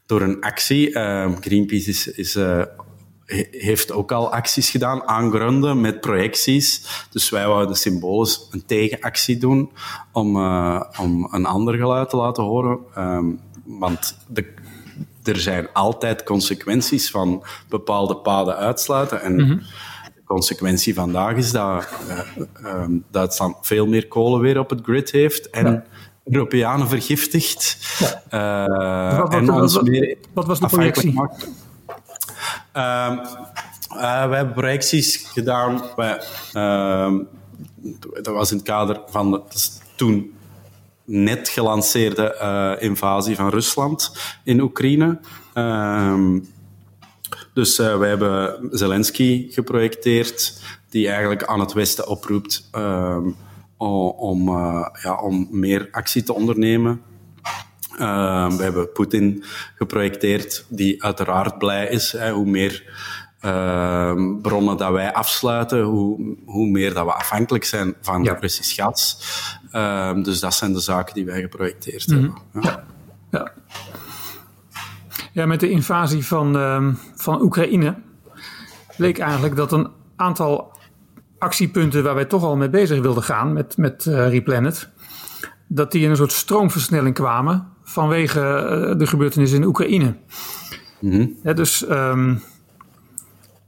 door 0.06 0.22
een 0.22 0.41
actie. 0.41 0.89
Uh, 0.89 1.32
Greenpeace 1.39 1.89
is, 1.89 2.08
is 2.08 2.36
uh, 2.36 2.62
heeft 3.51 3.91
ook 3.91 4.12
al 4.12 4.32
acties 4.32 4.70
gedaan 4.70 5.08
aan 5.08 5.32
gronden 5.32 5.82
met 5.82 6.01
projecties. 6.01 6.88
Dus 7.10 7.30
wij 7.30 7.47
wouden 7.47 7.76
symbolisch 7.76 8.47
een 8.51 8.66
tegenactie 8.66 9.38
doen 9.38 9.72
om, 10.12 10.36
uh, 10.36 10.82
om 10.99 11.28
een 11.32 11.45
ander 11.45 11.76
geluid 11.76 12.10
te 12.10 12.16
laten 12.16 12.43
horen. 12.43 12.80
Um, 12.97 13.39
want 13.64 14.18
de, 14.28 14.53
er 15.24 15.39
zijn 15.39 15.68
altijd 15.74 16.24
consequenties 16.24 17.12
van 17.12 17.43
bepaalde 17.70 18.16
paden 18.16 18.56
uitsluiten. 18.56 19.22
En 19.22 19.34
mm 19.34 19.39
-hmm. 19.39 19.60
de 20.16 20.24
consequentie 20.26 20.93
vandaag 20.93 21.36
is 21.36 21.51
dat 21.51 21.88
uh, 22.08 22.82
um, 22.84 23.03
Duitsland 23.12 23.56
veel 23.62 23.88
meer 23.88 24.08
kolen 24.08 24.39
weer 24.39 24.60
op 24.60 24.70
het 24.70 24.82
grid 24.84 25.12
heeft. 25.12 25.49
En 25.49 25.72
ja. 25.72 25.84
Europeanen 26.26 26.88
vergiftigt. 26.88 27.78
Ja. 27.99 28.23
Uh, 29.11 29.19
wat, 29.19 29.34
en 29.34 29.51
ons 29.51 29.73
wat, 29.73 29.84
meer 29.84 30.17
wat 30.34 30.45
was 30.45 30.59
de 30.59 30.67
projectie? 30.67 31.13
Uh, 32.73 33.17
uh, 33.91 34.30
we 34.30 34.36
hebben 34.36 34.53
projecties 34.53 35.17
gedaan. 35.17 35.82
Wij, 35.95 36.21
uh, 36.53 37.13
dat 38.21 38.34
was 38.34 38.51
in 38.51 38.57
het 38.57 38.65
kader 38.65 39.01
van 39.07 39.32
de 39.32 39.41
toen 39.95 40.34
net 41.03 41.49
gelanceerde 41.49 42.38
uh, 42.41 42.84
invasie 42.89 43.36
van 43.36 43.49
Rusland 43.49 44.11
in 44.43 44.61
Oekraïne. 44.61 45.19
Ehm, 45.53 46.39
dus 47.53 47.78
wij 47.78 48.09
hebben 48.09 48.67
Zelensky 48.71 49.51
geprojecteerd, 49.51 50.61
die 50.89 51.07
eigenlijk 51.07 51.43
aan 51.43 51.59
het 51.59 51.73
Westen 51.73 52.07
oproept 52.07 52.69
ehm, 52.71 53.30
om, 53.78 54.49
uh, 54.49 54.88
ja, 55.01 55.21
om 55.21 55.47
meer 55.51 55.88
actie 55.91 56.23
te 56.23 56.34
ondernemen 56.34 57.01
uh, 57.99 58.51
we 58.51 58.63
hebben 58.63 58.91
Poetin 58.91 59.43
geprojecteerd, 59.76 60.65
die 60.69 61.03
uiteraard 61.03 61.57
blij 61.57 61.88
is. 61.88 62.11
Hè, 62.11 62.32
hoe 62.32 62.45
meer 62.45 62.84
uh, 63.41 64.13
bronnen 64.41 64.78
dat 64.78 64.91
wij 64.91 65.13
afsluiten, 65.13 65.82
hoe, 65.82 66.36
hoe 66.45 66.69
meer 66.69 66.93
dat 66.93 67.05
we 67.05 67.13
afhankelijk 67.13 67.63
zijn 67.63 67.95
van 68.01 68.23
ja. 68.23 68.38
Russisch 68.39 68.76
gas. 68.76 69.19
Uh, 69.71 70.13
dus 70.23 70.39
dat 70.39 70.53
zijn 70.53 70.73
de 70.73 70.80
zaken 70.80 71.13
die 71.13 71.26
wij 71.26 71.41
geprojecteerd 71.41 72.07
mm 72.07 72.17
-hmm. 72.17 72.34
hebben. 72.51 72.71
Ja. 72.71 72.84
Ja. 73.32 73.51
ja. 75.34 75.45
met 75.45 75.59
de 75.59 75.69
invasie 75.69 76.26
van, 76.26 76.57
uh, 76.57 76.93
van 77.15 77.41
Oekraïne 77.41 77.95
bleek 78.97 79.19
eigenlijk 79.19 79.55
dat 79.55 79.71
een 79.71 79.89
aantal 80.15 80.74
actiepunten 81.46 82.04
waar 82.04 82.16
wij 82.16 82.26
toch 82.26 82.43
al 82.43 82.56
mee 82.56 82.70
bezig 82.70 83.02
wilden 83.02 83.24
gaan 83.24 83.54
met, 83.54 83.78
met 83.78 84.06
uh, 84.06 84.30
Replanet, 84.30 84.89
dat 85.68 85.91
die 85.91 86.04
in 86.04 86.10
een 86.10 86.16
soort 86.16 86.32
stroomversnelling 86.32 87.16
kwamen 87.16 87.68
vanwege 87.84 88.39
uh, 88.39 89.00
de 89.00 89.08
gebeurtenissen 89.08 89.60
in 89.60 89.68
Oekraïne. 89.68 90.16
Mm 91.00 91.12
-hmm. 91.12 91.36
ja, 91.43 91.54
dus 91.54 91.89
um, 91.89 92.41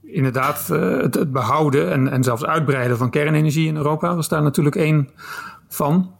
inderdaad, 0.02 0.68
uh, 0.72 1.00
het, 1.00 1.14
het, 1.14 1.32
behouden 1.32 1.92
en, 1.92 2.08
en 2.08 2.24
zelfs 2.24 2.44
uitbreiden 2.44 2.96
van 2.96 3.10
kernenergie 3.10 3.68
in 3.68 3.76
Europa 3.76 4.14
was 4.14 4.28
daar 4.28 4.42
natuurlijk 4.42 4.76
één 4.76 5.08
van. 5.68 6.10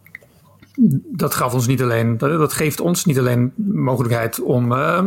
Dat 1.13 1.35
gaf 1.35 1.55
ons 1.55 1.67
niet 1.67 1.83
alleen, 1.83 2.19
dat, 2.19 2.39
dat 2.39 2.53
geeft 2.53 2.81
ons 2.81 3.05
niet 3.05 3.19
alleen 3.19 3.53
mogelijkheid 3.57 4.41
om 4.41 4.73
uh, 4.73 5.03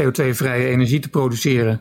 CO2-vrije 0.00 0.66
energie 0.66 1.00
te 1.00 1.08
produceren, 1.08 1.80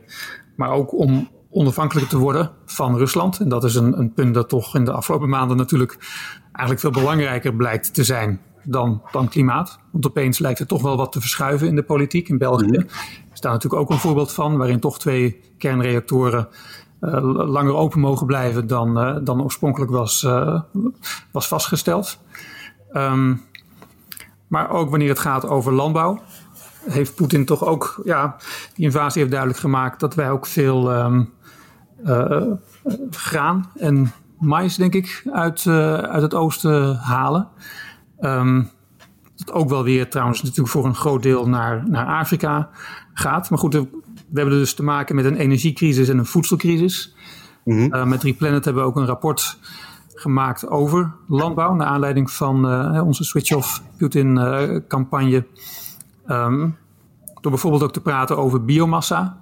maar 0.55 0.69
ook 0.69 0.93
om 0.93 1.29
onafhankelijker 1.49 2.11
te 2.11 2.17
worden 2.17 2.51
van 2.65 2.97
Rusland. 2.97 3.39
En 3.39 3.49
dat 3.49 3.63
is 3.63 3.75
een, 3.75 3.99
een 3.99 4.13
punt 4.13 4.33
dat 4.33 4.49
toch 4.49 4.75
in 4.75 4.85
de 4.85 4.91
afgelopen 4.91 5.29
maanden 5.29 5.57
natuurlijk 5.57 5.97
eigenlijk 6.41 6.79
veel 6.79 7.01
belangrijker 7.03 7.53
blijkt 7.53 7.93
te 7.93 8.03
zijn 8.03 8.41
dan, 8.63 9.01
dan 9.11 9.27
klimaat. 9.27 9.79
Want 9.91 10.05
opeens 10.05 10.39
lijkt 10.39 10.59
er 10.59 10.67
toch 10.67 10.81
wel 10.81 10.97
wat 10.97 11.11
te 11.11 11.19
verschuiven 11.19 11.67
in 11.67 11.75
de 11.75 11.83
politiek. 11.83 12.29
In 12.29 12.37
België 12.37 12.65
mm-hmm. 12.65 12.87
is 13.33 13.41
daar 13.41 13.51
natuurlijk 13.51 13.81
ook 13.81 13.89
een 13.89 13.97
voorbeeld 13.97 14.33
van, 14.33 14.57
waarin 14.57 14.79
toch 14.79 14.99
twee 14.99 15.39
kernreactoren 15.57 16.47
uh, 17.01 17.47
langer 17.47 17.73
open 17.73 17.99
mogen 17.99 18.25
blijven 18.25 18.67
dan, 18.67 18.97
uh, 18.97 19.17
dan 19.23 19.43
oorspronkelijk 19.43 19.91
was, 19.91 20.23
uh, 20.23 20.61
was 21.31 21.47
vastgesteld. 21.47 22.19
Um, 22.93 23.45
maar 24.47 24.69
ook 24.69 24.89
wanneer 24.89 25.09
het 25.09 25.19
gaat 25.19 25.47
over 25.47 25.73
landbouw, 25.73 26.21
heeft 26.89 27.15
Poetin 27.15 27.45
toch 27.45 27.65
ook, 27.65 28.01
ja, 28.03 28.35
die 28.75 28.85
invasie 28.85 29.19
heeft 29.19 29.31
duidelijk 29.31 29.61
gemaakt 29.61 29.99
dat 29.99 30.15
wij 30.15 30.31
ook 30.31 30.45
veel 30.45 30.95
um, 30.95 31.33
graan 33.09 33.65
en 33.75 34.11
mais, 34.39 34.75
denk 34.75 34.93
ik, 34.93 35.23
uit, 35.31 35.67
uit 35.67 36.21
het 36.21 36.33
oosten 36.33 36.95
halen. 36.95 37.47
Ehm, 38.19 38.63
dat 39.35 39.51
ook 39.51 39.69
wel 39.69 39.83
weer 39.83 40.09
trouwens 40.09 40.41
natuurlijk 40.41 40.69
voor 40.69 40.85
een 40.85 40.95
groot 40.95 41.23
deel 41.23 41.47
naar, 41.49 41.89
naar 41.89 42.05
Afrika 42.05 42.69
gaat. 43.13 43.49
Maar 43.49 43.59
goed, 43.59 43.73
we 43.73 43.87
hebben 44.33 44.57
dus 44.57 44.73
te 44.73 44.83
maken 44.83 45.15
met 45.15 45.25
een 45.25 45.35
energiecrisis 45.35 46.09
en 46.09 46.17
een 46.17 46.25
voedselcrisis. 46.25 47.15
Mm 47.63 48.07
met 48.07 48.23
Replanet 48.23 48.65
hebben 48.65 48.83
we 48.83 48.89
ook 48.89 48.95
een 48.95 49.05
rapport 49.05 49.59
gemaakt 50.13 50.67
over 50.67 51.13
landbouw. 51.27 51.73
Naar 51.73 51.87
aanleiding 51.87 52.31
van 52.31 52.71
uh, 52.71 53.05
onze 53.05 53.23
Switch-off 53.23 53.81
Putin-campagne. 53.97 55.45
Um, 56.27 56.77
door 57.41 57.51
bijvoorbeeld 57.51 57.83
ook 57.83 57.93
te 57.93 58.01
praten 58.01 58.37
over 58.37 58.65
biomassa. 58.65 59.37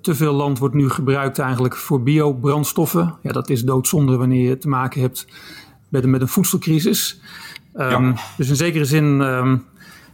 Te 0.00 0.14
veel 0.14 0.32
land 0.32 0.58
wordt 0.58 0.74
nu 0.74 0.90
gebruikt 0.90 1.38
eigenlijk 1.38 1.76
voor 1.76 2.02
biobrandstoffen. 2.02 3.14
Ja, 3.22 3.32
dat 3.32 3.50
is 3.50 3.62
doodzonde 3.62 4.16
wanneer 4.16 4.48
je 4.48 4.58
te 4.58 4.68
maken 4.68 5.00
hebt 5.00 5.26
met 5.88 6.04
een, 6.04 6.10
met 6.10 6.20
een 6.20 6.28
voedselcrisis. 6.28 7.20
Um, 7.74 8.14
Dus 8.36 8.48
in 8.48 8.56
zekere 8.56 8.84
zin 8.84 9.04
um, 9.04 9.64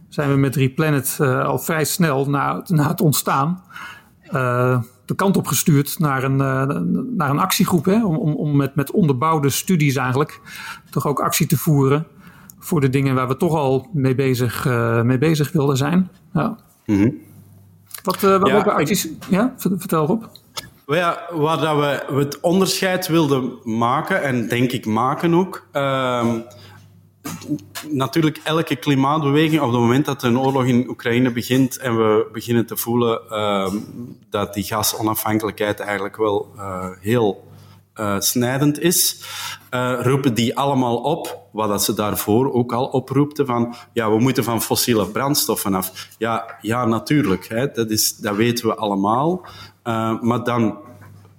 zijn 0.09 0.29
we 0.29 0.35
met 0.35 0.55
Replanet 0.55 1.17
uh, 1.21 1.45
al 1.45 1.59
vrij 1.59 1.85
snel 1.85 2.29
na, 2.29 2.63
na 2.67 2.87
het 2.87 3.01
ontstaan 3.01 3.63
uh, 4.33 4.81
de 5.05 5.15
kant 5.15 5.37
op 5.37 5.47
gestuurd 5.47 5.99
naar 5.99 6.23
een, 6.23 6.37
uh, 6.37 6.79
naar 7.17 7.29
een 7.29 7.39
actiegroep. 7.39 7.85
Hè? 7.85 8.05
Om, 8.05 8.15
om, 8.15 8.33
om 8.33 8.55
met, 8.55 8.75
met 8.75 8.91
onderbouwde 8.91 9.49
studies 9.49 9.95
eigenlijk 9.95 10.39
toch 10.89 11.07
ook 11.07 11.19
actie 11.19 11.47
te 11.47 11.57
voeren 11.57 12.07
voor 12.59 12.81
de 12.81 12.89
dingen 12.89 13.15
waar 13.15 13.27
we 13.27 13.37
toch 13.37 13.53
al 13.53 13.89
mee 13.93 14.15
bezig, 14.15 14.65
mee 15.03 15.17
bezig 15.17 15.51
wilden 15.51 15.77
zijn. 15.77 16.09
Ja. 16.33 16.57
Mm 16.85 16.97
-hmm. 17.01 17.17
Wat, 18.03 18.21
wat 18.21 18.47
ja, 18.47 18.59
acties? 18.59 19.05
Ik... 19.05 19.23
Ja, 19.29 19.53
vertel 19.57 20.05
op. 20.05 20.29
Ja, 20.85 21.27
waar 21.31 21.59
dat 21.59 21.77
we 22.07 22.15
het 22.15 22.39
onderscheid 22.39 23.07
wilden 23.07 23.53
maken, 23.63 24.23
en 24.23 24.47
denk 24.47 24.71
ik 24.71 24.85
maken 24.85 25.33
ook, 25.33 25.67
uh, 25.73 26.35
natuurlijk 27.89 28.39
elke 28.43 28.75
klimaatbeweging, 28.75 29.61
op 29.61 29.71
het 29.71 29.79
moment 29.79 30.05
dat 30.05 30.23
een 30.23 30.39
oorlog 30.39 30.65
in 30.65 30.89
Oekraïne 30.89 31.31
begint 31.31 31.77
en 31.77 31.97
we 31.97 32.29
beginnen 32.31 32.65
te 32.65 32.77
voelen 32.77 33.21
uh, 33.29 33.73
dat 34.29 34.53
die 34.53 34.63
gasonafhankelijkheid 34.63 35.79
eigenlijk 35.79 36.17
wel 36.17 36.51
uh, 36.57 36.85
heel 36.99 37.51
uh, 37.95 38.19
snijdend 38.19 38.79
is, 38.79 39.23
uh, 39.71 39.99
roepen 40.01 40.33
die 40.33 40.57
allemaal 40.57 40.97
op, 40.97 41.41
wat 41.51 41.69
dat 41.69 41.83
ze 41.83 41.93
daarvoor 41.93 42.53
ook 42.53 42.73
al 42.73 42.85
oproepten, 42.85 43.45
van 43.45 43.75
ja, 43.93 44.11
we 44.11 44.19
moeten 44.19 44.43
van 44.43 44.61
fossiele 44.61 45.05
brandstoffen 45.05 45.73
af. 45.73 46.07
Ja, 46.17 46.57
ja 46.61 46.85
natuurlijk, 46.85 47.47
hè, 47.47 47.71
dat, 47.71 47.89
is, 47.89 48.15
dat 48.15 48.35
weten 48.35 48.67
we 48.67 48.75
allemaal. 48.75 49.45
maar 50.21 50.43
dan 50.43 50.77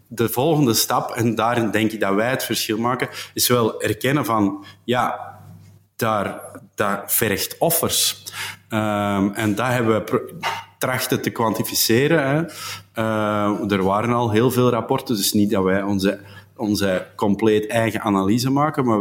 de 0.09 0.28
volgende 0.28 0.74
stap, 0.74 1.11
en 1.11 1.34
daarin 1.34 1.70
denk 1.70 1.92
ik 1.92 2.00
dat 2.00 2.14
wij 2.14 2.30
het 2.30 2.44
verschil 2.44 2.78
maken, 2.78 3.09
is 3.34 3.48
wel 3.48 3.82
erkennen 3.82 4.24
van 4.24 4.64
ja, 4.84 5.34
daar, 5.96 6.40
dat 6.74 7.02
vergt 7.07 7.59
offers. 7.59 8.22
Um, 8.68 9.32
en 9.32 9.55
dat 9.55 9.66
hebben 9.66 10.05
we 10.05 10.34
trachten 10.78 11.22
te 11.22 11.30
kwantificeren. 11.30 12.28
Hè. 12.28 12.42
Er 13.74 13.82
waren 13.82 14.12
al 14.12 14.30
heel 14.30 14.50
veel 14.50 14.70
rapporten, 14.70 15.16
dus 15.16 15.32
niet 15.32 15.50
dat 15.50 15.64
wij 15.64 15.82
onze, 15.82 16.20
onze 16.57 17.07
compleet 17.16 17.66
eigen 17.66 18.00
analyse 18.00 18.50
maken, 18.50 18.84
maar 18.84 19.00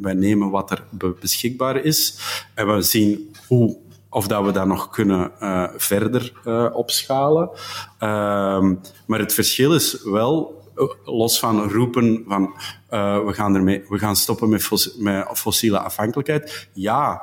wij, 0.00 0.14
nemen 0.14 0.50
wat 0.50 0.70
er 0.70 0.84
beschikbaar 1.20 1.76
is 1.76 2.18
en 2.54 2.74
we 2.74 2.82
zien 2.82 3.34
hoe 3.46 3.76
of 4.08 4.26
dat 4.26 4.44
we 4.44 4.52
dat 4.52 4.66
nog 4.66 4.90
kunnen 4.90 5.30
uh, 5.42 5.68
verder 5.76 6.32
uh, 6.46 6.66
opschalen. 6.72 7.50
Uh, 7.52 7.58
maar 9.06 9.18
het 9.18 9.32
verschil 9.34 9.74
is 9.74 10.02
wel 10.04 10.62
eh, 10.76 10.84
los 11.04 11.38
van 11.38 11.70
roepen 11.70 12.24
van 12.28 12.54
we, 13.24 13.30
gaan 13.32 13.54
ermee, 13.54 13.84
we 13.88 13.98
gaan 13.98 14.16
stoppen 14.16 14.48
met, 14.48 14.94
met 14.98 15.28
fossiele 15.32 15.78
afhankelijkheid. 15.78 16.68
Ja, 16.72 17.22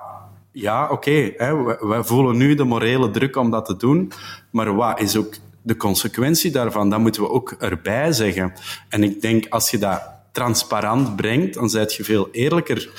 ja 0.51 0.84
oké. 0.91 1.34
Okay, 1.38 2.03
voelen 2.03 2.38
nu 2.38 2.55
de 2.55 2.63
morele 2.63 3.11
druk 3.11 3.36
om 3.36 3.51
dat 3.51 3.65
te 3.65 3.77
doen. 3.77 4.11
Maar 4.51 4.75
wat 4.75 4.99
is 4.99 5.17
ook 5.17 5.34
de 5.70 5.78
consequentie 5.78 6.51
daarvan? 6.51 6.89
Dat 6.89 6.99
moeten 6.99 7.22
we 7.22 7.30
ook 7.30 7.51
erbij 7.51 8.11
zeggen. 8.11 8.53
En 8.89 9.03
ik 9.03 9.22
denk, 9.22 9.45
als 9.49 9.72
je 9.72 9.78
dat 9.78 10.01
transparant 10.32 11.15
brengt, 11.15 11.53
dan 11.53 11.70
zijt 11.70 11.93
je 11.93 12.03
veel 12.03 12.30
eerlijker 12.32 12.89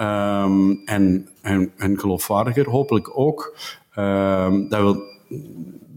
um, 0.00 0.82
en, 0.84 1.28
en, 1.42 1.72
en 1.76 1.98
geloofwaardiger, 1.98 2.70
hopelijk 2.70 3.18
ook. 3.18 3.56
Um, 3.96 4.68
dat 4.68 4.80
wil, 4.80 5.02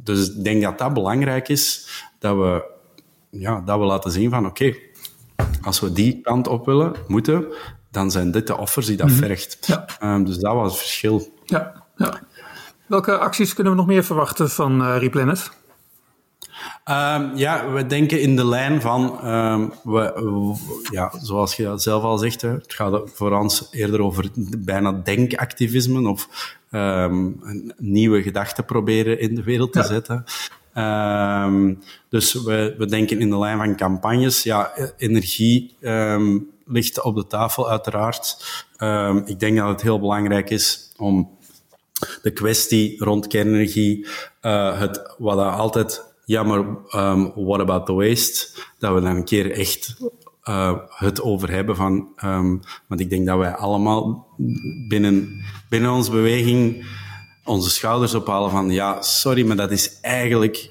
dus 0.03 0.29
ik 0.35 0.43
denk 0.43 0.61
dat 0.61 0.77
dat 0.77 0.93
belangrijk 0.93 1.49
is, 1.49 1.87
dat 2.19 2.35
we 2.35 2.69
ja, 3.31 3.61
dat 3.65 3.79
we 3.79 3.85
laten 3.85 4.11
zien 4.11 4.29
van 4.29 4.45
oké, 4.45 4.63
okay, 4.65 4.81
als 5.61 5.79
we 5.79 5.91
die 5.91 6.21
kant 6.21 6.47
op 6.47 6.65
willen, 6.65 6.93
moeten, 7.07 7.45
dan 7.91 8.11
zijn 8.11 8.31
dit 8.31 8.47
de 8.47 8.57
offers 8.57 8.85
die 8.85 8.97
dat 8.97 9.07
mm 9.07 9.13
-hmm. 9.13 9.21
vergt. 9.21 9.57
Ja. 9.61 9.85
Um, 10.03 10.25
dus 10.25 10.37
dat 10.37 10.53
was 10.53 10.71
het 10.71 10.79
verschil. 10.79 11.33
Ja, 11.45 11.83
ja. 11.95 12.19
Welke 12.87 13.17
acties 13.17 13.53
kunnen 13.53 13.73
we 13.73 13.79
nog 13.79 13.87
meer 13.87 14.03
verwachten 14.03 14.49
van 14.49 14.81
uh, 14.81 14.97
Replanet? 14.97 15.51
Um, 16.91 17.35
ja, 17.35 17.71
we 17.71 17.85
denken 17.85 18.21
in 18.21 18.35
de 18.35 18.45
lijn 18.45 18.81
van, 18.81 19.27
um, 19.27 19.73
we, 19.83 20.11
we, 20.15 20.55
ja, 20.91 21.13
zoals 21.21 21.55
je 21.55 21.73
zelf 21.75 22.03
al 22.03 22.17
zegt, 22.17 22.41
hè, 22.41 22.49
het 22.49 22.73
gaat 22.73 23.01
voor 23.13 23.31
ons 23.39 23.67
eerder 23.71 24.01
over 24.01 24.29
bijna 24.57 24.91
denkactivisme 24.91 26.09
of 26.09 26.27
um, 26.71 27.39
een 27.43 27.73
nieuwe 27.77 28.21
gedachten 28.21 28.65
proberen 28.65 29.19
in 29.19 29.35
de 29.35 29.43
wereld 29.43 29.73
te 29.73 29.79
ja. 29.79 29.85
zetten. 29.85 30.23
Dus 32.09 32.33
we, 32.33 32.75
we 32.77 32.85
denken 32.85 33.19
in 33.19 33.29
de 33.29 33.37
lijn 33.37 33.57
van 33.57 33.75
campagnes. 33.75 34.43
Ja, 34.43 34.71
energie 34.97 35.75
ligt 36.65 37.01
op 37.01 37.15
de 37.15 37.27
tafel, 37.27 37.69
uiteraard. 37.69 38.37
Ik 39.25 39.39
denk 39.39 39.57
dat 39.57 39.67
het 39.67 39.81
heel 39.81 39.99
belangrijk 39.99 40.49
is 40.49 40.91
om 40.97 41.37
de 42.21 42.31
kwestie 42.31 43.03
rond 43.03 43.27
kernenergie, 43.27 44.07
uh, 44.41 44.79
het, 44.79 45.15
wat 45.17 45.37
altijd, 45.37 46.03
ja, 46.31 46.43
maar 46.43 46.59
um, 46.95 47.31
what 47.35 47.59
about 47.59 47.85
the 47.85 47.93
waste? 47.93 48.47
Dat 48.79 48.93
we 48.93 49.01
dan 49.01 49.15
een 49.15 49.23
keer 49.23 49.51
echt 49.51 49.95
uh, 50.43 50.77
het 50.89 51.21
over 51.21 51.51
hebben 51.51 51.75
van, 51.75 52.07
um, 52.23 52.59
want 52.87 53.01
ik 53.01 53.09
denk 53.09 53.25
dat 53.25 53.37
wij 53.37 53.55
allemaal 53.55 54.27
binnen, 54.87 55.43
binnen 55.69 55.91
onze 55.91 56.11
beweging 56.11 56.85
onze 57.45 57.69
schouders 57.69 58.13
ophalen 58.13 58.51
van 58.51 58.69
ja, 58.69 59.01
sorry, 59.01 59.47
maar 59.47 59.55
dat 59.55 59.71
is 59.71 59.99
eigenlijk 60.01 60.69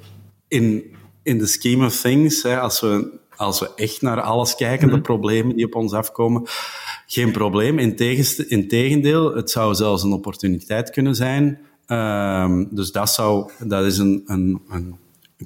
in, 0.48 0.84
in 1.22 1.38
the 1.38 1.46
scheme 1.46 1.86
of 1.86 2.00
things, 2.00 2.42
hè, 2.42 2.61
als, 2.61 2.80
we, 2.80 3.18
als 3.36 3.61
we 3.61 3.70
echt 3.74 4.02
naar 4.02 4.20
alles 4.20 4.54
kijken, 4.54 4.88
de 4.88 4.94
mhm. 4.94 5.02
problemen 5.02 5.56
die 5.56 5.66
op 5.66 5.74
ons 5.74 5.92
afkomen, 5.92 6.42
geen 7.06 7.32
probleem. 7.32 7.78
In 7.78 8.68
tegendeel, 8.68 9.34
het 9.34 9.50
zou 9.50 9.74
zelfs 9.74 10.02
een 10.02 10.12
opportuniteit 10.12 10.90
kunnen 10.90 11.14
zijn. 11.14 11.58
Um, 11.86 12.68
dus 12.70 12.92
dat, 12.92 13.11
zou, 13.11 13.50
dat 13.58 13.84
is 13.84 13.98
een, 13.98 14.22
een, 14.26 14.61
een, 14.68 14.98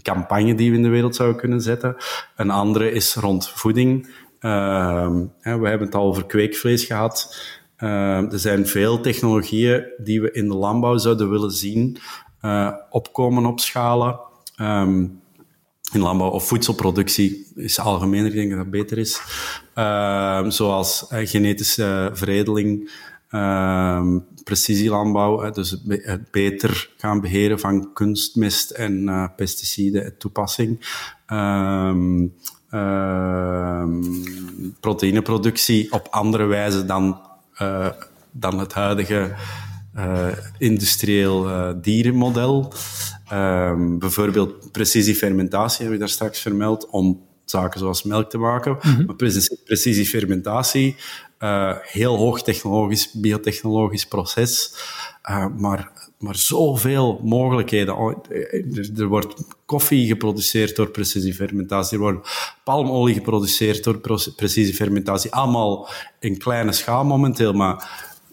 campagne 0.03 0.55
die 0.55 0.71
we 0.71 0.77
in 0.77 0.83
de 0.83 0.89
wereld 0.89 1.17
zouden 1.17 1.41
kunnen 1.41 1.61
zetten. 1.61 1.97
Een 2.37 2.51
andere 2.51 2.91
is 2.91 3.15
rond 3.15 3.49
voeding. 3.49 4.09
Hè, 4.41 5.59
we 5.59 5.69
hebben 5.69 5.87
het 5.87 5.95
al 5.95 6.07
over 6.07 6.27
kweekvlees 6.27 6.85
gehad. 6.85 7.37
Uh, 7.79 8.33
er 8.33 8.39
zijn 8.39 8.67
veel 8.67 9.01
technologieën 9.01 9.85
die 9.99 10.21
we 10.21 10.31
in 10.31 10.49
de 10.49 10.55
landbouw 10.55 10.97
zouden 10.97 11.31
willen 11.31 11.51
zien 11.51 11.99
uh, 12.43 12.73
opkomen 12.91 13.47
op 13.47 13.61
schalen. 13.61 14.21
Um, 14.61 15.23
in 15.93 16.01
landbouw 16.01 16.31
of 16.31 16.47
voedselproductie 16.47 17.53
is 17.55 17.79
algemeen, 17.79 18.27
ik 18.27 18.33
denk 18.33 18.49
dat 18.49 18.59
dat 18.59 18.71
beter 18.71 18.99
is. 18.99 19.21
Zoals 20.57 21.07
uh, 21.13 21.19
genetische 21.27 22.11
veredeling, 22.13 22.91
precisielandbouw, 24.45 25.51
dus 25.51 25.76
het 25.87 26.30
beter 26.30 26.91
gaan 26.97 27.20
beheren 27.20 27.61
van 27.61 27.93
kunstmest 27.93 28.70
en 28.70 29.32
pesticiden 29.37 30.18
toepassing. 30.18 30.78
proteïneproductie 34.80 35.93
op 35.93 36.07
andere 36.11 36.45
wijze 36.45 36.85
dan 36.85 37.20
uh, 37.62 37.89
dan 38.35 38.59
het 38.59 38.72
huidige 38.72 39.35
uh, 39.97 40.26
industrieel 40.59 41.49
uh, 41.49 41.70
dierenmodel. 41.80 42.72
Um, 43.32 43.99
bijvoorbeeld 43.99 44.72
precisiefermentatie 44.72 45.85
heb 45.85 45.95
ik 45.95 45.99
daar 45.99 46.09
straks 46.09 46.41
vermeld, 46.41 46.89
om 46.89 47.22
zaken 47.45 47.80
zoals 47.80 48.03
melk 48.03 48.30
te 48.30 48.39
maken. 48.39 48.72
Mm 48.72 48.78
-hmm. 48.80 49.05
Maar 49.07 49.16
precisiefermentatie, 49.64 50.97
heel 51.82 52.16
hoog 52.16 52.43
technologisch, 52.43 53.12
biotechnologisch 53.12 54.07
proces, 54.07 54.74
maar 55.57 55.93
maar 56.24 56.37
zoveel 56.37 57.20
mogelijkheden. 57.22 57.97
Oh, 57.97 58.14
er 58.97 59.07
wordt 59.07 59.35
koffie 59.66 60.07
geproduceerd 60.07 60.76
door 60.76 60.91
precisiefermentatie. 60.91 61.97
Er 61.97 62.03
wordt 62.03 62.55
palmolie 62.64 63.14
geproduceerd 63.14 63.85
door 63.85 63.99
precisiefermentatie. 64.37 65.32
Allemaal 65.32 65.89
in 66.18 66.39
kleine 66.39 66.72
schaal 66.72 67.05
momenteel. 67.05 67.53
Maar 67.53 67.91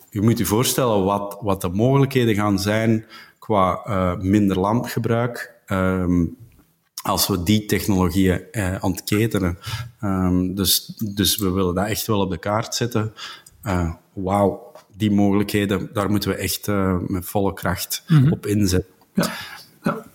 je 0.09 0.21
moet 0.21 0.37
je 0.37 0.45
voorstellen 0.45 1.03
wat, 1.03 1.37
wat 1.41 1.61
de 1.61 1.69
mogelijkheden 1.69 2.35
gaan 2.35 2.59
zijn 2.59 3.05
qua 3.39 3.85
uh, 3.87 4.17
minder 4.17 4.59
landgebruik. 4.59 5.55
Um, 5.67 6.37
als 7.01 7.27
we 7.27 7.43
die 7.43 7.65
technologieën 7.65 8.43
uh, 8.51 8.75
ontketenen. 8.79 9.57
Um, 10.03 10.55
dus, 10.55 10.85
dus 11.15 11.37
we 11.37 11.51
willen 11.51 11.75
dat 11.75 11.87
echt 11.87 12.07
wel 12.07 12.19
op 12.19 12.29
de 12.29 12.37
kaart 12.37 12.75
zetten. 12.75 13.13
Uh, 13.63 13.93
Wauw 14.13 14.71
die 14.95 15.11
mogelijkheden, 15.11 15.89
daar 15.93 16.09
moeten 16.09 16.29
we 16.29 16.35
echt 16.35 16.67
met 17.07 17.25
volle 17.25 17.53
kracht 17.53 18.03
op 18.29 18.45
inzetten. 18.45 18.91
Ja. 19.13 19.25
ja. 19.83 20.05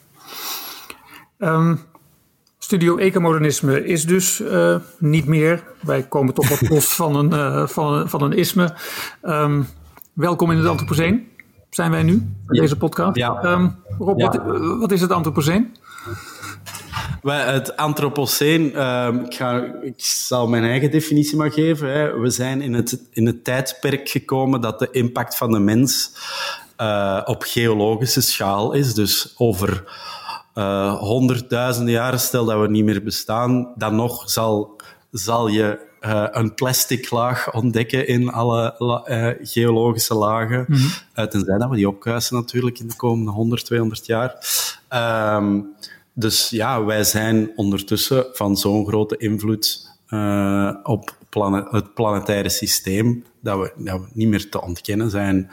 Ehm, 1.38 1.76
Studio 2.58 2.96
Ecomodernisme 2.96 3.84
is 3.84 4.04
dus 4.06 4.40
uh, 4.40 4.76
niet 4.98 5.26
meer. 5.26 5.64
Wij 5.80 6.02
komen 6.02 6.34
toch 6.34 6.48
wat 6.48 6.68
los 6.68 6.94
van 6.94 7.16
een, 7.16 7.68
van, 7.68 7.92
een, 7.92 8.08
van 8.08 8.22
een 8.22 8.32
isme. 8.32 8.74
Um, 9.22 9.66
welkom 10.12 10.50
in 10.50 10.56
het 10.56 10.66
Anthropoceen. 10.66 11.28
Zijn 11.70 11.90
wij 11.90 12.02
nu, 12.02 12.34
bij 12.46 12.60
deze 12.60 12.76
podcast. 12.76 13.16
Ja. 13.16 13.40
Rob, 13.98 14.18
ja. 14.18 14.26
Wat, 14.26 14.78
wat, 14.78 14.92
is 14.92 15.00
het 15.00 15.10
Anthropoceen? 15.10 15.76
Het 17.22 17.76
Anthropoceen, 17.76 18.82
um, 18.82 19.24
ik, 19.24 19.34
ga, 19.34 19.64
ik, 19.82 19.94
zal 20.04 20.48
mijn 20.48 20.64
eigen 20.64 20.90
definitie 20.90 21.36
maar 21.36 21.52
geven. 21.52 21.92
Hè. 21.92 22.18
We 22.18 22.30
zijn 22.30 22.60
in 22.60 22.74
het, 22.74 23.00
in 23.10 23.26
het 23.26 23.44
tijdperk 23.44 24.08
gekomen 24.08 24.60
dat 24.60 24.78
de 24.78 24.88
impact 24.90 25.36
van 25.36 25.52
de 25.52 25.58
mens 25.58 26.12
uh, 26.80 27.22
op 27.24 27.42
geologische 27.42 28.20
schaal 28.20 28.72
is. 28.72 28.94
Dus 28.94 29.34
over 29.36 29.84
uh, 30.54 30.94
honderdduizenden 30.98 31.92
jaren, 31.92 32.20
stel 32.20 32.44
dat 32.44 32.60
we 32.60 32.68
niet 32.68 32.84
meer 32.84 33.02
bestaan, 33.02 33.72
dan 33.76 33.94
nog 33.94 34.30
zal, 34.30 34.76
zal 35.10 35.48
je 35.48 35.78
uh, 36.00 36.26
een 36.30 36.54
plastic 36.54 37.10
laag 37.10 37.52
ontdekken 37.52 38.06
in 38.06 38.28
alle 38.28 38.74
la, 38.78 39.02
uh, 39.08 39.34
geologische 39.40 40.14
lagen. 40.14 40.64
Mm 40.68 40.76
-hmm. 40.76 41.28
tenzij 41.28 41.58
dat 41.58 41.70
we 41.70 41.76
die 41.76 41.88
opkuisen 41.88 42.36
natuurlijk 42.36 42.78
in 42.78 42.88
de 42.88 42.96
komende 42.96 43.30
100, 43.30 43.64
200 43.64 44.06
jaar. 44.06 44.34
Um, 45.36 45.74
dus 46.18 46.50
ja, 46.50 46.84
wij 46.84 47.04
zijn 47.04 47.50
ondertussen 47.56 48.26
van 48.32 48.56
zo'n 48.56 48.86
grote 48.86 49.16
invloed 49.16 49.94
op 50.82 51.16
planet, 51.28 51.70
het 51.70 51.94
planetaire 51.94 52.48
systeem 52.48 53.24
dat 53.40 53.58
we, 53.58 53.72
dat 53.76 54.00
we 54.00 54.06
niet 54.12 54.28
meer 54.28 54.50
te 54.50 54.62
ontkennen 54.62 55.10
zijn. 55.10 55.50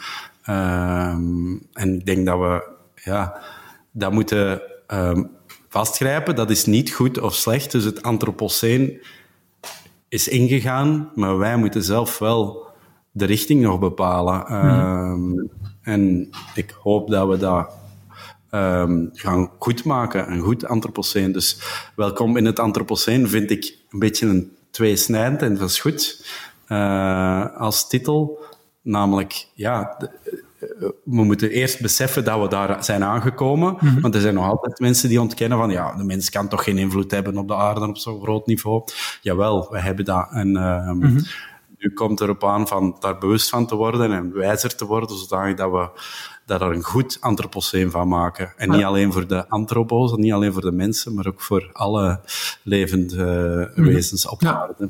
Um, 0.49 1.67
en 1.73 1.95
ik 1.95 2.05
denk 2.05 2.25
dat 2.25 2.39
we 2.39 2.67
ja, 2.95 3.41
dat 3.91 4.11
moeten 4.11 4.61
um, 4.87 5.29
vastgrijpen. 5.69 6.35
Dat 6.35 6.49
is 6.49 6.65
niet 6.65 6.91
goed 6.91 7.19
of 7.19 7.35
slecht. 7.35 7.71
Dus 7.71 7.83
het 7.83 8.03
antropoceen 8.03 9.01
is 10.09 10.27
ingegaan, 10.27 11.11
maar 11.15 11.37
wij 11.37 11.57
moeten 11.57 11.83
zelf 11.83 12.19
wel 12.19 12.67
de 13.11 13.25
richting 13.25 13.61
nog 13.61 13.79
bepalen. 13.79 14.45
Mm. 14.47 15.35
Um, 15.35 15.51
en 15.81 16.29
ik 16.55 16.75
hoop 16.81 17.09
dat 17.09 17.27
we 17.27 17.37
dat 17.37 17.69
um, 18.55 19.09
gaan 19.13 19.51
goed 19.59 19.83
maken, 19.83 20.31
een 20.31 20.39
goed 20.39 20.65
antropoceen. 20.65 21.31
Dus 21.31 21.59
welkom 21.95 22.37
in 22.37 22.45
het 22.45 22.59
antropoceen 22.59 23.29
vind 23.29 23.51
ik 23.51 23.77
een 23.89 23.99
beetje 23.99 24.27
een 24.27 24.51
tweesnijdend 24.71 25.41
en 25.41 25.55
dat 25.55 25.69
is 25.69 25.79
goed 25.79 26.25
uh, 26.67 27.57
als 27.57 27.87
titel. 27.87 28.43
Namelijk, 28.81 29.47
ja, 29.53 29.95
de, 29.99 30.09
we 31.03 31.23
moeten 31.23 31.49
eerst 31.49 31.81
beseffen 31.81 32.23
dat 32.23 32.41
we 32.41 32.47
daar 32.47 32.83
zijn 32.83 33.03
aangekomen. 33.03 33.71
Mm 33.71 33.79
-hmm. 33.79 34.01
Want 34.01 34.15
er 34.15 34.21
zijn 34.21 34.33
nog 34.33 34.49
altijd 34.49 34.79
mensen 34.79 35.09
die 35.09 35.21
ontkennen 35.21 35.57
van 35.57 35.69
ja, 35.69 35.95
de 35.95 36.03
mens 36.03 36.29
kan 36.29 36.47
toch 36.47 36.63
geen 36.63 36.77
invloed 36.77 37.11
hebben 37.11 37.37
op 37.37 37.47
de 37.47 37.55
aarde 37.55 37.87
op 37.87 37.97
zo'n 37.97 38.21
groot 38.21 38.47
niveau. 38.47 38.83
Jawel, 39.21 39.67
we 39.71 39.79
hebben 39.79 40.05
dat. 40.05 40.27
En 40.31 40.47
uh, 40.47 40.91
mm 40.91 41.01
-hmm. 41.01 41.25
nu 41.77 41.93
komt 41.93 42.19
het 42.19 42.29
erop 42.29 42.43
aan 42.43 42.67
van 42.67 42.95
daar 42.99 43.17
bewust 43.17 43.49
van 43.49 43.67
te 43.67 43.75
worden 43.75 44.11
en 44.11 44.33
wijzer 44.33 44.75
te 44.75 44.85
worden, 44.85 45.17
zodat 45.17 45.57
dat 45.57 45.71
we 45.71 45.89
daar 46.45 46.61
een 46.61 46.83
goed 46.83 47.17
antropoceen 47.19 47.91
van 47.91 48.07
maken. 48.07 48.53
En 48.57 48.69
niet 48.69 48.83
alleen 48.83 49.13
voor 49.13 49.27
de 49.27 49.49
antropo's, 49.49 50.15
niet 50.15 50.33
alleen 50.33 50.53
voor 50.53 50.61
de 50.61 50.71
mensen, 50.71 51.13
maar 51.13 51.27
ook 51.27 51.41
voor 51.41 51.69
alle 51.73 52.19
levende 52.63 53.71
uh, 53.75 53.85
wezens 53.85 54.27
op 54.27 54.43
aarde. 54.43 54.89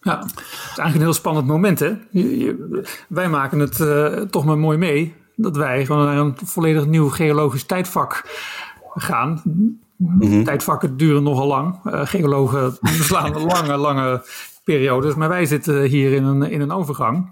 Ja, 0.00 0.18
het 0.18 0.30
is 0.30 0.44
eigenlijk 0.64 0.94
een 0.94 1.00
heel 1.00 1.12
spannend 1.12 1.46
moment. 1.46 1.78
Hè? 1.78 1.94
Je, 2.10 2.38
je, 2.38 2.82
wij 3.08 3.28
maken 3.28 3.58
het 3.58 3.78
uh, 3.78 4.06
toch 4.06 4.44
maar 4.44 4.58
mooi 4.58 4.78
mee 4.78 5.14
dat 5.36 5.56
wij 5.56 5.86
gewoon 5.86 6.04
naar 6.04 6.18
een 6.18 6.36
volledig 6.44 6.86
nieuw 6.86 7.08
geologisch 7.08 7.64
tijdvak 7.64 8.24
gaan. 8.94 9.42
Mm 9.44 10.20
-hmm. 10.20 10.44
Tijdvakken 10.44 10.96
duren 10.96 11.22
nogal 11.22 11.46
lang. 11.46 11.84
Uh, 11.84 12.06
geologen 12.06 12.78
beslaan 12.98 13.42
lange, 13.42 13.76
lange 13.76 14.24
periodes. 14.64 15.14
Maar 15.14 15.28
wij 15.28 15.46
zitten 15.46 15.82
hier 15.82 16.12
in 16.12 16.24
een, 16.24 16.42
in 16.42 16.60
een 16.60 16.72
overgang. 16.72 17.30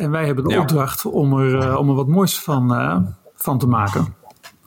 En 0.00 0.10
wij 0.10 0.26
hebben 0.26 0.44
de 0.44 0.50
ja. 0.50 0.60
opdracht 0.60 1.06
om 1.06 1.38
er, 1.38 1.66
uh, 1.66 1.76
om 1.78 1.88
er 1.88 1.94
wat 1.94 2.08
moois 2.08 2.40
van, 2.40 2.72
uh, 2.72 2.96
van 3.34 3.58
te 3.58 3.66
maken. 3.66 4.14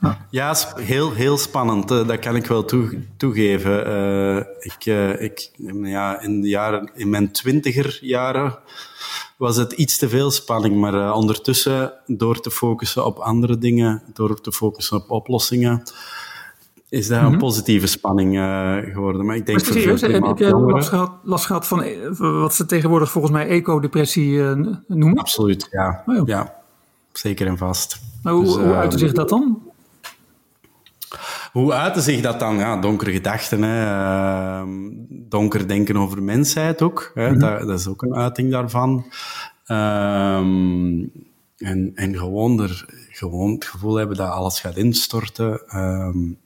Ja, 0.01 0.25
ja 0.29 0.55
heel, 0.75 1.11
heel 1.11 1.37
spannend. 1.37 1.91
Uh, 1.91 2.07
dat 2.07 2.19
kan 2.19 2.35
ik 2.35 2.45
wel 2.45 2.65
toe, 2.65 3.03
toegeven. 3.17 3.87
Uh, 3.87 4.37
ik, 4.59 4.85
uh, 4.85 5.21
ik, 5.21 5.51
ja, 5.81 6.21
in, 6.21 6.41
de 6.41 6.47
jaren, 6.47 6.91
in 6.93 7.09
mijn 7.09 7.31
twintiger 7.31 7.97
jaren 8.01 8.59
was 9.37 9.55
het 9.55 9.71
iets 9.71 9.97
te 9.97 10.09
veel 10.09 10.31
spanning. 10.31 10.79
Maar 10.79 11.13
ondertussen, 11.13 11.93
door 12.05 12.39
te 12.39 12.51
focussen 12.51 13.05
op 13.05 13.17
andere 13.17 13.57
dingen, 13.57 14.03
door 14.13 14.41
te 14.41 14.51
focussen 14.51 14.97
op 14.97 15.11
oplossingen, 15.11 15.83
is 16.93 17.07
dat 17.07 17.19
mm 17.19 17.23
-hmm. 17.23 17.33
een 17.33 17.39
positieve 17.39 17.87
spanning 17.87 18.37
geworden. 18.93 19.25
Maar 19.25 19.35
ik 19.35 19.45
denk 19.45 19.65
voor 19.65 19.73
serieus? 19.73 20.01
Heb 20.01 20.37
je 20.37 20.55
last 20.55 20.89
gehad, 20.89 21.11
last 21.23 21.45
gehad 21.45 21.67
van 21.67 21.83
wat 22.17 22.53
ze 22.53 22.65
tegenwoordig 22.65 23.11
volgens 23.11 23.33
mij 23.33 23.47
ecodepressie 23.47 24.41
noemen? 24.87 25.17
Absoluut, 25.17 25.67
ja. 25.71 26.03
Oh, 26.05 26.27
ja. 26.27 26.55
Zeker 27.11 27.47
en 27.47 27.57
vast. 27.57 27.99
Maar 28.23 28.33
hoe, 28.33 28.43
dus, 28.43 28.55
hoe 28.55 28.73
uitte 28.73 28.97
zich 28.97 29.11
dat 29.11 29.29
dan? 29.29 29.61
Hoe 31.51 31.73
uitte 31.73 32.01
zich 32.01 32.21
dat 32.21 32.39
dan? 32.39 32.57
Ja, 32.57 32.77
donkere 32.77 33.11
gedachten, 33.11 33.61
hè. 33.61 33.85
Uh, 33.85 34.67
donker 35.09 35.67
denken 35.67 35.97
over 35.97 36.23
mensheid 36.23 36.81
ook. 36.81 37.11
Hè. 37.13 37.25
Mm 37.25 37.31
-hmm. 37.31 37.39
dat, 37.39 37.67
dat, 37.67 37.79
is 37.79 37.87
ook 37.87 38.01
een 38.01 38.15
uiting 38.15 38.51
daarvan. 38.51 39.05
Um, 39.67 41.11
en, 41.57 41.91
en 41.95 42.17
gewoon, 42.17 42.61
er, 42.61 42.85
gewoon 43.09 43.51
het 43.51 43.65
gevoel 43.65 43.95
hebben 43.95 44.17
dat 44.17 44.29
alles 44.29 44.59
gaat 44.59 44.77
instorten. 44.77 45.79
Um, 45.79 46.37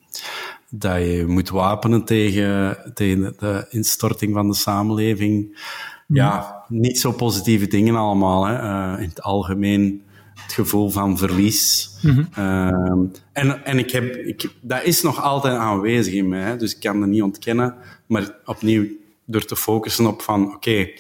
dat 0.70 0.97
je 0.97 1.24
moet 1.28 1.49
wapenen 1.49 2.05
tegen, 2.05 2.78
tegen 2.93 3.36
de 3.39 3.65
instorting 3.70 4.34
van 4.34 4.47
de 4.47 4.55
samenleving. 4.55 5.59
Ja, 6.07 6.63
niet 6.68 6.99
zo 6.99 7.11
positieve 7.11 7.68
dingen 7.68 7.95
allemaal. 7.95 8.45
Hè. 8.45 8.53
Uh, 8.53 9.01
in 9.01 9.09
het 9.09 9.22
algemeen 9.22 10.01
het 10.43 10.53
gevoel 10.53 10.89
van 10.89 11.18
verlies. 11.18 11.89
Mm 12.01 12.11
-hmm. 12.11 12.28
uh, 12.38 13.09
en 13.32 13.65
en 13.65 13.78
ik 13.78 13.91
heb, 13.91 14.15
ik, 14.15 14.51
dat 14.61 14.84
is 14.84 15.01
nog 15.01 15.22
altijd 15.22 15.57
aanwezig 15.57 16.13
in 16.13 16.28
mij, 16.28 16.41
hè, 16.41 16.57
dus 16.57 16.74
ik 16.74 16.80
kan 16.80 16.99
dat 16.99 17.09
niet 17.09 17.22
ontkennen. 17.22 17.76
Maar 18.05 18.36
opnieuw, 18.45 18.86
door 19.26 19.45
te 19.45 19.55
focussen 19.55 20.05
op 20.05 20.22
van, 20.22 20.45
oké, 20.45 20.55
okay, 20.55 20.99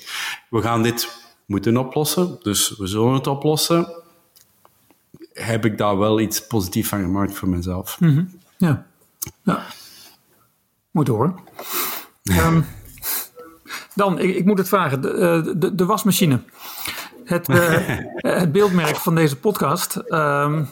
we 0.49 0.61
gaan 0.61 0.83
dit 0.83 1.09
moeten 1.45 1.77
oplossen, 1.77 2.37
dus 2.41 2.77
we 2.77 2.87
zullen 2.87 3.13
het 3.13 3.27
oplossen, 3.27 3.87
heb 5.33 5.65
ik 5.65 5.77
daar 5.77 5.97
wel 5.97 6.19
iets 6.19 6.47
positiefs 6.47 6.89
van 6.89 7.01
gemaakt 7.01 7.33
voor 7.33 7.49
mezelf. 7.49 7.99
Mm 7.99 8.09
-hmm. 8.09 8.39
Ja. 8.57 8.85
Ja. 9.43 9.63
Moet 10.91 11.07
hoor. 11.07 11.33
um, 12.23 12.65
dan, 13.95 14.19
ik, 14.19 14.35
ik, 14.35 14.45
moet 14.45 14.57
het 14.57 14.67
vragen, 14.67 15.01
de, 15.01 15.53
de, 15.57 15.75
de 15.75 15.85
wasmachine. 15.85 16.39
Het, 17.23 17.49
uh, 17.49 17.77
het 18.39 18.51
beeldmerk 18.51 18.95
van 18.95 19.15
deze 19.15 19.35
podcast 19.35 20.01
um, 20.09 20.67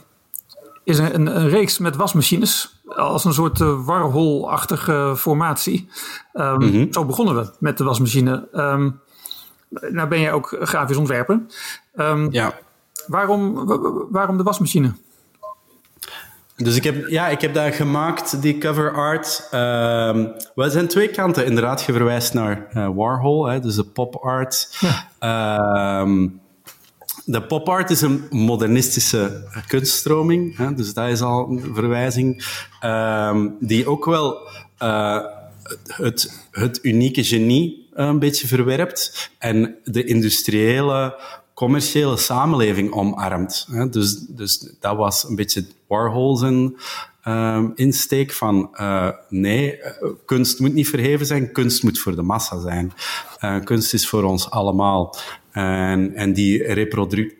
is 0.83 0.97
een, 0.97 1.15
een, 1.15 1.35
een, 1.35 1.49
reeks 1.49 1.77
met 1.77 1.95
wasmachines. 1.95 2.81
Als 2.85 3.25
een 3.25 3.33
soort 3.33 3.59
uh, 3.59 3.85
warholachtige 3.85 5.13
formatie. 5.17 5.89
Um, 6.33 6.57
mm 6.57 6.71
-hmm. 6.71 6.93
Zo 6.93 7.05
begonnen 7.05 7.35
we 7.35 7.51
met 7.59 7.77
de 7.77 7.83
wasmachine. 7.83 8.47
Um, 8.53 8.99
nou 9.69 10.07
ben 10.07 10.19
jij 10.19 10.33
ook 10.33 10.57
grafisch 10.59 10.97
ontwerper. 10.97 11.41
ja. 12.29 12.53
Waarom, 13.07 13.65
waarom 14.11 14.37
de 14.37 14.43
wasmachine? 14.43 14.93
Dus 16.55 16.75
ik 16.75 16.83
heb, 16.83 17.07
ja, 17.07 17.27
ik 17.27 17.41
heb 17.41 17.53
dat 17.53 17.75
gemaakt, 17.75 18.41
die 18.41 18.57
cover 18.57 18.93
art. 18.93 19.47
Um, 19.51 20.33
wel, 20.55 20.69
zijn 20.69 20.87
twee 20.87 21.07
kanten. 21.07 21.45
Inderdaad, 21.45 21.83
je 21.83 21.93
verwijst 21.93 22.33
naar 22.33 22.67
uh, 22.73 22.89
Warhol, 22.95 23.45
hè, 23.45 23.59
dus 23.59 23.75
de 23.75 23.83
pop 23.83 24.15
art. 24.15 24.77
Ja. 25.19 25.99
Um, 26.01 26.41
de 27.25 27.41
pop 27.41 27.69
art 27.69 27.89
is 27.89 28.01
een 28.01 28.27
modernistische 28.29 29.47
kunststroming, 29.67 30.57
hè, 30.57 30.73
dus 30.73 30.93
dat 30.93 31.09
is 31.09 31.21
al 31.21 31.49
een 31.49 31.71
verwijzing, 31.73 32.45
um, 32.83 33.55
die 33.59 33.87
ook 33.87 34.05
wel 34.05 34.49
uh, 34.83 35.19
het, 35.87 36.47
het 36.51 36.79
unieke 36.81 37.23
genie 37.23 37.89
een 37.93 38.19
beetje 38.19 38.47
verwerpt 38.47 39.31
en 39.37 39.75
de 39.83 40.03
industriële, 40.03 41.19
commerciële 41.55 42.17
samenleving 42.17 42.91
omarmt. 42.91 43.67
Dus, 43.89 44.17
dus 44.17 44.69
dat 44.79 44.95
was 44.95 45.23
een 45.23 45.35
beetje 45.35 45.65
Warhol 45.87 46.35
zijn 46.35 46.77
um, 47.27 47.71
insteek 47.75 48.31
van 48.31 48.69
uh, 48.73 49.09
nee, 49.29 49.79
kunst 50.25 50.59
moet 50.59 50.73
niet 50.73 50.89
verheven 50.89 51.25
zijn, 51.25 51.51
kunst 51.51 51.83
moet 51.83 51.99
voor 51.99 52.15
de 52.15 52.21
massa 52.21 52.59
zijn. 52.59 52.93
Uh, 53.41 53.63
kunst 53.63 53.93
is 53.93 54.09
voor 54.09 54.23
ons 54.23 54.49
allemaal. 54.49 55.15
En, 55.55 56.15
en 56.15 56.33
die 56.33 56.63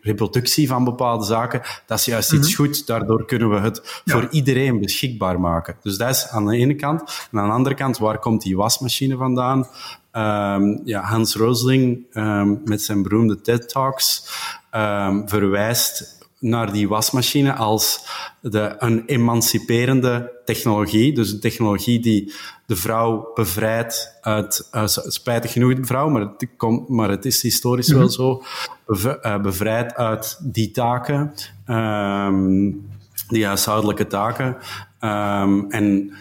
reproductie 0.00 0.68
van 0.68 0.84
bepaalde 0.84 1.24
zaken, 1.24 1.60
dat 1.86 1.98
is 1.98 2.04
juist 2.04 2.32
iets 2.32 2.48
mhm. 2.48 2.56
goed. 2.56 2.86
Daardoor 2.86 3.24
kunnen 3.24 3.50
we 3.50 3.60
het 3.60 4.02
voor 4.04 4.28
iedereen 4.30 4.80
beschikbaar 4.80 5.40
maken. 5.40 5.76
Dus 5.82 5.96
dat 5.96 6.10
is 6.10 6.28
aan 6.28 6.46
de 6.46 6.56
ene 6.56 6.74
kant. 6.74 7.28
En 7.32 7.38
aan 7.38 7.48
de 7.48 7.54
andere 7.54 7.74
kant, 7.74 7.98
waar 7.98 8.18
komt 8.18 8.42
die 8.42 8.56
wasmachine 8.56 9.16
vandaan? 9.16 9.66
Um, 10.12 10.80
ja, 10.84 11.02
Hans 11.02 11.34
Rosling 11.34 12.06
um, 12.14 12.60
met 12.64 12.82
zijn 12.82 13.02
beroemde 13.02 13.40
TED 13.40 13.68
Talks 13.68 14.28
um, 14.74 15.28
verwijst 15.28 16.25
naar 16.46 16.72
die 16.72 16.88
wasmachine 16.88 17.54
als 17.54 18.06
de, 18.40 18.74
een 18.78 19.04
emanciperende 19.06 20.32
technologie. 20.44 21.12
Dus 21.12 21.32
een 21.32 21.40
technologie 21.40 22.00
die 22.00 22.32
de 22.66 22.76
vrouw 22.76 23.30
bevrijdt 23.34 24.18
uit, 24.20 24.68
uh, 24.72 24.82
spijtig 24.86 25.52
genoeg 25.52 25.74
de 25.74 25.84
vrouw, 25.84 26.08
maar 26.08 26.20
het, 26.20 26.46
komt, 26.56 26.88
maar 26.88 27.10
het 27.10 27.24
is 27.24 27.42
historisch 27.42 27.88
wel 27.88 28.00
mhm. 28.00 28.10
zo, 28.10 28.42
uh, 28.86 29.40
bevrijdt 29.40 29.94
uit 29.94 30.38
die 30.42 30.70
taken, 30.70 31.32
um, 31.68 32.88
die 33.28 33.46
huishoudelijke 33.46 34.06
taken. 34.06 34.56
Um, 35.00 35.70
en 35.70 36.12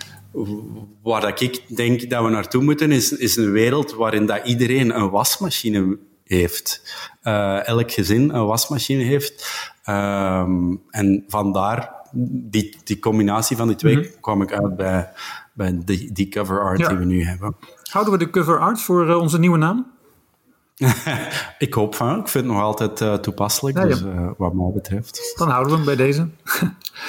waar 1.04 1.22
dat 1.22 1.42
ik 1.42 1.76
denk 1.76 2.10
dat 2.10 2.24
we 2.24 2.30
naartoe 2.30 2.64
moeten, 2.64 2.92
is, 2.92 3.12
is 3.12 3.36
een 3.36 3.52
wereld 3.52 3.94
waarin 3.94 4.26
dat 4.26 4.46
iedereen 4.46 4.96
een 4.96 5.10
wasmachine 5.10 5.98
heeft. 6.26 6.82
Uh, 7.24 7.68
elk 7.68 7.92
gezin 7.92 8.30
een 8.30 8.46
wasmachine 8.46 9.04
heeft. 9.04 9.48
Um, 9.90 10.82
en 10.90 11.24
vandaar, 11.28 11.92
die, 12.12 12.78
die 12.84 13.00
combinatie 13.00 13.58
van 13.58 13.68
die 13.68 13.76
twee, 13.76 13.96
mm 13.98 14.04
kwam 14.22 14.42
ik 14.42 14.54
uit 14.54 14.76
bij, 14.76 15.12
bij 15.54 15.82
die, 15.86 16.12
die 16.12 16.28
cover 16.28 16.62
art 16.62 16.88
die 16.88 16.98
we 16.98 17.06
nu 17.06 17.24
hebben. 17.24 17.56
Houden 17.84 18.14
we 18.14 18.20
de 18.20 18.30
cover 18.30 18.60
art 18.60 18.82
voor 18.82 19.08
uh, 19.08 19.18
onze 19.18 19.40
nieuwe 19.40 19.58
naam? 19.58 19.94
ik 21.58 21.74
hoop 21.74 21.96
van. 21.96 22.20
Ik 22.20 22.28
vind 22.28 22.46
het 22.46 22.54
nog 22.54 22.64
altijd 22.64 23.02
uh, 23.02 23.14
toepasselijk, 23.14 23.78
ja, 23.78 23.84
dus, 23.84 24.04
wat 24.38 24.54
mij 24.54 24.72
betreft. 24.74 25.34
Dan 25.38 25.50
houden 25.50 25.72
we 25.72 25.78
hem 25.78 25.86
bij 25.86 25.96
deze. 25.96 26.28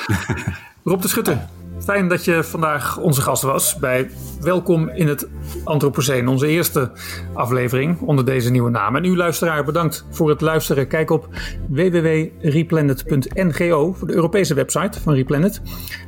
Rob 0.85 1.03
de 1.03 1.09
Schutter. 1.09 1.49
Fijn 1.79 2.09
dat 2.09 2.24
je 2.24 2.45
vandaag 2.45 2.99
onze 2.99 3.22
gast 3.22 3.43
was 3.43 3.77
bij 3.77 4.11
Welkom 4.41 4.89
in 4.89 5.09
het 5.09 5.29
Anthropocene, 5.64 6.31
onze 6.31 6.47
eerste 6.47 6.91
aflevering 7.33 8.01
onder 8.01 8.24
deze 8.24 8.51
nieuwe 8.51 8.70
naam. 8.70 8.97
En 8.97 9.05
u 9.05 9.16
luisteraar, 9.16 9.64
bedankt 9.64 10.07
voor 10.11 10.29
het 10.29 10.41
luisteren. 10.41 10.89
Kijk 10.89 11.11
op 11.11 11.29
www.replanet.ngo 11.68 13.93
voor 13.93 14.07
de 14.07 14.14
Europese 14.14 14.55
website 14.55 15.01
van 15.01 15.14
Replanet 15.14 15.62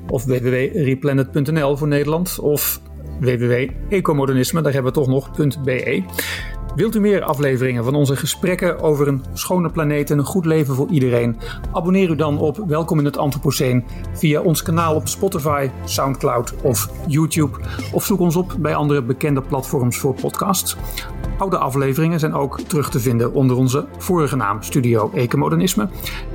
of 0.08 0.24
www.replanet.nl 0.24 1.76
voor 1.76 1.88
Nederland 1.88 2.38
of 2.38 2.80
www.ecomodernisme, 3.20 4.60
daar 4.60 4.72
hebben 4.72 4.92
we 4.92 4.98
toch 4.98 5.08
nog 5.08 5.30
.be. 5.64 6.04
Wilt 6.78 6.94
u 6.94 7.00
meer 7.00 7.22
afleveringen 7.22 7.84
van 7.84 7.94
onze 7.94 8.16
gesprekken 8.16 8.80
over 8.80 9.08
een 9.08 9.24
schone 9.32 9.70
planeet 9.70 10.10
en 10.10 10.18
een 10.18 10.24
goed 10.24 10.44
leven 10.44 10.74
voor 10.74 10.88
iedereen? 10.90 11.36
Abonneer 11.72 12.10
u 12.10 12.16
dan 12.16 12.38
op 12.38 12.64
Welkom 12.66 12.98
in 12.98 13.04
het 13.04 13.16
Anthropoceen 13.16 13.84
via 14.12 14.40
ons 14.40 14.62
kanaal 14.62 14.94
op 14.94 15.08
Spotify, 15.08 15.70
Soundcloud 15.84 16.54
of 16.62 16.90
YouTube. 17.06 17.58
Of 17.92 18.04
zoek 18.04 18.20
ons 18.20 18.36
op 18.36 18.56
bij 18.58 18.74
andere 18.74 19.02
bekende 19.02 19.42
platforms 19.42 19.98
voor 19.98 20.14
podcasts. 20.14 20.76
Oude 21.38 21.58
afleveringen 21.58 22.20
zijn 22.20 22.34
ook 22.34 22.60
terug 22.60 22.90
te 22.90 23.00
vinden 23.00 23.32
onder 23.32 23.56
onze 23.56 23.86
vorige 23.98 24.36
naam 24.36 24.62
Studio 24.62 25.10
Ecomodernisme. 25.14 25.88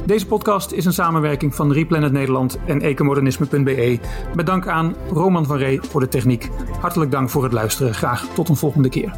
Deze 0.06 0.28
podcast 0.28 0.72
is 0.72 0.86
een 0.86 0.94
samenwerking 0.94 1.56
van 1.56 1.72
Replanet 1.72 2.12
Nederland 2.12 2.60
en 2.66 2.82
ecomodernisme.be. 2.82 4.00
Met 4.36 4.46
dank 4.46 4.68
aan 4.68 4.96
Roman 5.12 5.46
van 5.46 5.58
Ree 5.58 5.82
voor 5.82 6.00
de 6.00 6.08
techniek. 6.08 6.50
Hartelijk 6.80 7.12
dank 7.12 7.30
voor 7.30 7.44
het 7.44 7.54
luisteren. 7.54 7.94
Graag 7.94 8.28
tot 8.34 8.50
een 8.50 8.56
volgende 8.56 8.90
keer. 8.90 9.14